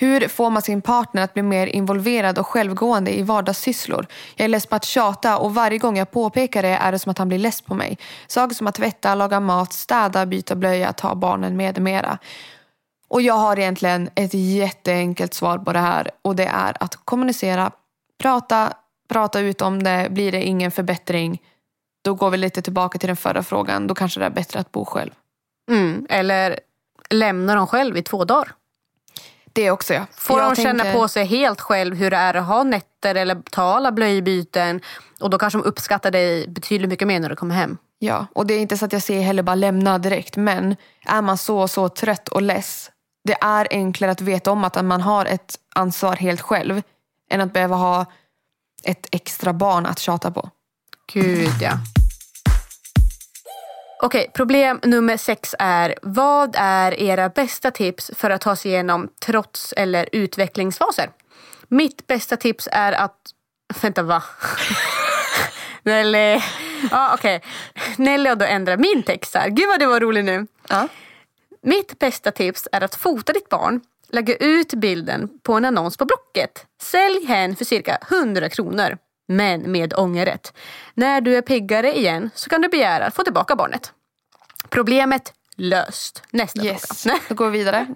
Hur 0.00 0.28
får 0.28 0.50
man 0.50 0.62
sin 0.62 0.82
partner 0.82 1.22
att 1.22 1.34
bli 1.34 1.42
mer 1.42 1.66
involverad 1.66 2.38
och 2.38 2.46
självgående 2.46 3.18
i 3.18 3.22
vardagssysslor? 3.22 4.06
Jag 4.36 4.44
är 4.44 4.48
less 4.48 4.66
på 4.66 4.76
att 4.76 4.84
tjata 4.84 5.38
och 5.38 5.54
varje 5.54 5.78
gång 5.78 5.98
jag 5.98 6.10
påpekar 6.10 6.62
det 6.62 6.68
är 6.68 6.92
det 6.92 6.98
som 6.98 7.10
att 7.10 7.18
han 7.18 7.28
blir 7.28 7.38
less 7.38 7.60
på 7.60 7.74
mig. 7.74 7.98
Saker 8.26 8.54
som 8.54 8.66
att 8.66 8.74
tvätta, 8.74 9.14
laga 9.14 9.40
mat, 9.40 9.72
städa, 9.72 10.26
byta 10.26 10.54
blöja, 10.54 10.92
ta 10.92 11.14
barnen 11.14 11.56
med 11.56 11.82
mera. 11.82 12.18
Och 13.08 13.22
jag 13.22 13.34
har 13.34 13.58
egentligen 13.58 14.10
ett 14.14 14.34
jätteenkelt 14.34 15.34
svar 15.34 15.58
på 15.58 15.72
det 15.72 15.78
här 15.78 16.10
och 16.22 16.36
det 16.36 16.46
är 16.46 16.76
att 16.80 16.96
kommunicera, 17.04 17.70
prata, 18.22 18.72
prata 19.08 19.40
ut 19.40 19.62
om 19.62 19.82
det. 19.82 20.08
Blir 20.10 20.32
det 20.32 20.42
ingen 20.42 20.70
förbättring, 20.70 21.42
då 22.04 22.14
går 22.14 22.30
vi 22.30 22.36
lite 22.36 22.62
tillbaka 22.62 22.98
till 22.98 23.06
den 23.06 23.16
förra 23.16 23.42
frågan. 23.42 23.86
Då 23.86 23.94
kanske 23.94 24.20
det 24.20 24.26
är 24.26 24.30
bättre 24.30 24.60
att 24.60 24.72
bo 24.72 24.84
själv. 24.84 25.10
Mm, 25.70 26.06
eller 26.10 26.60
lämna 27.10 27.54
dem 27.54 27.66
själv 27.66 27.96
i 27.96 28.02
två 28.02 28.24
dagar. 28.24 28.52
Det 29.58 29.70
också 29.70 29.94
ja. 29.94 30.06
Får 30.16 30.40
Jag 30.40 30.56
de 30.56 30.62
känna 30.62 30.84
tänker- 30.84 30.98
på 31.00 31.08
sig 31.08 31.24
helt 31.24 31.60
själv 31.60 31.96
hur 31.96 32.10
det 32.10 32.16
är 32.16 32.34
att 32.34 32.46
ha 32.46 32.62
nätter 32.62 33.14
eller 33.14 33.42
ta 33.50 33.62
alla 33.62 33.92
blöjbyten. 33.92 34.80
Och 35.20 35.30
då 35.30 35.38
kanske 35.38 35.58
de 35.58 35.64
uppskattar 35.64 36.10
dig 36.10 36.48
betydligt 36.48 36.88
mycket 36.90 37.08
mer 37.08 37.20
när 37.20 37.28
du 37.28 37.36
kommer 37.36 37.54
hem. 37.54 37.76
Ja, 37.98 38.26
och 38.34 38.46
det 38.46 38.54
är 38.54 38.58
inte 38.60 38.76
så 38.78 38.84
att 38.84 38.92
jag 38.92 39.02
säger 39.02 39.22
heller 39.22 39.42
bara 39.42 39.54
lämna 39.54 39.98
direkt. 39.98 40.36
Men 40.36 40.76
är 41.06 41.22
man 41.22 41.38
så, 41.38 41.68
så 41.68 41.88
trött 41.88 42.28
och 42.28 42.42
less. 42.42 42.90
Det 43.24 43.36
är 43.40 43.68
enklare 43.70 44.10
att 44.10 44.20
veta 44.20 44.50
om 44.50 44.64
att 44.64 44.84
man 44.84 45.00
har 45.00 45.26
ett 45.26 45.54
ansvar 45.74 46.16
helt 46.16 46.40
själv. 46.40 46.82
Än 47.30 47.40
att 47.40 47.52
behöva 47.52 47.76
ha 47.76 48.06
ett 48.84 49.06
extra 49.12 49.52
barn 49.52 49.86
att 49.86 49.98
tjata 49.98 50.30
på. 50.30 50.50
Gud 51.12 51.52
ja. 51.60 51.72
Okej, 54.02 54.30
problem 54.34 54.80
nummer 54.82 55.16
sex 55.16 55.54
är 55.58 55.94
vad 56.02 56.56
är 56.58 57.00
era 57.00 57.28
bästa 57.28 57.70
tips 57.70 58.10
för 58.14 58.30
att 58.30 58.40
ta 58.40 58.56
sig 58.56 58.70
igenom 58.70 59.08
trots 59.20 59.74
eller 59.76 60.08
utvecklingsfaser? 60.12 61.10
Mitt 61.68 62.06
bästa 62.06 62.36
tips 62.36 62.68
är 62.72 62.92
att... 62.92 63.16
Vänta, 63.82 64.02
va? 64.02 64.22
Nelly. 65.82 66.40
Ja, 66.90 67.14
okej. 67.14 67.42
Nelly 67.96 68.28
har 68.28 68.36
då 68.36 68.44
ändrat 68.44 68.80
min 68.80 69.02
text 69.02 69.34
här. 69.34 69.48
Gud 69.48 69.68
vad 69.68 69.80
det 69.80 69.86
var 69.86 70.00
roligt 70.00 70.24
nu. 70.24 70.46
Ja. 70.68 70.88
Mitt 71.62 71.98
bästa 71.98 72.30
tips 72.30 72.68
är 72.72 72.80
att 72.80 72.94
fota 72.94 73.32
ditt 73.32 73.48
barn, 73.48 73.80
lägga 74.08 74.36
ut 74.36 74.74
bilden 74.74 75.28
på 75.42 75.54
en 75.54 75.64
annons 75.64 75.96
på 75.96 76.04
Blocket. 76.04 76.66
Sälj 76.82 77.26
hen 77.26 77.56
för 77.56 77.64
cirka 77.64 77.98
100 78.10 78.48
kronor, 78.48 78.98
men 79.28 79.72
med 79.72 79.94
ångerrätt. 79.94 80.52
När 80.94 81.20
du 81.20 81.36
är 81.36 81.42
piggare 81.42 81.98
igen 81.98 82.30
så 82.34 82.50
kan 82.50 82.60
du 82.62 82.68
begära 82.68 83.06
att 83.06 83.14
få 83.14 83.22
tillbaka 83.24 83.56
barnet. 83.56 83.92
Problemet 84.68 85.32
löst. 85.56 86.22
Nästa 86.30 86.64
Yes, 86.64 87.02
fråga. 87.02 87.18
då 87.28 87.34
går 87.34 87.50
vi 87.50 87.58
vidare. 87.58 87.86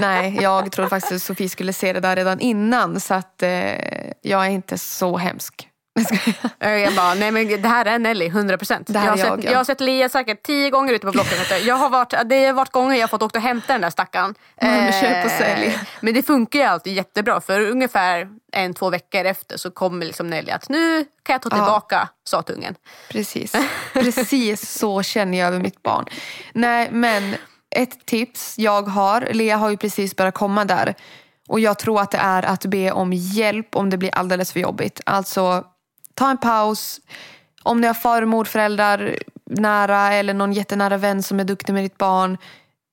Nej, 0.00 0.38
jag 0.40 0.72
trodde 0.72 0.90
faktiskt 0.90 1.12
att 1.12 1.22
Sofie 1.22 1.48
skulle 1.48 1.72
se 1.72 1.92
det 1.92 2.00
där 2.00 2.16
redan 2.16 2.40
innan. 2.40 3.00
Så 3.00 3.14
att 3.14 3.42
eh, 3.42 3.50
jag 4.22 4.46
är 4.46 4.50
inte 4.50 4.78
så 4.78 5.16
hemsk. 5.16 5.68
Eh, 6.60 6.70
Jag 6.70 6.94
bara, 6.94 7.14
nej 7.14 7.30
men 7.30 7.62
det 7.62 7.68
här 7.68 7.84
är 7.84 7.98
Nelly, 7.98 8.26
100 8.26 8.58
procent. 8.58 8.88
Jag, 8.90 9.00
har 9.00 9.06
är 9.06 9.16
jag, 9.18 9.18
sett- 9.18 9.44
ja. 9.44 9.50
jag 9.50 9.58
har 9.58 9.64
sett 9.64 9.80
Lia 9.80 10.08
säkert 10.08 10.42
tio 10.42 10.70
gånger 10.70 10.92
ute 10.94 11.06
på 11.06 11.12
Blocket. 11.12 11.64
Jag 11.66 11.74
har 11.74 11.90
varit, 11.90 12.14
det 12.26 12.46
har 12.46 12.52
varit 12.52 12.72
gånger 12.72 12.94
jag 12.94 13.02
har 13.02 13.08
fått 13.08 13.22
åka 13.22 13.38
och 13.38 13.42
hämta 13.42 13.72
den 13.72 13.80
där 13.80 13.90
stackaren. 13.90 14.34
Men 14.60 14.92
köp 14.92 15.24
och 15.24 15.30
sälj. 15.30 15.78
Men 16.00 16.14
det 16.14 16.22
funkar 16.22 16.58
ju 16.58 16.64
alltid 16.64 16.92
jättebra. 16.94 17.40
För 17.40 17.60
ungefär 17.60 18.28
en, 18.52 18.74
två 18.74 18.90
veckor 18.90 19.24
efter 19.24 19.56
så 19.56 19.70
kommer 19.70 20.06
liksom 20.06 20.30
Nelly 20.30 20.50
att 20.50 20.68
nu 20.68 21.04
kan 21.22 21.32
jag 21.34 21.42
ta 21.42 21.48
Ja. 21.52 21.56
tillbaka 21.56 22.08
satungen. 22.24 22.74
Precis. 23.10 23.52
Precis 23.92 24.70
så 24.78 25.02
känner 25.02 25.38
jag 25.38 25.48
över 25.48 25.58
mitt 25.60 25.82
barn. 25.82 26.04
Nej, 26.52 26.88
men 26.92 27.34
ett 27.70 28.06
tips 28.06 28.58
jag 28.58 28.82
har. 28.82 29.28
Lea 29.32 29.56
har 29.56 29.70
ju 29.70 29.76
precis 29.76 30.16
börjat 30.16 30.34
komma 30.34 30.64
där. 30.64 30.94
Och 31.48 31.60
jag 31.60 31.78
tror 31.78 32.00
att 32.00 32.10
det 32.10 32.18
är 32.18 32.42
att 32.42 32.64
be 32.64 32.92
om 32.92 33.12
hjälp 33.12 33.76
om 33.76 33.90
det 33.90 33.96
blir 33.98 34.14
alldeles 34.14 34.52
för 34.52 34.60
jobbigt. 34.60 35.00
Alltså, 35.06 35.64
ta 36.16 36.30
en 36.30 36.38
paus. 36.38 37.00
Om 37.62 37.80
ni 37.80 37.86
har 37.86 37.94
far 37.94 38.22
och 38.22 38.28
morföräldrar 38.28 39.18
nära 39.50 40.12
eller 40.12 40.34
någon 40.34 40.52
jättenära 40.52 40.96
vän 40.96 41.22
som 41.22 41.40
är 41.40 41.44
duktig 41.44 41.72
med 41.72 41.84
ditt 41.84 41.98
barn. 41.98 42.38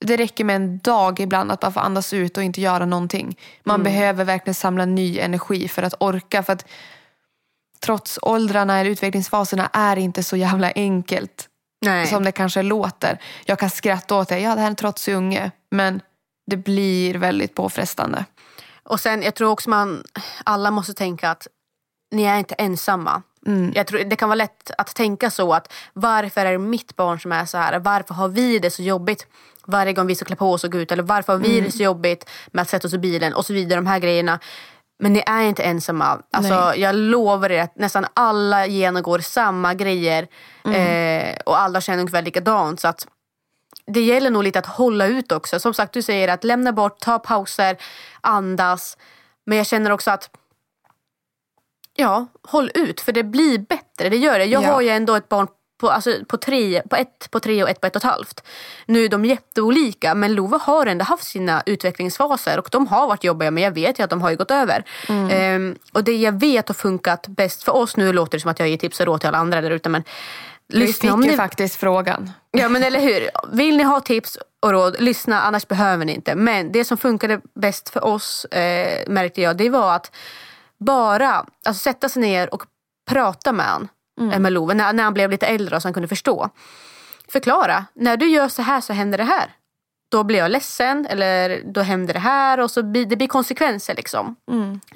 Det 0.05 0.17
räcker 0.17 0.43
med 0.43 0.55
en 0.55 0.77
dag 0.77 1.19
ibland 1.19 1.51
att 1.51 1.59
bara 1.59 1.71
få 1.71 1.79
andas 1.79 2.13
ut 2.13 2.37
och 2.37 2.43
inte 2.43 2.61
göra 2.61 2.85
någonting. 2.85 3.37
Man 3.63 3.83
behöver 3.83 4.25
verkligen 4.25 4.55
samla 4.55 4.85
ny 4.85 5.19
energi 5.19 5.67
för 5.67 5.83
att 5.83 5.93
orka. 5.99 6.43
För 6.43 6.53
att 6.53 6.65
trots 7.79 8.19
åldrarna 8.21 8.79
eller 8.79 8.91
utvecklingsfaserna 8.91 9.69
är 9.73 9.97
inte 9.97 10.23
så 10.23 10.37
jävla 10.37 10.71
enkelt 10.75 11.49
Nej. 11.81 12.07
som 12.07 12.23
det 12.23 12.31
kanske 12.31 12.61
låter. 12.61 13.19
Jag 13.45 13.59
kan 13.59 13.69
skratta 13.69 14.15
åt 14.15 14.29
det. 14.29 14.39
Ja, 14.39 14.55
det 14.55 14.61
här 14.61 14.67
är 14.67 14.71
en 14.71 14.75
trotsig 14.75 15.13
unge. 15.13 15.51
Men 15.71 16.01
det 16.45 16.57
blir 16.57 17.15
väldigt 17.15 17.55
påfrestande. 17.55 18.25
Och 18.83 18.99
sen 18.99 19.21
jag 19.21 19.35
tror 19.35 19.51
också 19.51 19.69
man, 19.69 20.03
alla 20.43 20.71
måste 20.71 20.93
tänka 20.93 21.29
att 21.29 21.47
ni 22.13 22.23
är 22.23 22.37
inte 22.37 22.55
ensamma. 22.55 23.21
Mm. 23.45 23.71
Jag 23.75 23.87
tror, 23.87 23.99
det 23.99 24.15
kan 24.15 24.29
vara 24.29 24.35
lätt 24.35 24.71
att 24.77 24.95
tänka 24.95 25.29
så 25.29 25.53
att 25.53 25.73
varför 25.93 26.45
är 26.45 26.51
det 26.51 26.57
mitt 26.57 26.95
barn 26.95 27.19
som 27.19 27.31
är 27.31 27.45
så 27.45 27.57
här? 27.57 27.79
Varför 27.79 28.13
har 28.13 28.27
vi 28.27 28.59
det 28.59 28.71
så 28.71 28.83
jobbigt 28.83 29.27
varje 29.65 29.93
gång 29.93 30.07
vi 30.07 30.15
ska 30.15 30.25
klä 30.25 30.35
på 30.35 30.51
oss 30.51 30.63
och 30.63 30.71
gå 30.71 30.77
ut? 30.77 30.91
Eller 30.91 31.03
varför 31.03 31.33
har 31.33 31.39
vi 31.39 31.51
Mm. 31.51 31.63
det 31.65 31.71
så 31.71 31.83
jobbigt 31.83 32.29
med 32.51 32.61
att 32.61 32.69
sätta 32.69 32.87
oss 32.87 32.93
i 32.93 32.97
bilen 32.97 33.33
och 33.33 33.45
så 33.45 33.53
vidare. 33.53 33.79
De 33.79 33.87
här 33.87 33.99
grejerna. 33.99 34.39
Men 34.99 35.13
ni 35.13 35.23
är 35.25 35.41
inte 35.41 35.63
ensamma. 35.63 36.21
Alltså, 36.31 36.65
Nej. 36.65 36.79
jag 36.79 36.95
lovar 36.95 37.51
er 37.51 37.61
att 37.63 37.75
nästan 37.77 38.05
alla 38.13 38.65
genomgår 38.65 39.19
samma 39.19 39.73
grejer. 39.73 40.27
Mm. 40.65 41.29
Eh, 41.29 41.35
och 41.45 41.59
alla 41.59 41.81
känner 41.81 41.99
ungefär 41.99 42.21
likadant. 42.21 42.79
Så 42.79 42.87
att 42.87 43.07
det 43.85 44.01
gäller 44.01 44.29
nog 44.29 44.43
lite 44.43 44.59
att 44.59 44.65
hålla 44.65 45.05
ut 45.05 45.31
också. 45.31 45.59
Som 45.59 45.73
sagt, 45.73 45.93
du 45.93 46.01
säger 46.01 46.27
att 46.27 46.43
lämna 46.43 46.71
bort, 46.71 46.99
ta 46.99 47.19
pauser, 47.19 47.77
andas. 48.21 48.97
Men 49.45 49.57
jag 49.57 49.67
känner 49.67 49.91
också 49.91 50.11
att 50.11 50.29
ja, 51.95 52.27
håll 52.47 52.71
ut. 52.73 53.01
För 53.01 53.11
det 53.11 53.23
blir 53.23 53.57
bättre. 53.57 54.09
Det 54.09 54.17
gör 54.17 54.39
det. 54.39 54.45
Jag 54.45 54.63
Ja. 54.63 54.71
har 54.73 54.81
ju 54.81 54.89
ändå 54.89 55.15
ett 55.15 55.29
barn 55.29 55.47
på, 55.79 55.89
alltså, 55.89 56.11
på, 56.27 56.37
tre, 56.37 56.81
på 56.89 56.95
ett 56.95 57.31
på 57.31 57.39
tre 57.39 57.63
och 57.63 57.69
ett 57.69 57.81
på 57.81 57.87
ett 57.87 57.95
och 57.95 57.99
ett 58.05 58.09
halvt. 58.11 58.43
Nu 58.85 59.05
är 59.05 59.09
de 59.09 59.25
jätteolika 59.25 60.15
men 60.15 60.33
Lova 60.35 60.57
har 60.57 60.85
ändå 60.85 61.05
haft 61.05 61.23
sina 61.23 61.63
utvecklingsfaser 61.65 62.59
och 62.59 62.67
de 62.71 62.87
har 62.87 63.07
varit 63.07 63.23
jobbiga 63.23 63.51
men 63.51 63.63
jag 63.63 63.71
vet 63.71 63.99
ju 63.99 64.03
att 64.03 64.09
de 64.09 64.21
har 64.21 64.29
ju 64.29 64.35
gått 64.35 64.51
över. 64.51 64.83
Ehm, 65.31 65.75
och 65.93 66.03
det 66.03 66.15
jag 66.15 66.39
vet 66.39 66.67
har 66.67 66.73
funkat 66.75 67.27
bäst 67.27 67.63
för 67.63 67.75
oss, 67.75 67.97
nu 67.97 68.13
låter 68.13 68.37
det 68.37 68.41
som 68.41 68.51
att 68.51 68.59
jag 68.59 68.69
ger 68.69 68.77
tips 68.77 68.99
och 68.99 69.05
råd 69.05 69.19
till 69.19 69.27
alla 69.27 69.37
andra 69.37 69.61
där 69.61 69.71
ute 69.71 69.89
men 69.89 70.03
Vi 70.67 70.77
lyssna 70.79 71.13
om 71.13 71.21
fick 71.21 71.25
ju 71.25 71.31
ni 71.31 71.37
faktiskt 71.37 71.75
frågan. 71.75 72.31
Ja 72.51 72.69
men 72.69 72.83
eller 72.83 72.99
hur. 72.99 73.29
Vill 73.51 73.77
ni 73.77 73.83
ha 73.83 73.99
tips 73.99 74.37
och 74.59 74.71
råd, 74.71 74.95
lyssna 74.99 75.41
annars 75.41 75.67
behöver 75.67 76.05
ni 76.05 76.13
inte. 76.13 76.35
Men 76.35 76.71
det 76.71 76.85
som 76.85 76.97
funkade 76.97 77.41
bäst 77.55 77.89
för 77.89 78.03
oss 78.03 78.45
eh, 78.45 79.09
märkte 79.09 79.41
jag, 79.41 79.57
det 79.57 79.69
var 79.69 79.95
att 79.95 80.11
bara 80.83 81.45
alltså, 81.65 81.81
sätta 81.81 82.09
sig 82.09 82.21
ner 82.21 82.53
och 82.53 82.63
prata 83.09 83.51
med 83.51 83.65
han, 83.65 83.87
mm. 84.19 84.41
med 84.41 84.53
Love, 84.53 84.73
när, 84.73 84.93
när 84.93 85.03
han 85.03 85.13
blev 85.13 85.31
lite 85.31 85.47
äldre 85.47 85.75
och 85.75 85.81
så 85.81 85.87
han 85.87 85.93
kunde 85.93 86.07
förstå. 86.07 86.49
Förklara, 87.27 87.85
när 87.93 88.17
du 88.17 88.29
gör 88.29 88.47
så 88.47 88.61
här 88.61 88.81
så 88.81 88.93
händer 88.93 89.17
det 89.17 89.23
här. 89.23 89.55
Då 90.09 90.23
blir 90.23 90.39
jag 90.39 90.51
ledsen 90.51 91.05
eller 91.09 91.61
då 91.65 91.81
händer 91.81 92.13
det 92.13 92.19
här 92.19 92.59
och 92.59 92.71
så 92.71 92.83
blir 92.83 93.05
det 93.05 93.15
blir 93.15 93.27
konsekvenser 93.27 93.95
liksom. 93.95 94.35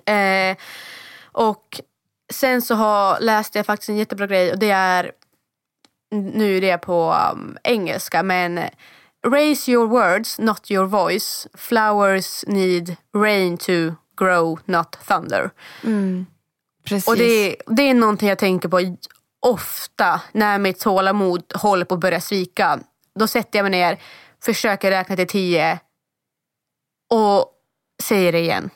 Eh, 0.06 0.58
och 1.32 1.82
sen 2.34 2.62
så 2.62 2.76
har, 2.76 3.20
läste 3.20 3.60
jag 3.60 3.66
faktiskt 3.66 3.90
en 3.90 3.98
jättebra 3.98 4.28
grej 4.28 4.52
och 4.52 4.60
det 4.60 4.72
är 4.72 5.12
nu 6.12 6.58
är 6.58 6.62
det 6.62 6.78
på 6.78 7.16
um, 7.34 7.58
engelska 7.64 8.24
men 8.24 8.60
Raise 9.26 9.68
your 9.68 9.88
words, 9.88 10.40
not 10.40 10.72
your 10.72 10.86
voice. 10.86 11.48
Flowers 11.56 12.46
need 12.48 12.98
rain 13.14 13.58
to 13.58 13.98
grow, 14.18 14.60
not 14.66 14.98
thunder. 15.08 15.52
Precis. 16.84 17.08
Och 17.08 17.18
det, 17.18 17.56
det 17.68 17.90
är 17.90 17.94
någonting 17.94 18.30
jag 18.30 18.38
tänker 18.38 18.70
på 18.70 18.96
ofta 19.40 20.22
när 20.32 20.60
mitt 20.60 20.80
tålamod 20.80 21.44
håller 21.56 21.86
på 21.86 21.94
att 21.96 22.02
börja 22.02 22.22
svika. 22.22 22.80
Då 23.20 23.28
sätter 23.28 23.60
jag 23.60 23.64
mig 23.64 23.72
ner, 23.72 23.98
försöker 24.44 24.92
räkna 24.92 25.16
till 25.16 25.28
tio 25.28 25.80
och 27.10 27.46
säger 28.04 28.32
det 28.32 28.40
igen. 28.40 28.70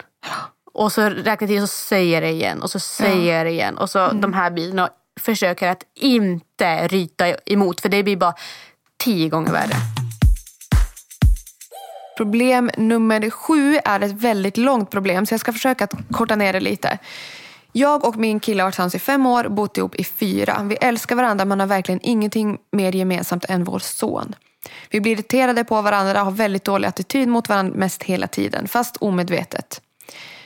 Och 0.73 0.91
så 0.91 1.01
räknar 1.01 1.37
jag 1.39 1.49
till 1.49 1.63
och 1.63 1.69
så 1.69 1.85
säger 1.85 2.21
det 2.21 2.29
igen 2.29 2.61
och 2.61 2.69
så 2.69 2.79
säger 2.79 3.37
jag 3.37 3.45
det 3.45 3.51
igen. 3.51 3.77
Och 3.77 3.89
så 3.89 4.11
de 4.11 4.33
här 4.33 4.51
bilarna 4.51 4.89
försöker 5.19 5.67
att 5.67 5.83
inte 5.95 6.87
ryta 6.87 7.35
emot 7.45 7.81
för 7.81 7.89
det 7.89 8.03
blir 8.03 8.17
bara 8.17 8.33
tio 8.97 9.29
gånger 9.29 9.51
värre. 9.51 10.00
Problem 12.21 12.71
nummer 12.77 13.29
sju 13.29 13.77
är 13.85 13.99
ett 13.99 14.11
väldigt 14.11 14.57
långt 14.57 14.89
problem 14.89 15.25
så 15.25 15.33
jag 15.33 15.39
ska 15.39 15.53
försöka 15.53 15.83
att 15.83 15.93
korta 16.11 16.35
ner 16.35 16.53
det 16.53 16.59
lite. 16.59 16.97
Jag 17.71 18.05
och 18.05 18.17
min 18.17 18.39
kille 18.39 18.61
har 18.61 18.65
varit 18.65 18.73
tillsammans 18.73 18.95
i 18.95 18.99
fem 18.99 19.25
år, 19.25 19.43
bott 19.49 19.77
ihop 19.77 19.95
i 19.95 20.03
fyra. 20.03 20.61
Vi 20.63 20.75
älskar 20.75 21.15
varandra 21.15 21.45
men 21.45 21.59
har 21.59 21.67
verkligen 21.67 21.99
ingenting 22.03 22.57
mer 22.71 22.95
gemensamt 22.95 23.45
än 23.45 23.63
vår 23.63 23.79
son. 23.79 24.35
Vi 24.89 25.01
blir 25.01 25.11
irriterade 25.11 25.63
på 25.63 25.81
varandra 25.81 26.19
och 26.19 26.25
har 26.25 26.31
väldigt 26.31 26.63
dålig 26.63 26.87
attityd 26.87 27.27
mot 27.27 27.49
varandra 27.49 27.77
mest 27.77 28.03
hela 28.03 28.27
tiden, 28.27 28.67
fast 28.67 28.97
omedvetet. 28.97 29.81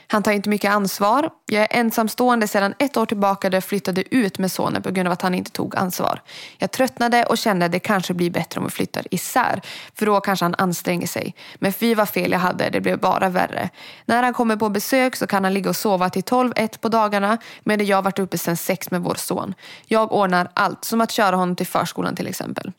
Han 0.06 0.22
tar 0.22 0.32
inte 0.32 0.48
mycket 0.48 0.70
ansvar. 0.70 1.30
Jag 1.46 1.62
är 1.62 1.68
ensamstående 1.70 2.48
sedan 2.48 2.74
ett 2.78 2.96
år 2.96 3.06
tillbaka 3.06 3.50
då 3.50 3.56
jag 3.56 3.64
flyttade 3.64 4.14
ut 4.14 4.38
med 4.38 4.52
sonen 4.52 4.82
på 4.82 4.90
grund 4.90 5.08
av 5.08 5.12
att 5.12 5.22
han 5.22 5.34
inte 5.34 5.50
tog 5.50 5.76
ansvar. 5.76 6.22
Jag 6.58 6.70
tröttnade 6.70 7.24
och 7.24 7.38
kände 7.38 7.66
att 7.66 7.72
det 7.72 7.78
kanske 7.78 8.14
blir 8.14 8.30
bättre 8.30 8.60
om 8.60 8.66
vi 8.66 8.70
flyttar 8.70 9.14
isär. 9.14 9.60
För 9.94 10.06
då 10.06 10.20
kanske 10.20 10.44
han 10.44 10.54
anstränger 10.58 11.06
sig. 11.06 11.34
Men 11.54 11.72
fy 11.72 11.94
vad 11.94 12.08
fel 12.08 12.32
jag 12.32 12.38
hade, 12.38 12.70
det 12.70 12.80
blev 12.80 12.98
bara 13.00 13.28
värre. 13.28 13.70
När 14.04 14.22
han 14.22 14.34
kommer 14.34 14.56
på 14.56 14.68
besök 14.68 15.16
så 15.16 15.26
kan 15.26 15.44
han 15.44 15.54
ligga 15.54 15.70
och 15.70 15.76
sova 15.76 16.10
till 16.10 16.22
12-1 16.22 16.78
på 16.80 16.88
dagarna 16.88 17.38
medan 17.64 17.86
jag 17.86 18.02
varit 18.02 18.18
uppe 18.18 18.38
sedan 18.38 18.56
6 18.56 18.90
med 18.90 19.02
vår 19.02 19.14
son. 19.14 19.54
Jag 19.86 20.12
ordnar 20.12 20.50
allt, 20.54 20.84
som 20.84 21.00
att 21.00 21.10
köra 21.10 21.36
honom 21.36 21.56
till 21.56 21.66
förskolan 21.66 22.16
till 22.16 22.26
exempel. 22.26 22.72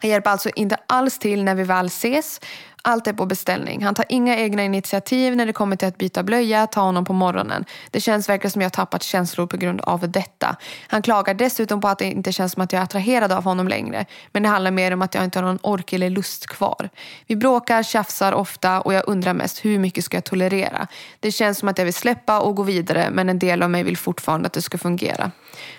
Han 0.00 0.10
hjälper 0.10 0.30
alltså 0.30 0.50
inte 0.56 0.76
alls 0.86 1.18
till 1.18 1.44
när 1.44 1.54
vi 1.54 1.64
väl 1.64 1.86
ses. 1.86 2.40
Allt 2.88 3.06
är 3.06 3.12
på 3.12 3.26
beställning. 3.26 3.84
Han 3.84 3.94
tar 3.94 4.04
inga 4.08 4.36
egna 4.36 4.64
initiativ 4.64 5.36
när 5.36 5.46
det 5.46 5.52
kommer 5.52 5.76
till 5.76 5.88
att 5.88 5.98
byta 5.98 6.22
blöja, 6.22 6.66
ta 6.66 6.80
honom 6.80 7.04
på 7.04 7.12
morgonen. 7.12 7.64
Det 7.90 8.00
känns 8.00 8.28
verkligen 8.28 8.50
som 8.50 8.62
jag 8.62 8.72
tappat 8.72 9.02
känslor 9.02 9.46
på 9.46 9.56
grund 9.56 9.80
av 9.80 10.10
detta. 10.10 10.56
Han 10.88 11.02
klagar 11.02 11.34
dessutom 11.34 11.80
på 11.80 11.88
att 11.88 11.98
det 11.98 12.04
inte 12.04 12.32
känns 12.32 12.52
som 12.52 12.62
att 12.62 12.72
jag 12.72 12.80
är 12.80 12.84
attraherad 12.84 13.32
av 13.32 13.44
honom 13.44 13.68
längre. 13.68 14.06
Men 14.32 14.42
det 14.42 14.48
handlar 14.48 14.70
mer 14.70 14.92
om 14.92 15.02
att 15.02 15.14
jag 15.14 15.24
inte 15.24 15.38
har 15.38 15.46
någon 15.46 15.58
ork 15.62 15.92
eller 15.92 16.10
lust 16.10 16.46
kvar. 16.46 16.88
Vi 17.26 17.36
bråkar, 17.36 17.82
tjafsar 17.82 18.32
ofta 18.32 18.80
och 18.80 18.94
jag 18.94 19.08
undrar 19.08 19.34
mest 19.34 19.64
hur 19.64 19.78
mycket 19.78 20.04
ska 20.04 20.16
jag 20.16 20.24
tolerera? 20.24 20.86
Det 21.20 21.32
känns 21.32 21.58
som 21.58 21.68
att 21.68 21.78
jag 21.78 21.84
vill 21.84 21.94
släppa 21.94 22.40
och 22.40 22.54
gå 22.54 22.62
vidare 22.62 23.08
men 23.12 23.28
en 23.28 23.38
del 23.38 23.62
av 23.62 23.70
mig 23.70 23.82
vill 23.82 23.96
fortfarande 23.96 24.46
att 24.46 24.52
det 24.52 24.62
ska 24.62 24.78
fungera. 24.78 25.30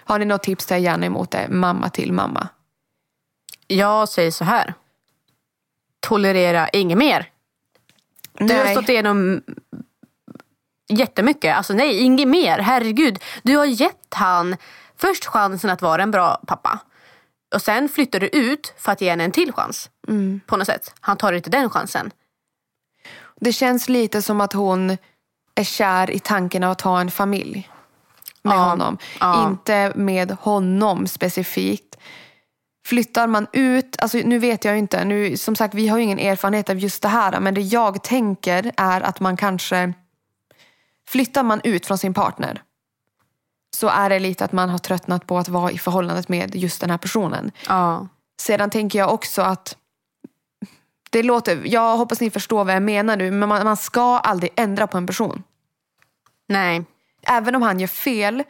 Har 0.03 0.20
ni 0.20 0.26
något 0.26 0.43
tips 0.43 0.66
tar 0.66 0.76
jag 0.76 0.84
gärna 0.84 1.05
emot 1.05 1.32
det. 1.32 1.47
Mamma 1.49 1.89
till 1.89 2.14
mamma. 2.14 2.47
Jag 3.68 4.10
säger 4.10 4.32
så 4.32 4.43
här. 4.43 4.74
Tolerera 6.00 6.70
inget 6.70 6.97
mer. 6.97 7.30
Du 8.34 8.54
har 8.58 8.66
stått 8.66 8.89
igenom 8.89 9.41
jättemycket. 10.89 11.56
Alltså 11.58 11.74
nej, 11.74 12.00
inget 12.00 12.28
mer. 12.28 12.60
Herregud. 12.60 13.24
Du 13.43 13.58
har 13.58 13.66
gett 13.66 14.14
han 14.14 14.56
först 14.97 15.26
chansen 15.26 15.70
att 15.70 15.82
vara 15.82 16.04
en 16.04 16.12
bra 16.12 16.41
pappa. 16.47 16.80
Och 17.56 17.62
sen 17.62 17.89
flyttar 17.89 18.20
du 18.20 18.28
ut 18.28 18.74
för 18.78 18.91
att 18.91 19.02
ge 19.02 19.10
henne 19.10 19.24
en 19.24 19.32
till 19.32 19.54
chans. 19.54 19.89
Mm. 20.08 20.41
På 20.47 20.58
något 20.58 20.68
sätt. 20.68 20.93
Han 21.00 21.18
tar 21.18 21.34
inte 21.34 21.50
den 21.50 21.70
chansen. 21.70 22.12
Det 23.41 23.54
känns 23.54 23.89
lite 23.89 24.22
som 24.22 24.41
att 24.41 24.54
hon 24.54 24.97
är 25.56 25.64
kär 25.64 26.12
i 26.12 26.20
tanken 26.20 26.64
att 26.64 26.82
ha 26.82 27.02
en 27.02 27.12
familj 27.12 27.70
med 28.41 28.54
Ja, 28.56 28.58
honom. 28.64 28.97
ja. 29.20 29.47
Inte 29.47 29.93
med 29.95 30.32
honom 30.32 31.08
specifikt. 31.08 31.95
Flyttar 32.90 33.28
man 33.28 33.48
ut, 33.54 33.96
alltså 34.00 34.18
nu 34.18 34.40
vet 34.40 34.66
jag 34.66 34.78
inte, 34.78 35.06
nu, 35.06 35.38
som 35.38 35.56
sagt 35.56 35.74
vi 35.74 35.88
har 35.88 35.98
ju 35.98 36.04
ingen 36.04 36.20
erfarenhet 36.20 36.70
av 36.70 36.80
just 36.80 37.02
det 37.02 37.08
här 37.08 37.40
men 37.40 37.54
det 37.54 37.62
jag 37.62 38.04
tänker 38.04 38.72
är 38.78 39.02
att 39.02 39.20
man 39.20 39.38
kanske 39.38 39.94
flyttar 41.08 41.44
man 41.44 41.62
ut 41.64 41.86
från 41.86 41.98
sin 41.98 42.14
partner 42.14 42.62
så 43.76 43.88
är 43.88 44.10
det 44.10 44.20
lite 44.20 44.46
att 44.46 44.52
man 44.52 44.70
har 44.70 44.78
tröttnat 44.78 45.28
på 45.28 45.38
att 45.38 45.50
vara 45.50 45.72
i 45.72 45.78
förhållandet 45.78 46.30
med 46.30 46.56
just 46.56 46.82
den 46.82 46.90
här 46.90 46.98
personen. 46.98 47.52
Ja. 47.68 48.08
Sedan 48.42 48.70
tänker 48.70 49.00
jag 49.00 49.14
också 49.14 49.42
att 49.42 49.78
det 51.10 51.24
låter, 51.24 51.62
jag 51.66 51.98
hoppas 51.98 52.22
ni 52.22 52.30
förstår 52.30 52.66
vad 52.66 52.76
jag 52.76 52.84
menar 52.84 53.18
nu, 53.18 53.32
men 53.32 53.50
man, 53.50 53.64
man 53.64 53.78
ska 53.78 54.18
aldrig 54.18 54.52
ändra 54.56 54.88
på 54.88 54.98
en 54.98 55.08
person. 55.08 55.44
Nej. 56.48 56.84
Även 57.22 57.56
om 57.56 57.62
han 57.62 57.80
gör 57.80 57.88
fel 57.88 58.44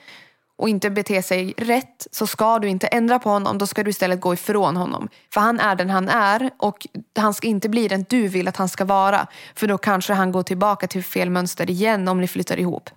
och 0.60 0.70
inte 0.70 0.90
beter 0.90 1.22
sig 1.22 1.54
rätt 1.58 2.08
så 2.12 2.28
ska 2.28 2.60
du 2.60 2.68
inte 2.68 2.88
ändra 2.88 3.20
på 3.20 3.30
honom. 3.30 3.58
Då 3.58 3.68
ska 3.68 3.84
du 3.84 3.90
istället 3.90 4.22
gå 4.22 4.34
ifrån 4.34 4.78
honom. 4.78 5.10
För 5.34 5.42
han 5.42 5.60
är 5.60 5.76
den 5.76 5.90
han 5.90 6.10
är 6.10 6.50
och 6.58 6.88
han 7.18 7.34
ska 7.34 7.48
inte 7.48 7.70
bli 7.70 7.88
den 7.88 8.06
du 8.10 8.28
vill 8.28 8.48
att 8.48 8.58
han 8.58 8.70
ska 8.70 8.86
vara. 8.86 9.28
För 9.56 9.68
då 9.68 9.78
kanske 9.78 10.14
han 10.14 10.32
går 10.32 10.44
tillbaka 10.44 10.88
till 10.88 11.04
fel 11.04 11.30
mönster 11.30 11.70
igen 11.70 12.08
om 12.08 12.22
ni 12.22 12.28
flyttar 12.28 12.60
ihop. 12.60 12.90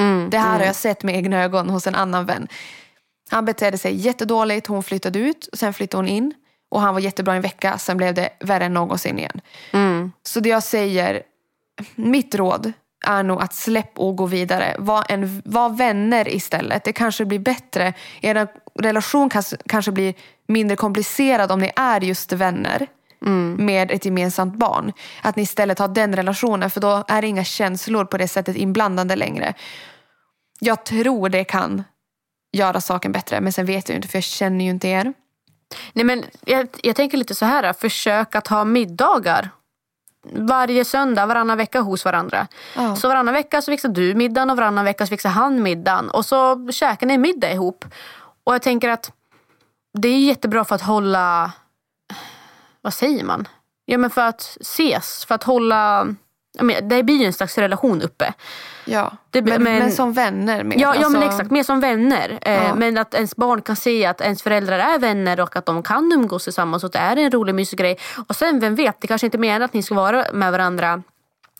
Mm, 0.00 0.30
Det 0.30 0.38
här 0.38 0.48
mm. 0.48 0.60
har 0.60 0.66
jag 0.66 0.76
sett 0.76 1.02
med 1.02 1.14
egna 1.16 1.42
ögon 1.42 1.70
hos 1.70 1.86
en 1.86 1.94
annan 1.94 2.26
vän. 2.26 2.48
Han 3.30 3.44
betedde 3.44 3.78
sig 3.78 3.94
jättedåligt, 3.94 4.66
hon 4.66 4.82
flyttade 4.82 5.18
ut, 5.18 5.48
sen 5.52 5.74
flyttade 5.74 5.98
hon 6.02 6.08
in. 6.08 6.34
Och 6.70 6.80
han 6.80 6.94
var 6.94 7.00
jättebra 7.00 7.34
en 7.34 7.42
vecka, 7.42 7.78
sen 7.78 7.96
blev 7.96 8.14
det 8.14 8.30
värre 8.40 8.64
än 8.64 8.74
någonsin 8.74 9.18
igen. 9.18 9.40
Mm. 9.72 10.12
Så 10.22 10.40
det 10.40 10.48
jag 10.48 10.62
säger, 10.62 11.22
mitt 11.94 12.34
råd 12.34 12.72
är 13.06 13.22
nog 13.22 13.42
att 13.42 13.54
släpp 13.54 13.98
och 13.98 14.16
gå 14.16 14.26
vidare. 14.26 14.76
Var, 14.78 15.04
en, 15.08 15.42
var 15.44 15.70
vänner 15.70 16.34
istället. 16.34 16.84
Det 16.84 16.92
kanske 16.92 17.24
blir 17.24 17.38
bättre. 17.38 17.92
Er 18.20 18.48
relation 18.74 19.30
kanske, 19.66 19.92
blir 19.92 20.14
mindre 20.48 20.76
komplicerad 20.76 21.52
om 21.52 21.58
ni 21.58 21.70
är 21.76 22.00
just 22.00 22.32
vänner 22.32 22.86
med 23.58 23.90
ett 23.90 24.04
gemensamt 24.04 24.54
barn. 24.54 24.92
Att 25.22 25.36
ni 25.36 25.42
istället 25.42 25.78
har 25.78 25.88
den 25.88 26.16
relationen 26.16 26.70
för 26.70 26.80
då 26.80 27.04
är 27.08 27.22
det 27.22 27.28
inga 27.28 27.44
känslor 27.44 28.04
på 28.04 28.18
det 28.18 28.28
sättet 28.28 28.56
inblandade 28.56 29.16
längre. 29.16 29.54
Jag 30.60 30.84
tror 30.84 31.28
det 31.28 31.44
kan 31.44 31.84
göra 32.52 32.80
saken 32.80 33.12
bättre 33.12 33.40
men 33.40 33.52
sen 33.52 33.66
vet 33.66 33.88
jag 33.88 33.94
ju 33.94 33.96
inte 33.96 34.08
för 34.08 34.16
jag 34.16 34.24
känner 34.24 34.64
ju 34.64 34.70
inte 34.70 34.88
er. 34.88 35.12
Nej, 35.92 36.04
men 36.04 36.24
jag, 36.44 36.68
jag 36.82 36.96
tänker 36.96 37.18
lite 37.18 37.34
så 37.34 37.44
här. 37.44 37.72
Försök 37.72 38.34
att 38.34 38.46
ha 38.46 38.64
middagar. 38.64 39.50
Varje 40.32 40.84
söndag, 40.84 41.26
varannan 41.26 41.58
vecka 41.58 41.80
hos 41.80 42.04
varandra. 42.04 42.46
Ja. 42.76 42.96
Så 42.96 43.08
varannan 43.08 43.34
vecka 43.34 43.62
så 43.62 43.72
fixar 43.72 43.88
du 43.88 44.14
middagen 44.14 44.50
och 44.50 44.56
varannan 44.56 44.84
vecka 44.84 45.06
så 45.06 45.10
fixar 45.10 45.30
han 45.30 45.62
middagen. 45.62 46.10
Och 46.10 46.24
så 46.24 46.68
käkar 46.72 47.06
ni 47.06 47.18
middag 47.18 47.52
ihop. 47.52 47.84
Och 48.44 48.54
jag 48.54 48.62
tänker 48.62 48.88
att 48.88 49.12
det 49.98 50.08
är 50.08 50.18
jättebra 50.18 50.64
för 50.64 50.74
att 50.74 50.82
hålla... 50.82 51.52
Vad 52.82 52.94
säger 52.94 53.24
man? 53.24 53.48
Ja 53.84 53.98
men 53.98 54.10
för 54.10 54.22
att 54.22 54.56
ses, 54.60 55.24
för 55.24 55.34
att 55.34 55.42
hålla... 55.44 56.06
Det 56.82 57.02
blir 57.02 57.16
ju 57.16 57.24
en 57.24 57.32
slags 57.32 57.58
relation 57.58 58.02
uppe. 58.02 58.32
Ja, 58.84 59.12
Det- 59.30 59.42
men, 59.42 59.62
men- 59.62 59.78
men 59.78 59.92
som 59.92 60.12
vänner. 60.12 60.64
Mer. 60.64 60.76
Ja, 60.80 60.94
ja 60.94 61.08
men 61.08 61.22
Alltså- 61.22 61.36
exakt, 61.38 61.50
mer 61.50 61.62
som 61.62 61.80
vänner. 61.80 62.38
Eh, 62.42 62.54
Ja. 62.54 62.74
Men 62.74 62.98
att 62.98 63.14
ens 63.14 63.36
barn 63.36 63.62
kan 63.62 63.76
se 63.76 64.06
att 64.06 64.20
ens 64.20 64.42
föräldrar 64.42 64.78
är 64.78 64.98
vänner 64.98 65.40
och 65.40 65.56
att 65.56 65.66
de 65.66 65.82
kan 65.82 66.12
umgås 66.12 66.44
tillsammans 66.44 66.84
och 66.84 66.88
att 66.88 66.92
det 66.92 66.98
är 66.98 67.16
en 67.16 67.30
rolig 67.30 67.54
mysig 67.54 67.78
grej. 67.78 67.98
Och 68.28 68.36
sen 68.36 68.60
vem 68.60 68.74
vet, 68.74 69.00
det 69.00 69.06
kanske 69.06 69.26
inte 69.26 69.38
menar 69.38 69.64
att 69.64 69.72
ni 69.74 69.82
ska 69.82 69.94
vara 69.94 70.24
med 70.32 70.52
varandra 70.52 71.02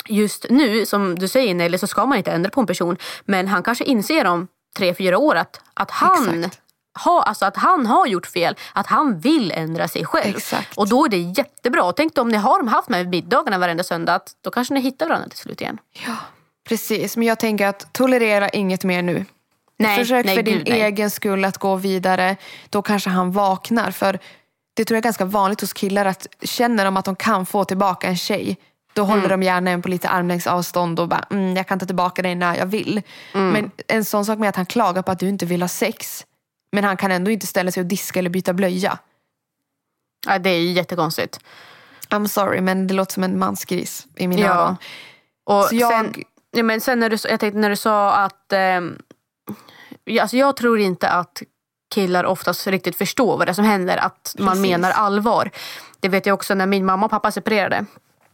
just 0.09 0.47
nu. 0.51 0.87
Som 0.87 1.19
du 1.19 1.29
säger 1.29 1.55
Nelly 1.55 1.79
så 1.79 1.87
ska 1.87 2.07
man 2.07 2.19
inte 2.19 2.33
ändra 2.33 2.51
på 2.51 2.61
en 2.61 2.67
person. 2.67 2.97
Men 3.25 3.49
han 3.49 3.63
kanske 3.63 3.85
inser 3.85 4.27
om 4.27 4.49
tre, 4.77 4.95
fyra 4.95 5.19
år 5.19 5.35
att, 5.35 5.61
att 5.75 5.91
han 5.91 6.41
Exakt. 6.41 6.61
Har, 6.97 7.23
alltså 7.23 7.45
att 7.45 7.57
han 7.57 7.87
har 7.87 8.07
gjort 8.07 8.27
fel, 8.27 8.57
att 8.73 8.87
han 8.87 9.19
vill 9.19 9.53
ändra 9.53 9.89
sig 9.89 10.05
själv. 10.05 10.37
Exakt. 10.37 10.77
Och 10.79 10.89
då 10.89 11.05
är 11.05 11.09
det 11.09 11.19
jättebra. 11.19 11.85
Och 11.85 11.97
tänk 11.97 12.15
då 12.15 12.23
om 12.23 12.29
ni 12.29 12.37
har 12.37 12.67
haft 12.67 12.89
med 12.89 13.09
middagarna 13.09 13.59
varenda 13.59 13.85
söndag, 13.85 14.15
att 14.15 14.31
då 14.41 14.51
kanske 14.51 14.75
ni 14.75 14.81
hittar 14.81 15.07
varandra 15.09 15.29
till 15.29 15.39
slut 15.39 15.61
igen. 15.61 15.79
Precis, 16.69 17.17
men 17.17 17.29
jag 17.29 17.39
tänker 17.39 17.67
att 17.67 17.93
tolerera 17.93 18.49
inget 18.49 18.85
mer 18.85 19.03
nu. 19.03 19.25
Nej, 19.79 19.99
Försök 19.99 20.27
nej, 20.27 20.37
för 20.37 20.43
din 20.43 20.59
gud, 20.59 20.69
egen 20.69 21.11
skull 21.11 21.45
att 21.45 21.59
gå 21.59 21.77
vidare. 21.77 22.37
Då 22.71 22.83
kanske 22.83 23.11
han 23.11 23.33
vaknar. 23.33 23.91
För 23.91 24.19
det 24.77 24.85
tror 24.85 24.97
jag 24.97 25.01
är 25.01 25.03
ganska 25.03 25.25
vanligt 25.25 25.61
hos 25.61 25.73
killar 25.73 26.05
att 26.07 26.27
känner 26.43 26.85
de 26.85 26.97
att 26.97 27.05
de 27.05 27.17
kan 27.17 27.47
få 27.47 27.65
tillbaka 27.65 28.07
en 28.07 28.17
tjej. 28.17 28.57
Då 28.93 29.03
håller 29.03 29.25
Mm. 29.25 29.41
de 29.41 29.47
gärna 29.47 29.71
en 29.71 29.83
på 29.83 29.89
lite 29.89 30.09
armlängds 30.09 30.47
avstånd 30.47 31.01
och 31.01 31.09
bara, 31.09 31.25
mm, 31.31 31.57
jag 31.57 31.67
kan 31.67 31.79
ta 31.79 31.87
tillbaka 31.87 32.23
dig 32.23 32.35
när 32.35 32.57
jag 32.57 32.67
vill. 32.67 33.03
Mm. 33.35 33.51
Men 33.51 33.71
en 33.89 34.05
sån 34.05 34.25
sak 34.25 34.39
med 34.39 34.49
att 34.49 34.57
han 34.57 34.67
klagar 34.67 35.03
på 35.03 35.11
att 35.11 35.19
du 35.19 35.29
inte 35.29 35.47
vill 35.47 35.63
ha 35.63 35.69
sex. 35.69 36.25
Men 36.73 36.85
han 36.85 36.97
kan 36.97 37.11
ändå 37.13 37.31
inte 37.31 37.47
ställa 37.47 37.71
sig 37.71 37.81
och 37.81 37.87
diska 37.87 38.19
eller 38.19 38.31
byta 38.31 38.53
blöja. 38.53 38.99
Ja, 40.27 40.39
det 40.39 40.51
är 40.51 40.59
ju 40.61 40.73
jättekonstigt. 40.73 41.41
I'm 42.09 42.27
sorry, 42.27 42.61
men 42.61 42.87
det 42.87 42.95
låter 42.95 43.13
som 43.13 43.25
en 43.25 43.39
mansgris 43.39 44.07
i 44.17 44.29
mina 44.29 44.43
Ja. 44.43 44.55
öron. 44.55 44.77
Och 45.45 45.65
Så 45.65 45.75
jag- 45.77 45.91
sen, 45.91 46.15
ja, 46.51 46.63
men 46.63 46.81
sen 46.81 47.01
när 47.01 47.11
du, 47.11 47.17
jag 47.31 47.41
tänkte 47.41 47.59
när 47.59 47.71
du 47.71 47.77
sa 47.77 48.13
att... 48.15 48.53
Eh, 48.53 48.81
alltså 50.21 50.37
jag 50.37 50.57
tror 50.57 50.79
inte 50.79 51.09
att 51.09 51.43
killar 51.95 52.25
oftast 52.25 52.67
riktigt 52.67 52.97
förstår 52.97 53.39
vad 53.39 53.47
det 53.47 53.51
är 53.51 53.55
som 53.55 53.65
händer. 53.65 53.97
Att 53.97 54.35
man 54.39 54.49
Precis. 54.49 54.63
menar 54.63 54.91
allvar. 54.91 55.51
Det 56.01 56.09
vet 56.09 56.27
jag 56.27 56.35
också 56.35 56.55
när 56.55 56.67
min 56.67 56.85
mamma 56.85 57.05
och 57.07 57.11
pappa 57.11 57.31
separerade. 57.33 57.87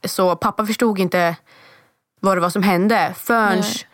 Så 0.05 0.37
pappa 0.37 0.66
förstod 0.66 0.99
inte 0.99 1.37
vad 2.20 2.37
det 2.37 2.41
var 2.41 2.51
som 2.51 2.62
hände 2.62 3.14
förrän 3.16 3.59
Nej. 3.61 3.87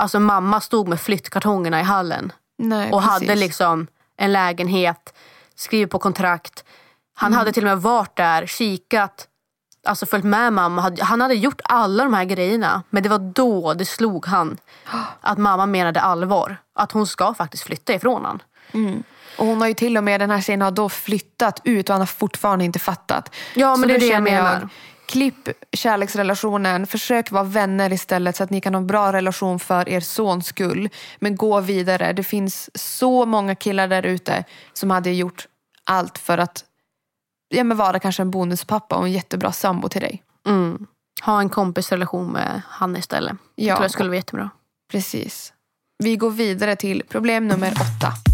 alltså, 0.00 0.20
mamma 0.20 0.60
stod 0.60 0.88
med 0.88 1.00
flyttkartongerna 1.00 1.80
i 1.80 1.82
hallen. 1.82 2.32
Nej, 2.62 2.92
och 2.92 3.02
precis. 3.02 3.12
hade 3.28 3.34
liksom 3.34 3.86
en 4.16 4.32
lägenhet, 4.32 5.14
skriver 5.54 5.86
på 5.86 5.98
kontrakt. 5.98 6.64
Han 7.14 7.26
Mm. 7.28 7.38
hade 7.38 7.52
till 7.52 7.64
och 7.64 7.68
med 7.68 7.82
varit 7.82 8.16
där, 8.16 8.46
kikat, 8.46 9.26
alltså 9.86 10.06
följt 10.06 10.24
med 10.24 10.52
mamma. 10.52 10.96
Han 11.00 11.20
hade 11.20 11.34
gjort 11.34 11.60
alla 11.64 12.04
de 12.04 12.14
här 12.14 12.24
grejerna. 12.24 12.82
Men 12.90 13.02
det 13.02 13.08
var 13.08 13.18
då 13.18 13.74
det 13.74 13.84
slog 13.86 14.26
han 14.26 14.58
att 15.20 15.38
mamma 15.38 15.66
menade 15.66 16.00
allvar. 16.00 16.56
Att 16.74 16.92
hon 16.92 17.06
ska 17.06 17.34
faktiskt 17.34 17.62
flytta 17.62 17.94
ifrån 17.94 18.24
han. 18.24 18.42
Och 19.38 19.46
hon 19.46 19.60
har 19.60 19.68
ju 19.68 19.74
till 19.74 19.96
och 19.96 20.04
med, 20.04 20.20
den 20.20 20.30
här 20.30 20.40
tjejen 20.40 20.60
har 20.62 20.70
då 20.70 20.88
flyttat 20.88 21.60
ut 21.64 21.88
och 21.88 21.92
han 21.94 22.00
har 22.00 22.06
fortfarande 22.06 22.64
inte 22.64 22.78
fattat. 22.78 23.34
Ja, 23.54 23.76
men 23.76 23.80
Så 23.82 23.86
det 23.88 23.94
är 23.94 23.98
det 24.00 24.06
jag 24.06 24.22
menar. 24.22 24.68
Klipp 25.10 25.48
kärleksrelationen, 25.72 26.86
försök 26.86 27.30
vara 27.30 27.44
vänner 27.44 27.92
istället 27.92 28.36
så 28.36 28.44
att 28.44 28.50
ni 28.50 28.60
kan 28.60 28.74
ha 28.74 28.80
en 28.80 28.86
bra 28.86 29.12
relation 29.12 29.58
för 29.58 29.88
er 29.88 30.00
sons 30.00 30.46
skull. 30.46 30.88
Men 31.18 31.36
gå 31.36 31.60
vidare. 31.60 32.12
Det 32.12 32.22
finns 32.22 32.70
så 32.74 33.26
många 33.26 33.54
killar 33.54 33.88
där 33.88 34.02
ute 34.06 34.44
som 34.72 34.90
hade 34.90 35.10
gjort 35.10 35.46
allt 35.84 36.18
för 36.18 36.38
att 36.38 36.64
ja, 37.48 37.64
men 37.64 37.76
vara 37.76 37.98
kanske 37.98 38.22
en 38.22 38.30
bonuspappa 38.30 38.96
och 38.96 39.04
en 39.04 39.12
jättebra 39.12 39.52
sambo 39.52 39.88
till 39.88 40.00
dig. 40.00 40.22
Mm. 40.46 40.86
Ha 41.22 41.40
en 41.40 41.48
kompisrelation 41.48 42.32
med 42.32 42.62
han 42.68 42.96
istället. 42.96 43.36
Ja. 43.54 43.64
Jag 43.66 43.76
tror 43.76 43.84
jag 43.84 43.90
skulle 43.90 44.08
vara 44.08 44.16
jättebra. 44.16 44.50
Precis. 44.90 45.52
Vi 45.98 46.16
går 46.16 46.30
vidare 46.30 46.76
till 46.76 47.02
problem 47.08 47.48
nummer 47.48 47.72
åtta. 47.72 48.29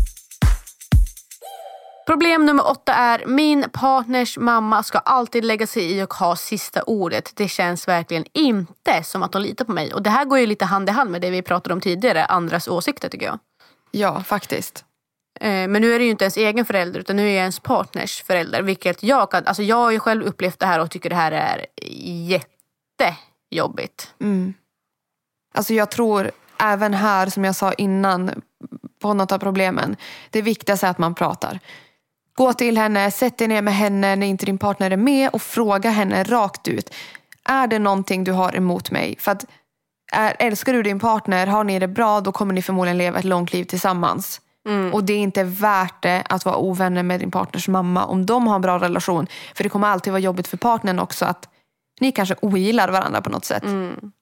Problem 2.06 2.46
nummer 2.46 2.66
åtta 2.66 2.94
är 2.94 3.26
min 3.26 3.64
partners 3.72 4.38
mamma 4.38 4.82
ska 4.82 4.98
alltid 4.98 5.44
lägga 5.44 5.66
sig 5.66 5.98
i 5.98 6.02
och 6.02 6.14
ha 6.14 6.36
sista 6.36 6.82
ordet. 6.82 7.32
Det 7.34 7.48
känns 7.48 7.88
verkligen 7.88 8.24
inte 8.32 9.02
som 9.02 9.22
att 9.22 9.34
hon 9.34 9.42
litar 9.42 9.64
på 9.64 9.72
mig. 9.72 9.94
Och 9.94 10.02
det 10.02 10.10
här 10.10 10.24
går 10.24 10.38
ju 10.38 10.46
lite 10.46 10.64
hand 10.64 10.88
i 10.88 10.92
hand 10.92 11.10
med 11.10 11.20
det 11.20 11.30
vi 11.30 11.42
pratade 11.42 11.74
om 11.74 11.80
tidigare, 11.80 12.24
andras 12.24 12.68
åsikter 12.68 13.08
tycker 13.08 13.26
jag. 13.26 13.38
Ja, 13.90 14.22
faktiskt. 14.22 14.84
Eh, 15.40 15.68
Men 15.68 15.72
nu 15.82 15.94
är 15.94 15.98
det 15.98 16.04
ju 16.04 16.10
inte 16.10 16.24
ens 16.24 16.36
egen 16.36 16.64
förälder 16.64 17.00
utan 17.00 17.16
nu 17.16 17.22
är 17.22 17.32
jag 17.32 17.40
ens 17.40 17.60
partners 17.60 18.22
förälder. 18.22 18.62
Vilket 18.62 19.02
jag 19.02 19.30
kan, 19.30 19.46
alltså 19.46 19.62
jag 19.62 19.76
har 19.76 19.90
ju 19.90 20.00
själv 20.00 20.24
upplevt 20.24 20.58
det 20.58 20.66
här 20.66 20.80
och 20.80 20.90
tycker 20.90 21.10
det 21.10 21.16
här 21.16 21.32
är 21.32 21.66
jättejobbigt. 23.50 24.14
Mm. 24.20 24.54
Alltså 25.54 25.74
jag 25.74 25.90
tror 25.90 26.30
även 26.58 26.94
här, 26.94 27.26
som 27.26 27.44
jag 27.44 27.56
sa 27.56 27.72
innan, 27.72 28.42
på 29.02 29.14
något 29.14 29.32
av 29.32 29.38
problemen. 29.38 29.96
Det 30.30 30.42
viktigaste 30.42 30.86
är 30.86 30.90
att 30.90 30.98
man 30.98 31.14
pratar. 31.14 31.60
Gå 32.36 32.52
till 32.52 32.78
henne, 32.78 33.10
sätt 33.10 33.38
dig 33.38 33.48
ner 33.48 33.62
med 33.62 33.74
henne 33.74 34.16
när 34.16 34.26
inte 34.26 34.46
din 34.46 34.58
partner 34.58 34.90
är 34.90 34.96
med 34.96 35.30
och 35.30 35.42
fråga 35.42 35.90
henne 35.90 36.24
rakt 36.24 36.68
ut. 36.68 36.94
Är 37.44 37.66
det 37.66 37.78
någonting 37.78 38.24
du 38.24 38.32
har 38.32 38.56
emot 38.56 38.90
mig? 38.90 39.16
För 39.18 39.32
att 39.32 39.44
är, 40.12 40.36
älskar 40.38 40.72
du 40.72 40.82
din 40.82 41.00
partner, 41.00 41.46
har 41.46 41.64
ni 41.64 41.78
det 41.78 41.88
bra, 41.88 42.20
då 42.20 42.32
kommer 42.32 42.54
ni 42.54 42.62
förmodligen 42.62 42.98
leva 42.98 43.18
ett 43.18 43.24
långt 43.24 43.52
liv 43.52 43.64
tillsammans. 43.64 44.40
Och 44.92 45.04
det 45.04 45.12
är 45.12 45.18
inte 45.18 45.44
värt 45.44 46.02
det 46.02 46.22
att 46.28 46.44
vara 46.44 46.56
ovänner 46.56 47.02
med 47.02 47.20
din 47.20 47.30
partners 47.30 47.68
mamma 47.68 48.04
om 48.04 48.26
de 48.26 48.46
har 48.46 48.54
en 48.54 48.62
bra 48.62 48.78
relation. 48.78 49.26
För 49.54 49.64
det 49.64 49.68
kommer 49.70 49.88
alltid 49.88 50.12
vara 50.12 50.20
jobbigt 50.20 50.48
för 50.48 50.56
partnern 50.56 50.98
också 50.98 51.24
att 51.24 51.48
ni 52.00 52.12
kanske 52.12 52.34
ogillar 52.40 52.88
varandra 52.88 53.22
på 53.22 53.30
något 53.30 53.44
sätt. 53.44 53.62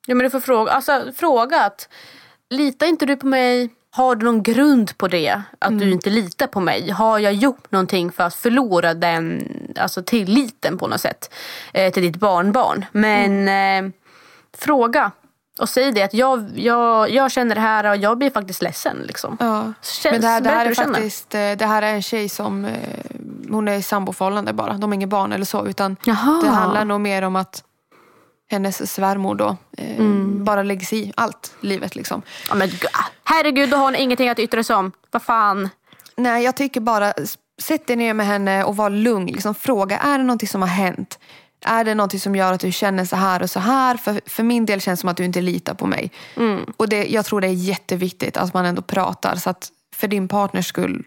Ja 0.06 0.14
men 0.14 0.18
du 0.18 0.30
får 0.30 0.40
fråga, 0.40 0.72
alltså, 0.72 1.12
fråga 1.16 1.64
att 1.64 1.88
litar 2.50 2.86
inte 2.86 3.06
du 3.06 3.16
på 3.16 3.26
mig? 3.26 3.70
Har 3.94 4.16
du 4.16 4.24
någon 4.24 4.42
grund 4.42 4.98
på 4.98 5.08
det? 5.08 5.42
Att 5.58 5.78
du 5.78 5.90
inte 5.90 6.10
litar 6.10 6.46
på 6.46 6.60
mig? 6.60 6.90
Har 6.90 7.18
jag 7.18 7.34
gjort 7.34 7.70
någonting 7.72 8.12
för 8.12 8.24
att 8.24 8.34
förlora 8.34 8.94
den 8.94 9.48
alltså, 9.76 10.02
tilliten 10.02 10.78
på 10.78 10.86
något 10.86 11.00
sätt 11.00 11.34
eh, 11.72 11.92
till 11.92 12.02
ditt 12.02 12.16
barnbarn? 12.16 12.84
Men 12.92 13.48
eh, 13.48 13.92
fråga 14.56 15.10
och 15.58 15.68
säg 15.68 15.92
det 15.92 16.02
att 16.02 16.14
jag, 16.14 16.50
jag, 16.54 17.10
jag 17.10 17.30
känner 17.30 17.54
det 17.54 17.60
här 17.60 17.90
och 17.90 17.96
jag 17.96 18.18
blir 18.18 18.30
faktiskt 18.30 18.62
ledsen. 18.62 18.96
Liksom. 19.04 19.36
Ja. 19.40 19.72
Känns, 19.82 20.12
Men 20.12 20.20
det 20.20 20.26
här, 20.26 20.40
det 20.40 20.50
här 20.50 20.66
är 20.66 20.74
faktiskt 20.74 21.34
eh, 21.34 21.52
det 21.52 21.66
här 21.66 21.82
är 21.82 21.94
en 21.94 22.02
tjej 22.02 22.28
som 22.28 22.64
eh, 22.64 22.72
hon 23.50 23.68
är 23.68 23.76
i 23.76 23.82
samboförhållande 23.82 24.52
bara. 24.52 24.72
De 24.72 24.90
har 24.90 24.94
inget 24.94 25.08
barn 25.08 25.32
eller 25.32 25.44
så. 25.44 25.66
Utan 25.66 25.96
Jaha. 26.04 26.40
det 26.42 26.48
handlar 26.48 26.84
nog 26.84 27.00
mer 27.00 27.22
om 27.22 27.36
att 27.36 27.64
hennes 28.54 28.92
svärmor 28.94 29.34
då 29.34 29.56
eh, 29.78 29.96
Mm. 29.98 30.44
bara 30.44 30.62
lägger 30.62 30.86
sig 30.86 30.98
i 31.08 31.12
allt 31.16 31.54
livet 31.60 31.96
liksom. 31.96 32.22
Ja, 32.48 32.54
men, 32.54 32.70
herregud, 33.24 33.70
då 33.70 33.76
har 33.76 33.84
hon 33.84 33.94
ingenting 33.96 34.28
att 34.28 34.38
yttra 34.38 34.62
sig 34.64 34.76
om. 34.76 34.92
Vad 35.10 35.22
fan. 35.22 35.68
Nej, 36.16 36.44
jag 36.44 36.56
tycker 36.56 36.80
bara 36.80 37.12
sätt 37.62 37.86
dig 37.86 37.96
ner 37.96 38.14
med 38.14 38.26
henne 38.26 38.64
och 38.64 38.76
var 38.76 38.90
lugn. 38.90 39.26
Liksom, 39.26 39.54
fråga, 39.54 39.98
är 39.98 40.18
det 40.18 40.24
någonting 40.24 40.48
som 40.48 40.62
har 40.62 40.68
hänt? 40.68 41.18
Är 41.66 41.84
det 41.84 41.94
någonting 41.94 42.20
som 42.20 42.36
gör 42.36 42.52
att 42.52 42.60
du 42.60 42.72
känner 42.72 43.04
så 43.04 43.16
här 43.16 43.42
och 43.42 43.50
så 43.50 43.60
här? 43.60 43.96
För, 43.96 44.20
för 44.26 44.42
min 44.42 44.66
del 44.66 44.80
känns 44.80 44.98
det 44.98 45.00
som 45.00 45.08
att 45.08 45.16
du 45.16 45.24
inte 45.24 45.40
litar 45.40 45.74
på 45.74 45.86
mig. 45.86 46.10
Och 46.76 46.88
det, 46.88 47.06
jag 47.06 47.24
tror 47.24 47.40
det 47.40 47.46
är 47.46 47.52
jätteviktigt 47.52 48.36
att 48.36 48.54
man 48.54 48.66
ändå 48.66 48.82
pratar. 48.82 49.36
Så 49.36 49.50
att 49.50 49.68
för 49.96 50.08
din 50.08 50.28
partners 50.28 50.66
skull, 50.66 51.06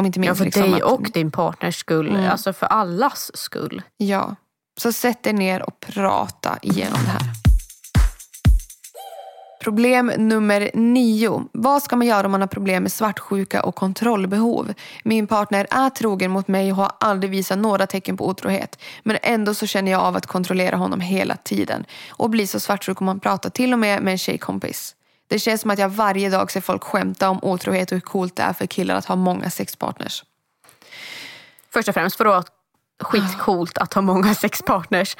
om 0.00 0.06
inte 0.06 0.18
Ja, 0.18 0.20
minst. 0.20 0.38
för 0.38 0.44
liksom, 0.44 0.62
dig 0.62 0.74
att, 0.74 0.82
och 0.82 1.02
din 1.14 1.30
partners 1.30 1.76
skull. 1.76 2.08
Mm. 2.10 2.30
Alltså 2.30 2.52
för 2.52 2.66
allas 2.66 3.36
skull. 3.36 3.82
Ja, 3.96 4.36
så 4.76 4.92
sätt 4.92 5.26
er 5.26 5.32
ner 5.32 5.62
och 5.62 5.80
prata 5.80 6.58
igenom 6.62 7.00
det 7.04 7.10
här. 7.10 7.36
Problem 9.66 10.12
nummer 10.16 10.70
nio. 10.74 11.48
Vad 11.52 11.82
ska 11.82 11.96
man 11.96 12.06
göra 12.06 12.26
om 12.26 12.32
man 12.32 12.40
har 12.40 12.48
problem 12.48 12.82
med 12.82 12.92
svartsjuka 12.92 13.62
och 13.62 13.74
kontrollbehov? 13.74 14.74
Min 15.04 15.26
partner 15.26 15.66
är 15.70 15.90
trogen 15.90 16.30
mot 16.30 16.48
mig 16.48 16.70
och 16.70 16.76
har 16.76 16.92
aldrig 17.00 17.30
visat 17.30 17.58
några 17.58 17.86
tecken 17.86 18.16
på 18.16 18.28
otrohet. 18.28 18.78
Men 19.02 19.18
ändå 19.22 19.54
så 19.54 19.66
känner 19.66 19.92
jag 19.92 20.00
av 20.00 20.16
att 20.16 20.26
kontrollera 20.26 20.76
honom 20.76 21.00
hela 21.00 21.36
tiden. 21.36 21.84
Och 22.08 22.30
blir 22.30 22.46
så 22.46 22.60
svartsjuk 22.60 23.00
om 23.00 23.04
man 23.04 23.20
pratar 23.20 23.50
till 23.50 23.72
och 23.72 23.78
med 23.78 24.02
med 24.02 24.12
en 24.12 24.18
tjejkompis. 24.18 24.94
Det 25.28 25.38
känns 25.38 25.60
som 25.60 25.70
att 25.70 25.78
jag 25.78 25.88
varje 25.88 26.30
dag 26.30 26.50
ser 26.50 26.60
folk 26.60 26.84
skämta 26.84 27.30
om 27.30 27.38
otrohet 27.42 27.92
och 27.92 27.96
hur 27.96 28.00
coolt 28.00 28.36
det 28.36 28.42
är 28.42 28.52
för 28.52 28.66
killar 28.66 28.94
att 28.94 29.06
ha 29.06 29.16
många 29.16 29.50
sexpartners. 29.50 30.24
Först 31.70 31.88
och 31.88 31.94
främst 31.94 32.16
för 32.16 32.26
att 32.26 32.55
skitcoolt 33.02 33.78
att 33.78 33.94
ha 33.94 34.02
många 34.02 34.34
sexpartners. 34.44 35.16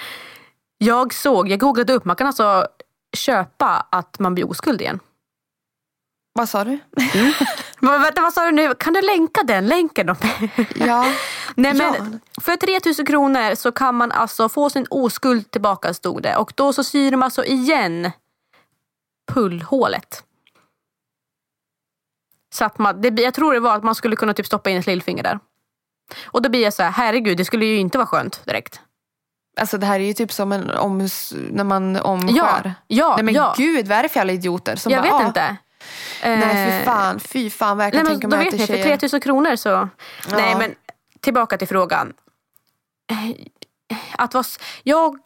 Jag 0.78 1.14
såg, 1.14 1.48
jag 1.48 1.60
googlade 1.60 1.92
upp, 1.92 2.04
man 2.04 2.16
kan 2.16 2.26
alltså 2.26 2.66
köpa 3.16 3.86
att 3.90 4.18
man 4.18 4.34
blir 4.34 4.50
oskuld 4.50 4.80
igen. 4.80 5.00
Vad 6.32 6.48
sa 6.48 6.64
du? 6.64 6.78
Men 7.80 8.02
vänta, 8.02 8.22
vad 8.22 8.32
sa 8.32 8.44
du 8.44 8.52
nu? 8.52 8.74
Kan 8.74 8.92
du 8.92 9.00
länka 9.02 9.42
den 9.42 9.66
länken? 9.66 10.06
Då? 10.06 10.14
Ja. 10.74 11.12
Nej, 11.54 11.74
men 11.74 11.94
Ja. 11.94 12.18
För 12.42 12.56
3000 12.56 13.06
kronor 13.06 13.54
så 13.54 13.72
kan 13.72 13.94
man 13.94 14.12
alltså 14.12 14.48
få 14.48 14.70
sin 14.70 14.86
oskuld 14.90 15.50
tillbaka 15.50 15.94
stod 15.94 16.22
det. 16.22 16.36
Och 16.36 16.52
då 16.56 16.72
så 16.72 16.84
syr 16.84 17.10
de 17.10 17.22
alltså 17.22 17.44
igen 17.44 18.10
pullhålet. 19.32 20.24
Så 22.54 22.64
att 22.64 22.78
man, 22.78 23.00
det, 23.00 23.22
jag 23.22 23.34
tror 23.34 23.54
det 23.54 23.60
var 23.60 23.76
att 23.76 23.84
man 23.84 23.94
skulle 23.94 24.16
kunna 24.16 24.34
typ 24.34 24.46
stoppa 24.46 24.70
in 24.70 24.78
ett 24.78 24.86
lillfinger 24.86 25.22
där. 25.22 25.38
Och 26.24 26.42
då 26.42 26.48
blir 26.48 26.62
jag 26.62 26.74
så 26.74 26.82
här, 26.82 26.90
herregud 26.90 27.36
det 27.36 27.44
skulle 27.44 27.64
ju 27.66 27.76
inte 27.76 27.98
vara 27.98 28.06
skönt 28.08 28.44
direkt. 28.46 28.80
Alltså 29.60 29.78
det 29.78 29.86
här 29.86 30.00
är 30.00 30.04
ju 30.04 30.12
typ 30.12 30.32
som 30.32 30.52
en 30.52 30.70
om, 30.70 31.08
när 31.50 31.64
man 31.64 31.96
omskär. 31.96 32.36
Ja, 32.36 32.72
ja, 32.86 33.14
Nej 33.16 33.24
men 33.24 33.34
ja. 33.34 33.54
gud, 33.56 33.88
vad 33.88 33.98
är 33.98 34.02
det 34.02 34.08
för 34.08 34.20
alla 34.20 34.32
idioter 34.32 34.76
som 34.76 34.92
jag 34.92 35.02
bara, 35.02 35.12
vet 35.18 35.22
"Ah, 35.24 35.26
inte. 35.28 35.56
Nej 36.24 36.66
Eh, 36.76 36.78
fy 36.80 36.84
fan, 36.84 37.20
fy 37.20 37.50
fan 37.50 37.78
kan 37.78 38.04
Nej, 38.04 38.12
tänka 38.12 38.28
men 38.28 38.30
då 38.30 38.36
mig 38.36 38.46
att 38.46 38.50
det 38.52 38.58
ni, 38.58 38.66
för 38.66 38.74
tjejer... 38.74 38.84
3000 38.96 39.20
kronor 39.20 39.56
så... 39.56 39.68
Ja. 39.68 39.88
Nej 40.32 40.54
men 40.58 40.74
tillbaka 41.20 41.58
till 41.58 41.68
frågan. 41.68 42.12
Eh, 43.10 43.36
Att 44.18 44.34
vara... 44.34 44.44
Jag... 44.82 45.18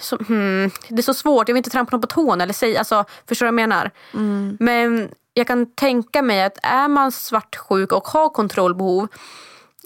Så, 0.00 0.16
hmm, 0.16 0.70
det 0.88 1.00
är 1.00 1.02
så 1.02 1.14
svårt, 1.14 1.48
jag 1.48 1.54
vill 1.54 1.58
inte 1.60 1.70
trampa 1.70 1.90
någon 1.96 2.00
på 2.00 2.06
tån 2.06 2.40
eller 2.40 2.52
säga, 2.52 2.78
alltså, 2.78 3.04
förstår 3.28 3.46
du 3.46 3.52
vad 3.52 3.60
jag 3.60 3.68
menar? 3.68 3.90
Mm. 4.14 4.56
Men 4.60 5.08
jag 5.34 5.46
kan 5.46 5.66
tänka 5.74 6.22
mig 6.22 6.42
att 6.44 6.58
är 6.62 6.88
man 6.88 7.12
svartsjuk 7.12 7.92
och 7.92 8.08
har 8.08 8.28
kontrollbehov, 8.28 9.08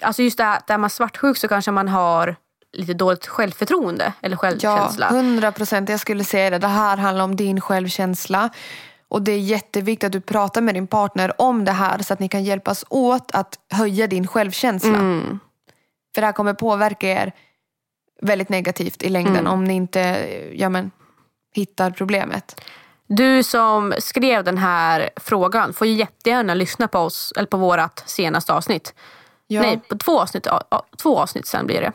alltså 0.02 0.22
just 0.22 0.38
det 0.38 0.44
här, 0.44 0.56
att 0.56 0.70
är 0.70 0.78
man 0.78 0.90
svartsjuk 0.90 1.36
så 1.36 1.48
kanske 1.48 1.70
man 1.70 1.88
har 1.88 2.36
lite 2.72 2.94
dåligt 2.94 3.26
självförtroende 3.26 4.12
eller 4.22 4.34
Ja, 4.34 4.38
självkänsla. 4.38 5.08
hundra 5.08 5.52
procent. 5.52 5.88
Jag 5.88 6.00
skulle 6.00 6.24
säga 6.24 6.50
det. 6.50 6.58
Det 6.58 6.66
här 6.66 6.96
handlar 6.96 7.24
om 7.24 7.36
din 7.36 7.60
självkänsla. 7.60 8.50
Och 9.08 9.22
det 9.22 9.32
är 9.32 9.38
jätteviktigt 9.38 10.06
att 10.06 10.12
du 10.12 10.20
pratar 10.20 10.60
med 10.60 10.74
din 10.74 10.86
partner 10.86 11.40
om 11.40 11.64
det 11.64 11.72
här 11.72 11.98
så 11.98 12.12
att 12.12 12.20
ni 12.20 12.28
kan 12.28 12.44
hjälpas 12.44 12.84
åt 12.88 13.30
att 13.34 13.58
höja 13.72 14.06
din 14.06 14.26
självkänsla. 14.26 14.94
Mm. 14.94 15.40
För 16.14 16.20
det 16.22 16.26
här 16.26 16.32
kommer 16.32 16.54
påverka 16.54 17.08
er 17.08 17.32
väldigt 18.22 18.48
negativt 18.48 19.02
i 19.02 19.08
längden 19.08 19.36
Mm. 19.36 19.52
om 19.52 19.64
ni 19.64 19.74
inte 19.74 20.00
ja, 20.54 20.68
men, 20.68 20.90
hittar 21.54 21.90
problemet. 21.90 22.60
Du 23.06 23.42
som 23.42 23.94
skrev 23.98 24.44
den 24.44 24.58
här 24.58 25.10
frågan 25.16 25.72
får 25.72 25.86
ju 25.86 25.92
jättegärna 25.94 26.54
lyssna 26.54 26.88
på 26.88 26.98
oss, 26.98 27.32
eller 27.36 27.46
på 27.46 27.56
vårat 27.56 28.02
senaste 28.06 28.52
avsnitt. 28.52 28.94
Ja. 29.52 29.60
Nej, 29.62 29.80
på 29.88 29.98
två 29.98 30.20
avsnitt, 30.20 30.46
två 31.02 31.18
avsnitt 31.18 31.46
sen 31.46 31.66
blir 31.66 31.80
det. 31.80 31.92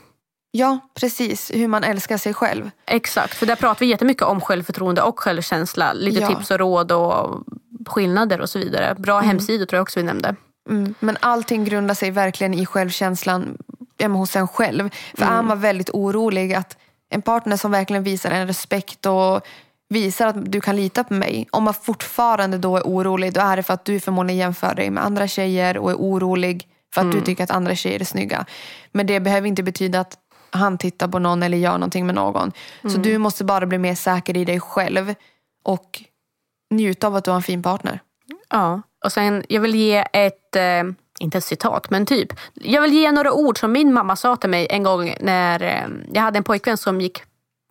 Ja, 0.51 0.79
precis. 0.99 1.51
Hur 1.53 1.67
man 1.67 1.83
älskar 1.83 2.17
sig 2.17 2.33
själv. 2.33 2.69
Exakt, 2.85 3.33
för 3.33 3.45
där 3.45 3.55
pratar 3.55 3.79
vi 3.79 3.85
jättemycket 3.85 4.23
om 4.23 4.41
självförtroende 4.41 5.01
och 5.01 5.19
självkänsla. 5.19 5.93
Lite 5.93 6.19
Ja. 6.19 6.27
tips 6.27 6.51
och 6.51 6.59
råd 6.59 6.91
och 6.91 7.43
skillnader 7.87 8.41
och 8.41 8.49
så 8.49 8.59
vidare. 8.59 8.95
Bra 8.97 9.17
Mm. 9.17 9.27
hemsidor 9.27 9.65
tror 9.65 9.77
jag 9.77 9.81
också 9.81 9.99
vi 9.99 10.05
nämnde. 10.05 10.35
Mm. 10.69 10.95
Men 10.99 11.17
allting 11.19 11.65
grundar 11.65 11.95
sig 11.95 12.11
verkligen 12.11 12.53
i 12.53 12.65
självkänslan 12.65 13.57
ja, 13.97 14.07
hos 14.07 14.35
en 14.35 14.47
själv. 14.47 14.89
För 15.17 15.25
är 15.25 15.41
man 15.41 15.59
väldigt 15.59 15.89
orolig 15.93 16.53
att 16.53 16.77
en 17.09 17.21
partner 17.21 17.57
som 17.57 17.71
verkligen 17.71 18.03
visar 18.03 18.31
en 18.31 18.47
respekt 18.47 19.05
och 19.05 19.41
visar 19.89 20.27
att 20.27 20.51
du 20.51 20.61
kan 20.61 20.75
lita 20.75 21.03
på 21.03 21.13
mig. 21.13 21.47
Om 21.51 21.63
man 21.63 21.73
fortfarande 21.73 22.57
då 22.57 22.77
är 22.77 22.81
orolig 22.83 23.33
då 23.33 23.41
är 23.41 23.57
det 23.57 23.63
för 23.63 23.73
att 23.73 23.85
du 23.85 23.99
förmodligen 23.99 24.39
jämför 24.39 24.75
dig 24.75 24.89
med 24.89 25.05
andra 25.05 25.27
tjejer 25.27 25.77
och 25.77 25.91
är 25.91 25.95
orolig 25.95 26.67
för 26.95 27.01
att 27.01 27.11
du 27.11 27.21
tycker 27.21 27.43
att 27.43 27.51
andra 27.51 27.75
tjejer 27.75 27.99
är 27.99 28.05
snygga. 28.05 28.45
Men 28.91 29.07
det 29.07 29.19
behöver 29.19 29.47
inte 29.47 29.63
betyda 29.63 29.99
att 29.99 30.17
han 30.49 30.77
tittar 30.77 31.07
på 31.07 31.19
någon 31.19 31.43
eller 31.43 31.57
gör 31.57 31.71
någonting 31.71 32.05
med 32.05 32.15
någon. 32.15 32.51
Så 32.81 32.97
du 32.97 33.17
måste 33.17 33.43
bara 33.43 33.65
bli 33.65 33.77
mer 33.77 33.95
säker 33.95 34.37
i 34.37 34.45
dig 34.45 34.59
själv 34.59 35.13
och 35.63 36.03
njuta 36.71 37.07
av 37.07 37.15
att 37.15 37.23
du 37.23 37.31
har 37.31 37.35
en 37.35 37.43
fin 37.43 37.63
partner. 37.63 37.99
Ja, 38.49 38.81
och 39.05 39.11
sen 39.11 39.43
jag 39.49 39.61
vill 39.61 39.75
ge 39.75 40.05
ett, 40.13 40.55
eh, 40.55 40.83
inte 41.19 41.37
ett 41.37 41.43
citat, 41.43 41.89
men 41.89 42.05
typ. 42.05 42.33
Jag 42.53 42.81
vill 42.81 42.93
ge 42.93 43.11
några 43.11 43.33
ord 43.33 43.59
som 43.59 43.71
min 43.71 43.93
mamma 43.93 44.15
sa 44.15 44.35
till 44.35 44.49
mig 44.49 44.67
en 44.69 44.83
gång 44.83 45.15
när 45.19 45.63
eh, 45.63 45.87
jag 46.13 46.21
hade 46.21 46.37
en 46.37 46.43
pojkvän 46.43 46.77
som 46.77 47.01
gick 47.01 47.21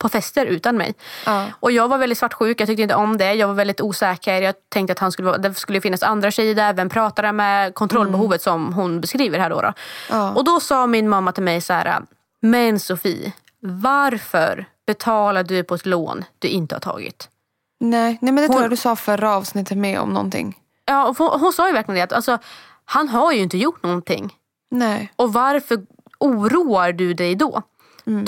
på 0.04 0.08
fester 0.08 0.46
utan 0.46 0.76
mig. 0.76 0.94
Ja. 1.26 1.46
Och 1.60 1.72
jag 1.72 1.88
var 1.88 1.98
väldigt 1.98 2.18
svartsjuk, 2.18 2.60
jag 2.60 2.68
tyckte 2.68 2.82
inte 2.82 2.94
om 2.94 3.16
det. 3.16 3.34
Jag 3.34 3.46
var 3.46 3.54
väldigt 3.54 3.80
osäker. 3.80 4.42
Jag 4.42 4.54
tänkte 4.68 4.92
att 4.92 4.98
han 4.98 5.12
skulle, 5.12 5.36
det 5.36 5.54
skulle 5.54 5.80
finnas 5.80 6.02
andra 6.02 6.30
tjejer 6.30 6.54
där. 6.54 6.72
Vem 6.72 6.88
pratar 6.88 7.24
jag 7.24 7.34
med? 7.34 7.74
Kontrollbehovet 7.74 8.42
som 8.42 8.72
hon 8.72 9.00
beskriver 9.00 9.38
här 9.38 9.50
då. 9.50 9.60
då. 9.60 9.72
Ja. 10.10 10.32
Och 10.32 10.44
då 10.44 10.60
sa 10.60 10.86
min 10.86 11.08
mamma 11.08 11.32
till 11.32 11.42
mig 11.42 11.60
så 11.60 11.72
här. 11.72 12.02
Men 12.40 12.80
Sofie, 12.80 13.32
varför 13.60 14.66
betalar 14.86 15.42
du 15.42 15.64
på 15.64 15.74
ett 15.74 15.86
lån 15.86 16.24
du 16.38 16.48
inte 16.48 16.74
har 16.74 16.80
tagit? 16.80 17.28
Nej, 17.80 18.18
nej 18.20 18.32
men 18.32 18.42
det 18.42 18.48
tror 18.48 18.62
jag 18.62 18.70
du 18.70 18.76
sa 18.76 18.96
förra 18.96 19.34
avsnittet 19.36 19.78
med 19.78 20.00
om 20.00 20.08
någonting. 20.08 20.58
Ja, 20.84 21.06
och 21.06 21.18
hon, 21.18 21.40
hon 21.40 21.52
sa 21.52 21.66
ju 21.66 21.72
verkligen 21.72 21.96
det. 21.96 22.02
Att, 22.02 22.12
alltså, 22.12 22.38
han 22.84 23.08
har 23.08 23.32
ju 23.32 23.40
inte 23.40 23.58
gjort 23.58 23.82
någonting. 23.82 24.34
Nej. 24.70 25.12
Och 25.16 25.32
varför 25.32 25.86
oroar 26.18 26.92
du 26.92 27.14
dig 27.14 27.34
då? 27.34 27.62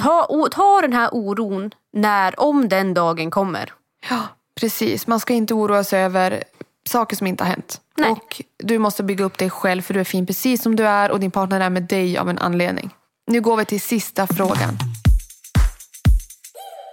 Ta, 0.03 0.27
o, 0.29 0.49
ta 0.51 0.81
den 0.81 0.93
här 0.93 1.09
oron 1.13 1.71
när, 1.93 2.41
om 2.41 2.69
den 2.69 2.95
dagen 2.95 3.31
kommer. 3.31 3.73
Ja, 4.11 4.23
precis. 4.61 5.07
Man 5.07 5.21
ska 5.21 5.35
inte 5.35 5.55
oroa 5.55 5.85
sig 5.85 6.03
över 6.03 6.45
saker 6.89 7.17
som 7.17 7.27
inte 7.27 7.45
har 7.45 7.51
hänt. 7.51 7.81
Nej. 7.97 8.11
Och 8.11 8.43
du 8.59 8.79
måste 8.79 9.03
bygga 9.03 9.25
upp 9.25 9.39
dig 9.39 9.51
själv 9.51 9.83
för 9.83 9.95
du 9.95 10.01
är 10.01 10.05
fin 10.05 10.27
precis 10.27 10.63
som 10.63 10.77
du 10.77 10.87
är 10.87 11.11
och 11.11 11.21
din 11.21 11.31
partner 11.31 11.61
är 11.61 11.71
med 11.71 11.83
dig 11.83 12.19
av 12.19 12.31
en 12.31 12.39
anledning. 12.39 12.91
Nu 13.27 13.41
går 13.41 13.57
vi 13.57 13.65
till 13.65 13.81
sista 13.81 14.27
frågan. 14.27 14.79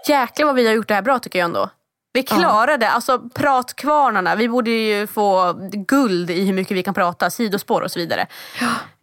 Jäklar 0.07 0.45
vad 0.45 0.55
vi 0.55 0.67
har 0.67 0.73
gjort 0.73 0.87
det 0.87 0.93
här 0.93 1.01
bra 1.01 1.19
tycker 1.19 1.39
jag 1.39 1.45
ändå. 1.45 1.69
Vi 2.13 2.23
klarade, 2.23 2.89
alltså 2.89 3.19
pratkvarnarna, 3.33 4.35
vi 4.35 4.49
borde 4.49 4.71
ju 4.71 5.07
få 5.07 5.53
guld 5.87 6.29
i 6.29 6.45
hur 6.45 6.53
mycket 6.53 6.77
vi 6.77 6.83
kan 6.83 6.93
prata, 6.93 7.29
sidospår 7.29 7.81
och 7.81 7.91
så 7.91 7.99
vidare. 7.99 8.27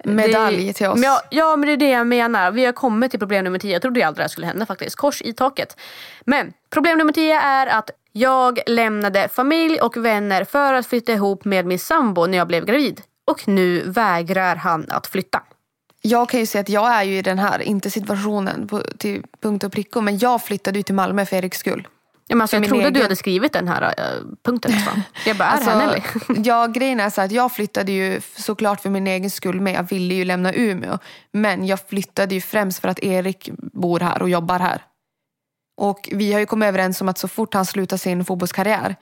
Medalj 0.05 0.67
Det- 0.67 0.73
till 0.73 0.87
oss. 0.87 1.01
Ja, 1.05 1.23
ja 1.31 1.57
men 1.57 1.67
det 1.67 1.73
är 1.73 1.77
det 1.77 1.91
jag 1.91 2.07
menar. 2.07 2.51
Vi 2.51 2.65
har 2.65 2.73
kommit 2.73 3.11
till 3.11 3.21
problem 3.21 3.45
nummer 3.45 3.59
10. 3.59 3.73
Jag 3.73 3.83
trodde 3.83 4.07
aldrig 4.07 4.19
det 4.19 4.23
här 4.23 4.29
skulle 4.29 4.47
hända 4.47 4.67
faktiskt. 4.67 4.97
Kors 4.97 5.23
i 5.23 5.33
taket. 5.33 5.77
Men 6.25 6.53
problem 6.71 6.99
nummer 6.99 7.13
10 7.13 7.41
är 7.41 7.67
att 7.67 7.91
jag 8.13 8.59
lämnade 8.67 9.29
familj 9.29 9.81
och 9.81 9.97
vänner 9.97 10.45
för 10.45 10.75
att 10.75 10.87
flytta 10.87 11.13
ihop 11.13 11.45
med 11.45 11.67
min 11.67 11.79
sambo 11.79 12.27
när 12.27 12.39
jag 12.39 12.47
blev 12.47 12.65
gravid. 12.65 13.03
Och 13.27 13.49
nu 13.49 13.83
vägrar 13.87 14.57
han 14.57 14.87
att 14.89 15.07
flytta. 15.07 15.43
Jag 16.03 16.29
kan 16.29 16.41
ju 16.41 16.47
säga 16.47 16.61
att 16.63 16.69
jag 16.69 16.95
är 16.95 17.03
ju 17.03 17.19
i 17.19 17.23
den 17.23 17.39
här, 17.39 17.63
inte 17.63 17.91
situationen 17.91 18.69
på, 18.69 18.83
till 18.99 19.23
punkt 19.43 19.65
och 19.65 19.73
pricka, 19.73 20.01
men 20.01 20.19
jag 20.19 20.43
flyttade 20.45 20.79
ju 20.79 20.83
till 20.83 20.95
Malmö 20.95 21.27
för 21.27 21.37
Eriks 21.37 21.59
skull. 21.59 21.89
Ja, 22.31 22.37
men 22.37 22.43
alltså, 22.43 22.57
jag 22.57 22.65
trodde 22.65 22.83
du 22.83 22.89
egen- 22.89 23.03
hade 23.03 23.17
skrivit 23.17 23.53
den 23.53 23.69
här 23.69 23.83
äh, 23.83 24.05
punkten 24.45 24.73
nästan. 24.73 25.03
Jag 25.27 25.37
bara, 25.37 25.49
är 25.49 25.59
det 25.59 25.71
här 25.71 25.87
Nelly? 25.87 26.03
ja, 26.45 26.67
grejen 26.67 27.01
är 27.01 27.11
så 27.11 27.21
att 27.21 27.33
jag 27.33 27.53
flyttade 27.53 27.93
ju 27.93 28.21
såklart 28.37 28.81
för 28.81 28.91
min 28.91 29.07
egen 29.07 29.31
skull 29.31 29.61
med. 29.61 29.75
Jag 29.75 29.83
ville 29.83 30.15
ju 30.15 30.25
lämna 30.25 30.53
Umeå. 30.55 30.99
Men 31.33 31.67
jag 31.67 31.89
flyttade 31.89 32.35
ju 32.35 32.41
främst 32.41 32.79
för 32.79 32.89
att 32.89 32.99
Erik 32.99 33.51
bor 33.57 34.01
här 34.01 34.23
och 34.23 34.29
jobbar 34.29 34.59
här. 34.59 34.83
Och 35.81 36.09
vi 36.13 36.33
har 36.33 36.41
ju 36.41 36.47
kommit 36.47 36.67
överens 36.67 37.01
om 37.01 37.09
att 37.09 37.19
så 37.19 37.29
fort 37.29 37.55
han 37.55 37.67
slutar 37.67 37.97
sin 37.97 38.25
fotbollskarriär, 38.25 38.97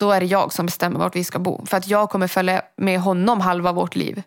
då 0.00 0.10
är 0.12 0.20
det 0.20 0.26
jag 0.26 0.52
som 0.52 0.66
bestämmer 0.66 0.98
vart 0.98 1.16
vi 1.16 1.24
ska 1.24 1.38
bo. 1.38 1.66
För 1.66 1.76
att 1.76 1.86
jag 1.88 2.10
kommer 2.10 2.26
följa 2.26 2.62
med 2.76 3.00
honom 3.00 3.40
halva 3.40 3.72
vårt 3.72 3.96
liv. 3.96 4.22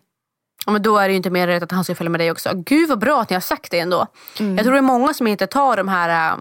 Ja, 0.66 0.72
men 0.72 0.82
då 0.82 0.98
är 0.98 1.08
det 1.08 1.12
ju 1.12 1.16
inte 1.16 1.30
mer 1.30 1.46
rätt 1.46 1.62
att 1.62 1.72
han 1.72 1.84
ska 1.84 1.94
följa 1.94 2.10
med 2.10 2.20
dig 2.20 2.30
också. 2.30 2.50
Gud 2.54 2.88
vad 2.88 2.98
bra 2.98 3.20
att 3.20 3.30
ni 3.30 3.34
har 3.34 3.40
sagt 3.40 3.70
det 3.70 3.78
ändå. 3.78 4.06
Jag 4.38 4.58
tror 4.58 4.72
det 4.72 4.78
är 4.78 4.82
många 4.82 5.14
som 5.14 5.26
inte 5.26 5.46
tar 5.46 5.76
de 5.76 5.88
här, 5.88 6.32
äh, 6.32 6.38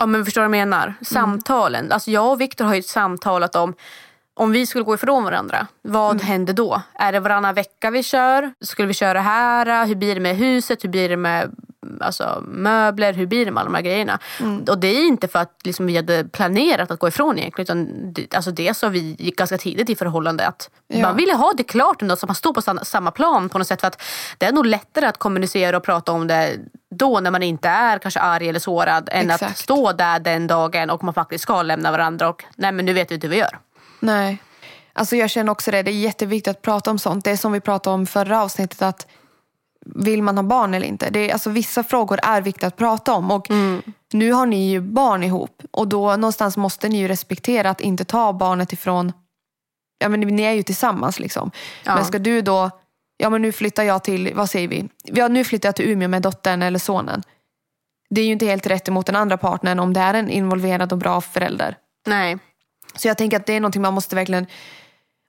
ja 0.00 0.06
men 0.06 0.24
förstår 0.24 0.42
du 0.42 0.48
vad 0.48 0.58
jag 0.58 0.68
menar? 0.68 0.94
Samtalen. 1.00 1.92
Alltså 1.92 2.10
jag 2.10 2.32
och 2.32 2.40
Viktor 2.40 2.64
har 2.64 2.74
ju 2.74 2.82
samtalat 2.82 3.56
om 3.56 3.74
om 4.34 4.52
vi 4.52 4.66
skulle 4.66 4.84
gå 4.84 4.94
ifrån 4.94 5.24
varandra, 5.24 5.66
vad 5.82 6.22
händer 6.22 6.52
då? 6.52 6.82
Är 6.94 7.12
det 7.12 7.20
varannan 7.20 7.54
vecka 7.54 7.90
vi 7.90 8.02
kör? 8.02 8.52
Skulle 8.60 8.88
vi 8.88 8.94
köra 8.94 9.20
här? 9.20 9.86
Hur 9.86 9.94
blir 9.94 10.14
det 10.14 10.20
med 10.20 10.36
huset? 10.36 10.84
Hur 10.84 10.88
blir 10.88 11.08
det 11.08 11.16
med 11.16 11.50
alltså, 12.00 12.44
möbler? 12.48 13.12
Hur 13.12 13.26
blir 13.26 13.44
det 13.44 13.50
med 13.50 13.60
alla 13.60 13.70
de 13.70 13.74
här 13.74 13.82
grejerna? 13.82 14.18
Och 14.68 14.78
det 14.78 14.88
är 14.88 15.06
inte 15.06 15.28
för 15.28 15.38
att 15.38 15.56
liksom, 15.64 15.86
vi 15.86 15.96
hade 15.96 16.24
planerat 16.24 16.90
att 16.90 16.98
gå 16.98 17.08
ifrån 17.08 17.38
egentligen. 17.38 17.64
Utan 17.64 18.12
det, 18.12 18.34
alltså, 18.34 18.50
det 18.50 18.76
sa 18.76 18.88
vi 18.88 19.16
gick 19.18 19.36
ganska 19.36 19.58
tidigt 19.58 19.90
i 19.90 19.96
förhållande. 19.96 20.46
Att 20.46 20.70
Ja. 20.92 21.00
Man 21.02 21.16
ville 21.16 21.34
ha 21.34 21.52
det 21.56 21.62
klart 21.64 22.02
ändå, 22.02 22.16
så 22.16 22.26
man 22.26 22.34
stod 22.34 22.54
på 22.54 22.62
samma, 22.82 23.10
plan 23.10 23.48
på 23.48 23.58
något 23.58 23.66
sätt. 23.66 23.80
För 23.80 23.88
att 23.88 24.02
det 24.38 24.46
är 24.46 24.52
nog 24.52 24.66
lättare 24.66 25.06
att 25.06 25.18
kommunicera 25.18 25.76
och 25.76 25.82
prata 25.82 26.12
om 26.12 26.26
det 26.26 26.56
då 26.90 27.20
när 27.20 27.30
man 27.30 27.42
inte 27.42 27.68
är 27.68 27.98
kanske 27.98 28.20
arg 28.20 28.48
eller 28.48 28.60
sårad. 28.60 29.08
Än 29.12 29.30
att 29.30 29.42
Exakt. 29.42 29.58
stå 29.58 29.92
där 29.92 30.20
den 30.20 30.46
dagen 30.46 30.90
och 30.90 31.04
man 31.04 31.14
faktiskt 31.14 31.42
ska 31.42 31.62
lämna 31.62 31.90
varandra. 31.90 32.28
Och 32.28 32.44
nej 32.56 32.72
men 32.72 32.84
nu 32.84 32.92
vet 32.92 33.10
vi 33.10 33.14
inte 33.14 33.26
hur 33.26 33.30
vi 33.32 33.38
gör. 33.38 33.58
Nej. 34.00 34.42
Alltså 34.92 35.16
jag 35.16 35.30
känner 35.30 35.52
också 35.52 35.70
det. 35.70 35.82
Det 35.82 35.90
är 35.90 35.92
jätteviktigt 35.92 36.50
att 36.50 36.62
prata 36.62 36.90
om 36.90 36.98
sånt. 36.98 37.24
Det 37.24 37.30
är 37.30 37.36
som 37.36 37.52
vi 37.52 37.60
pratade 37.60 37.94
om 37.94 38.06
förra 38.06 38.42
avsnittet. 38.42 38.82
att 38.82 39.06
Vill 39.86 40.22
man 40.22 40.36
ha 40.36 40.42
barn 40.42 40.74
eller 40.74 40.86
inte? 40.86 41.10
Det 41.10 41.30
är, 41.30 41.32
alltså, 41.32 41.50
vissa 41.50 41.84
frågor 41.84 42.20
är 42.22 42.42
viktiga 42.42 42.66
att 42.68 42.76
prata 42.76 43.12
om. 43.12 43.30
Och 43.30 43.46
Nu 44.12 44.32
har 44.32 44.46
ni 44.46 44.70
ju 44.70 44.80
barn 44.80 45.22
ihop. 45.22 45.62
Och 45.70 45.88
då 45.88 46.16
någonstans 46.16 46.56
måste 46.56 46.88
ni 46.88 46.98
ju 46.98 47.08
respektera 47.08 47.70
att 47.70 47.80
inte 47.80 48.04
ta 48.04 48.32
barnet 48.32 48.72
ifrån... 48.72 49.12
Ja, 49.98 50.08
men 50.08 50.20
ni 50.20 50.42
är 50.42 50.52
ju 50.52 50.62
tillsammans. 50.62 51.18
liksom. 51.18 51.50
Ja. 51.84 51.94
Men 51.94 52.04
ska 52.04 52.18
du 52.18 52.42
då... 52.42 52.70
Ja, 53.16 53.30
men 53.30 53.42
nu 53.42 53.52
flyttar 53.52 53.82
jag 53.82 54.04
till... 54.04 54.34
Vad 54.34 54.50
säger 54.50 54.68
vi? 54.68 54.88
Ja, 55.04 55.28
nu 55.28 55.44
flyttar 55.44 55.68
jag 55.68 55.76
till 55.76 55.88
Umeå 55.88 56.08
med 56.08 56.22
dottern 56.22 56.62
eller 56.62 56.78
sonen. 56.78 57.22
Det 58.10 58.20
är 58.20 58.24
ju 58.24 58.32
inte 58.32 58.46
helt 58.46 58.66
rätt 58.66 58.88
emot 58.88 59.06
den 59.06 59.16
andra 59.16 59.38
partnern 59.38 59.78
om 59.78 59.92
det 59.92 60.00
är 60.00 60.14
en 60.14 60.30
involverad 60.30 60.92
och 60.92 60.98
bra 60.98 61.20
förälder. 61.20 61.76
Nej. 62.06 62.38
Så 62.94 63.08
jag 63.08 63.18
tänker 63.18 63.36
att 63.36 63.46
det 63.46 63.52
är 63.52 63.60
någonting 63.60 63.82
man 63.82 63.94
måste 63.94 64.16
verkligen 64.16 64.46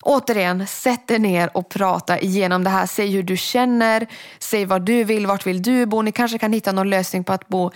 Återigen, 0.02 0.68
sätt 0.68 1.08
dig 1.08 1.20
ner 1.20 1.58
och 1.58 1.70
prata 1.70 2.20
igenom 2.20 2.64
det 2.64 2.70
här. 2.70 2.86
Säg 2.86 3.12
hur 3.12 3.24
du 3.24 3.38
känner, 3.38 4.08
säg 4.40 4.66
vad 4.66 4.82
du 4.82 5.04
vill, 5.04 5.28
vart 5.28 5.48
vill 5.48 5.62
du 5.62 5.86
bo? 5.86 6.02
Ni 6.02 6.12
kanske 6.12 6.38
kan 6.38 6.54
hitta 6.54 6.72
någon 6.72 6.90
lösning 6.90 7.24
på 7.24 7.34
att 7.34 7.48
bo 7.48 7.72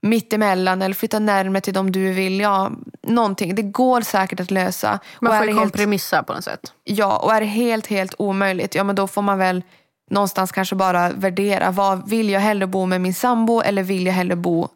mitt 0.00 0.32
emellan 0.32 0.82
eller 0.82 0.94
flytta 0.94 1.18
närmare 1.18 1.60
till 1.60 1.74
dem 1.74 1.92
du 1.92 2.12
vill. 2.12 2.40
Ja, 2.40 2.70
någonting. 3.02 3.54
Det 3.54 3.62
går 3.62 4.00
säkert 4.00 4.40
att 4.40 4.50
lösa. 4.50 4.98
Man 5.20 5.38
får 5.38 5.46
det 5.46 5.52
helt, 5.52 5.60
kompromissa 5.60 6.22
på 6.22 6.32
något 6.32 6.44
sätt. 6.44 6.72
ja, 6.84 7.16
och 7.16 7.34
är 7.34 7.40
det 7.40 7.46
helt, 7.46 7.86
helt 7.86 8.14
omöjligt, 8.18 8.74
ja 8.74 8.84
men 8.84 8.96
då 8.96 9.06
får 9.06 9.22
man 9.22 9.38
väl 9.38 9.62
någonstans 10.10 10.52
kanske 10.52 10.74
bara 10.76 11.10
värdera. 11.10 11.70
Vad 11.70 12.08
Vill 12.08 12.30
jag 12.30 12.40
hellre 12.40 12.66
bo 12.66 12.86
med 12.86 13.00
min 13.00 13.14
sambo 13.14 13.60
eller 13.60 13.82
vill 13.82 14.06
jag 14.06 14.12
hellre 14.12 14.36
bo 14.36 14.68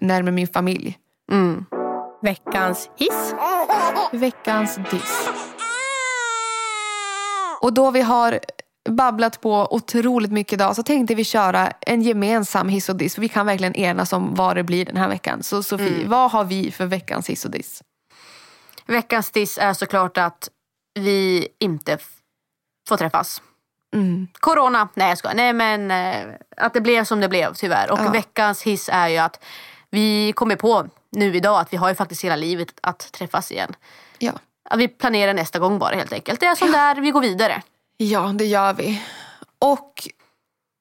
närmare 0.00 0.32
min 0.32 0.48
familj? 0.48 0.98
Veckans 2.22 2.90
hiss. 2.96 3.34
Veckans 4.12 4.78
diss. 4.90 5.28
Och 7.66 7.72
då 7.72 7.90
vi 7.90 8.00
har 8.00 8.40
babblat 8.88 9.40
på 9.40 9.74
otroligt 9.74 10.32
mycket 10.32 10.52
idag 10.52 10.76
så 10.76 10.82
tänkte 10.82 11.14
vi 11.14 11.24
köra 11.24 11.70
en 11.80 12.02
gemensam 12.02 12.68
hiss 12.68 12.88
och 12.88 12.96
diss. 12.96 13.18
Vi 13.18 13.28
kan 13.28 13.46
verkligen 13.46 13.74
enas 13.74 14.12
om 14.12 14.34
vad 14.34 14.56
det 14.56 14.62
blir 14.62 14.84
den 14.84 14.96
här 14.96 15.08
veckan. 15.08 15.42
Så 15.42 15.62
Sofie, 15.62 16.08
vad 16.08 16.30
har 16.30 16.44
vi 16.44 16.70
för 16.70 16.86
veckans 16.86 17.30
hiss 17.30 17.44
och 17.44 17.50
diss? 17.50 17.82
Veckans 18.86 19.30
diss 19.30 19.58
är 19.58 19.72
såklart 19.72 20.18
att 20.18 20.48
vi 20.94 21.48
inte 21.58 21.98
får 22.88 22.96
träffas. 22.96 23.42
Mm. 23.94 24.28
Corona, 24.32 24.88
nej 24.94 25.08
jag 25.08 25.18
skojar. 25.18 25.34
Nej 25.36 25.52
men 25.52 25.90
eh, 25.90 26.34
att 26.56 26.74
det 26.74 26.80
blev 26.80 27.04
som 27.04 27.20
det 27.20 27.28
blev 27.28 27.54
tyvärr. 27.54 27.90
Och 27.90 27.98
Ja. 27.98 28.10
veckans 28.10 28.62
hiss 28.62 28.90
är 28.92 29.08
ju 29.08 29.16
att 29.16 29.44
vi 29.90 30.32
kommer 30.32 30.56
på 30.56 30.86
nu 31.10 31.36
idag 31.36 31.60
att 31.60 31.72
vi 31.72 31.76
har 31.76 31.88
ju 31.88 31.94
faktiskt 31.94 32.24
hela 32.24 32.36
livet 32.36 32.68
att 32.82 33.12
träffas 33.12 33.52
igen. 33.52 33.74
Ja. 34.18 34.32
Vi 34.76 34.88
planerar 34.88 35.34
nästa 35.34 35.58
gång 35.58 35.78
bara 35.78 35.94
helt 35.96 36.12
enkelt. 36.12 36.40
Det 36.40 36.46
är 36.46 36.54
som 36.54 36.72
det 36.72 36.78
är, 36.78 36.94
vi 36.94 37.10
går 37.10 37.20
vidare. 37.20 37.62
ja, 37.96 38.20
det 38.34 38.44
gör 38.44 38.72
vi. 38.72 39.02
Och 39.58 40.08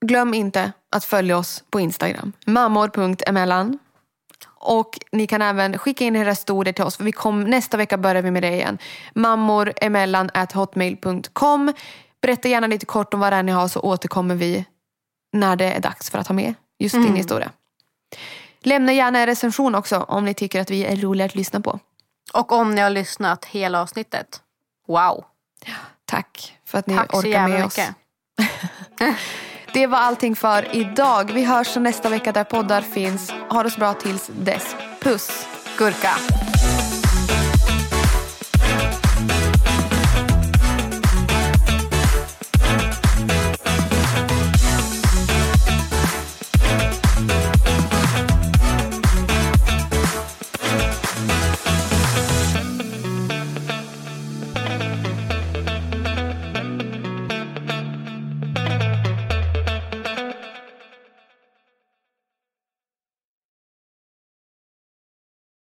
glöm 0.06 0.34
inte 0.34 0.72
att 0.92 1.06
följa 1.06 1.38
oss 1.38 1.64
på 1.70 1.80
Instagram. 1.80 2.34
Mammor.emellan. 2.46 3.80
Och 4.48 5.00
ni 5.12 5.28
kan 5.28 5.42
även 5.42 5.78
skicka 5.78 6.06
in 6.06 6.16
era 6.16 6.30
historier 6.30 6.74
till 6.74 6.84
oss. 6.84 6.98
För 6.98 7.04
vi 7.04 7.12
kom, 7.12 7.44
nästa 7.44 7.78
vecka 7.78 7.98
börjar 7.98 8.22
vi 8.22 8.32
med 8.32 8.44
det 8.44 8.52
igen. 8.52 8.78
Mammoremellan 9.14 10.30
at 10.34 10.52
hotmail.com. 10.52 11.74
Berätta 12.22 12.48
gärna 12.48 12.68
lite 12.68 12.86
kort 12.86 13.14
om 13.14 13.20
vad 13.20 13.34
det 13.34 13.38
är 13.38 13.44
ni 13.44 13.52
har 13.52 13.68
så 13.68 13.80
återkommer 13.80 14.36
vi 14.36 14.66
när 15.34 15.56
det 15.56 15.72
är 15.72 15.80
dags 15.80 16.10
för 16.10 16.20
att 16.20 16.28
ha 16.28 16.36
med 16.36 16.54
just 16.80 16.96
din 16.96 17.16
historia. 17.16 17.52
Lämna 18.64 18.94
gärna 18.94 19.20
en 19.20 19.26
recension 19.26 19.76
också 19.76 20.00
om 20.00 20.26
ni 20.26 20.34
tycker 20.34 20.62
att 20.62 20.72
vi 20.72 20.86
är 20.86 20.96
roliga 20.96 21.26
att 21.26 21.36
lyssna 21.36 21.60
på. 21.60 21.80
Och 22.34 22.52
om 22.52 22.76
ni 22.76 22.82
har 22.82 22.90
lyssnat 22.90 23.46
hela 23.46 23.82
avsnittet. 23.82 24.42
Wow. 24.88 25.26
Tack 26.06 26.58
för 26.66 26.78
att 26.78 26.88
ni 26.88 26.96
Tack 26.96 27.14
orkar 27.14 27.48
med 27.48 27.62
mycket. 27.62 27.90
oss. 27.90 29.16
Det 29.74 29.88
var 29.88 29.98
allting 29.98 30.36
för 30.36 30.76
idag. 30.76 31.32
Vi 31.34 31.44
hörs 31.46 31.76
nästa 31.76 32.10
vecka 32.10 32.32
där 32.32 32.44
poddar 32.44 32.82
finns. 32.82 33.32
Ha 33.50 33.64
det 33.64 33.70
så 33.72 33.80
bra 33.80 33.94
tills 33.94 34.28
dess. 34.28 34.76
Puss! 35.02 35.48
Gurka. 35.78 36.12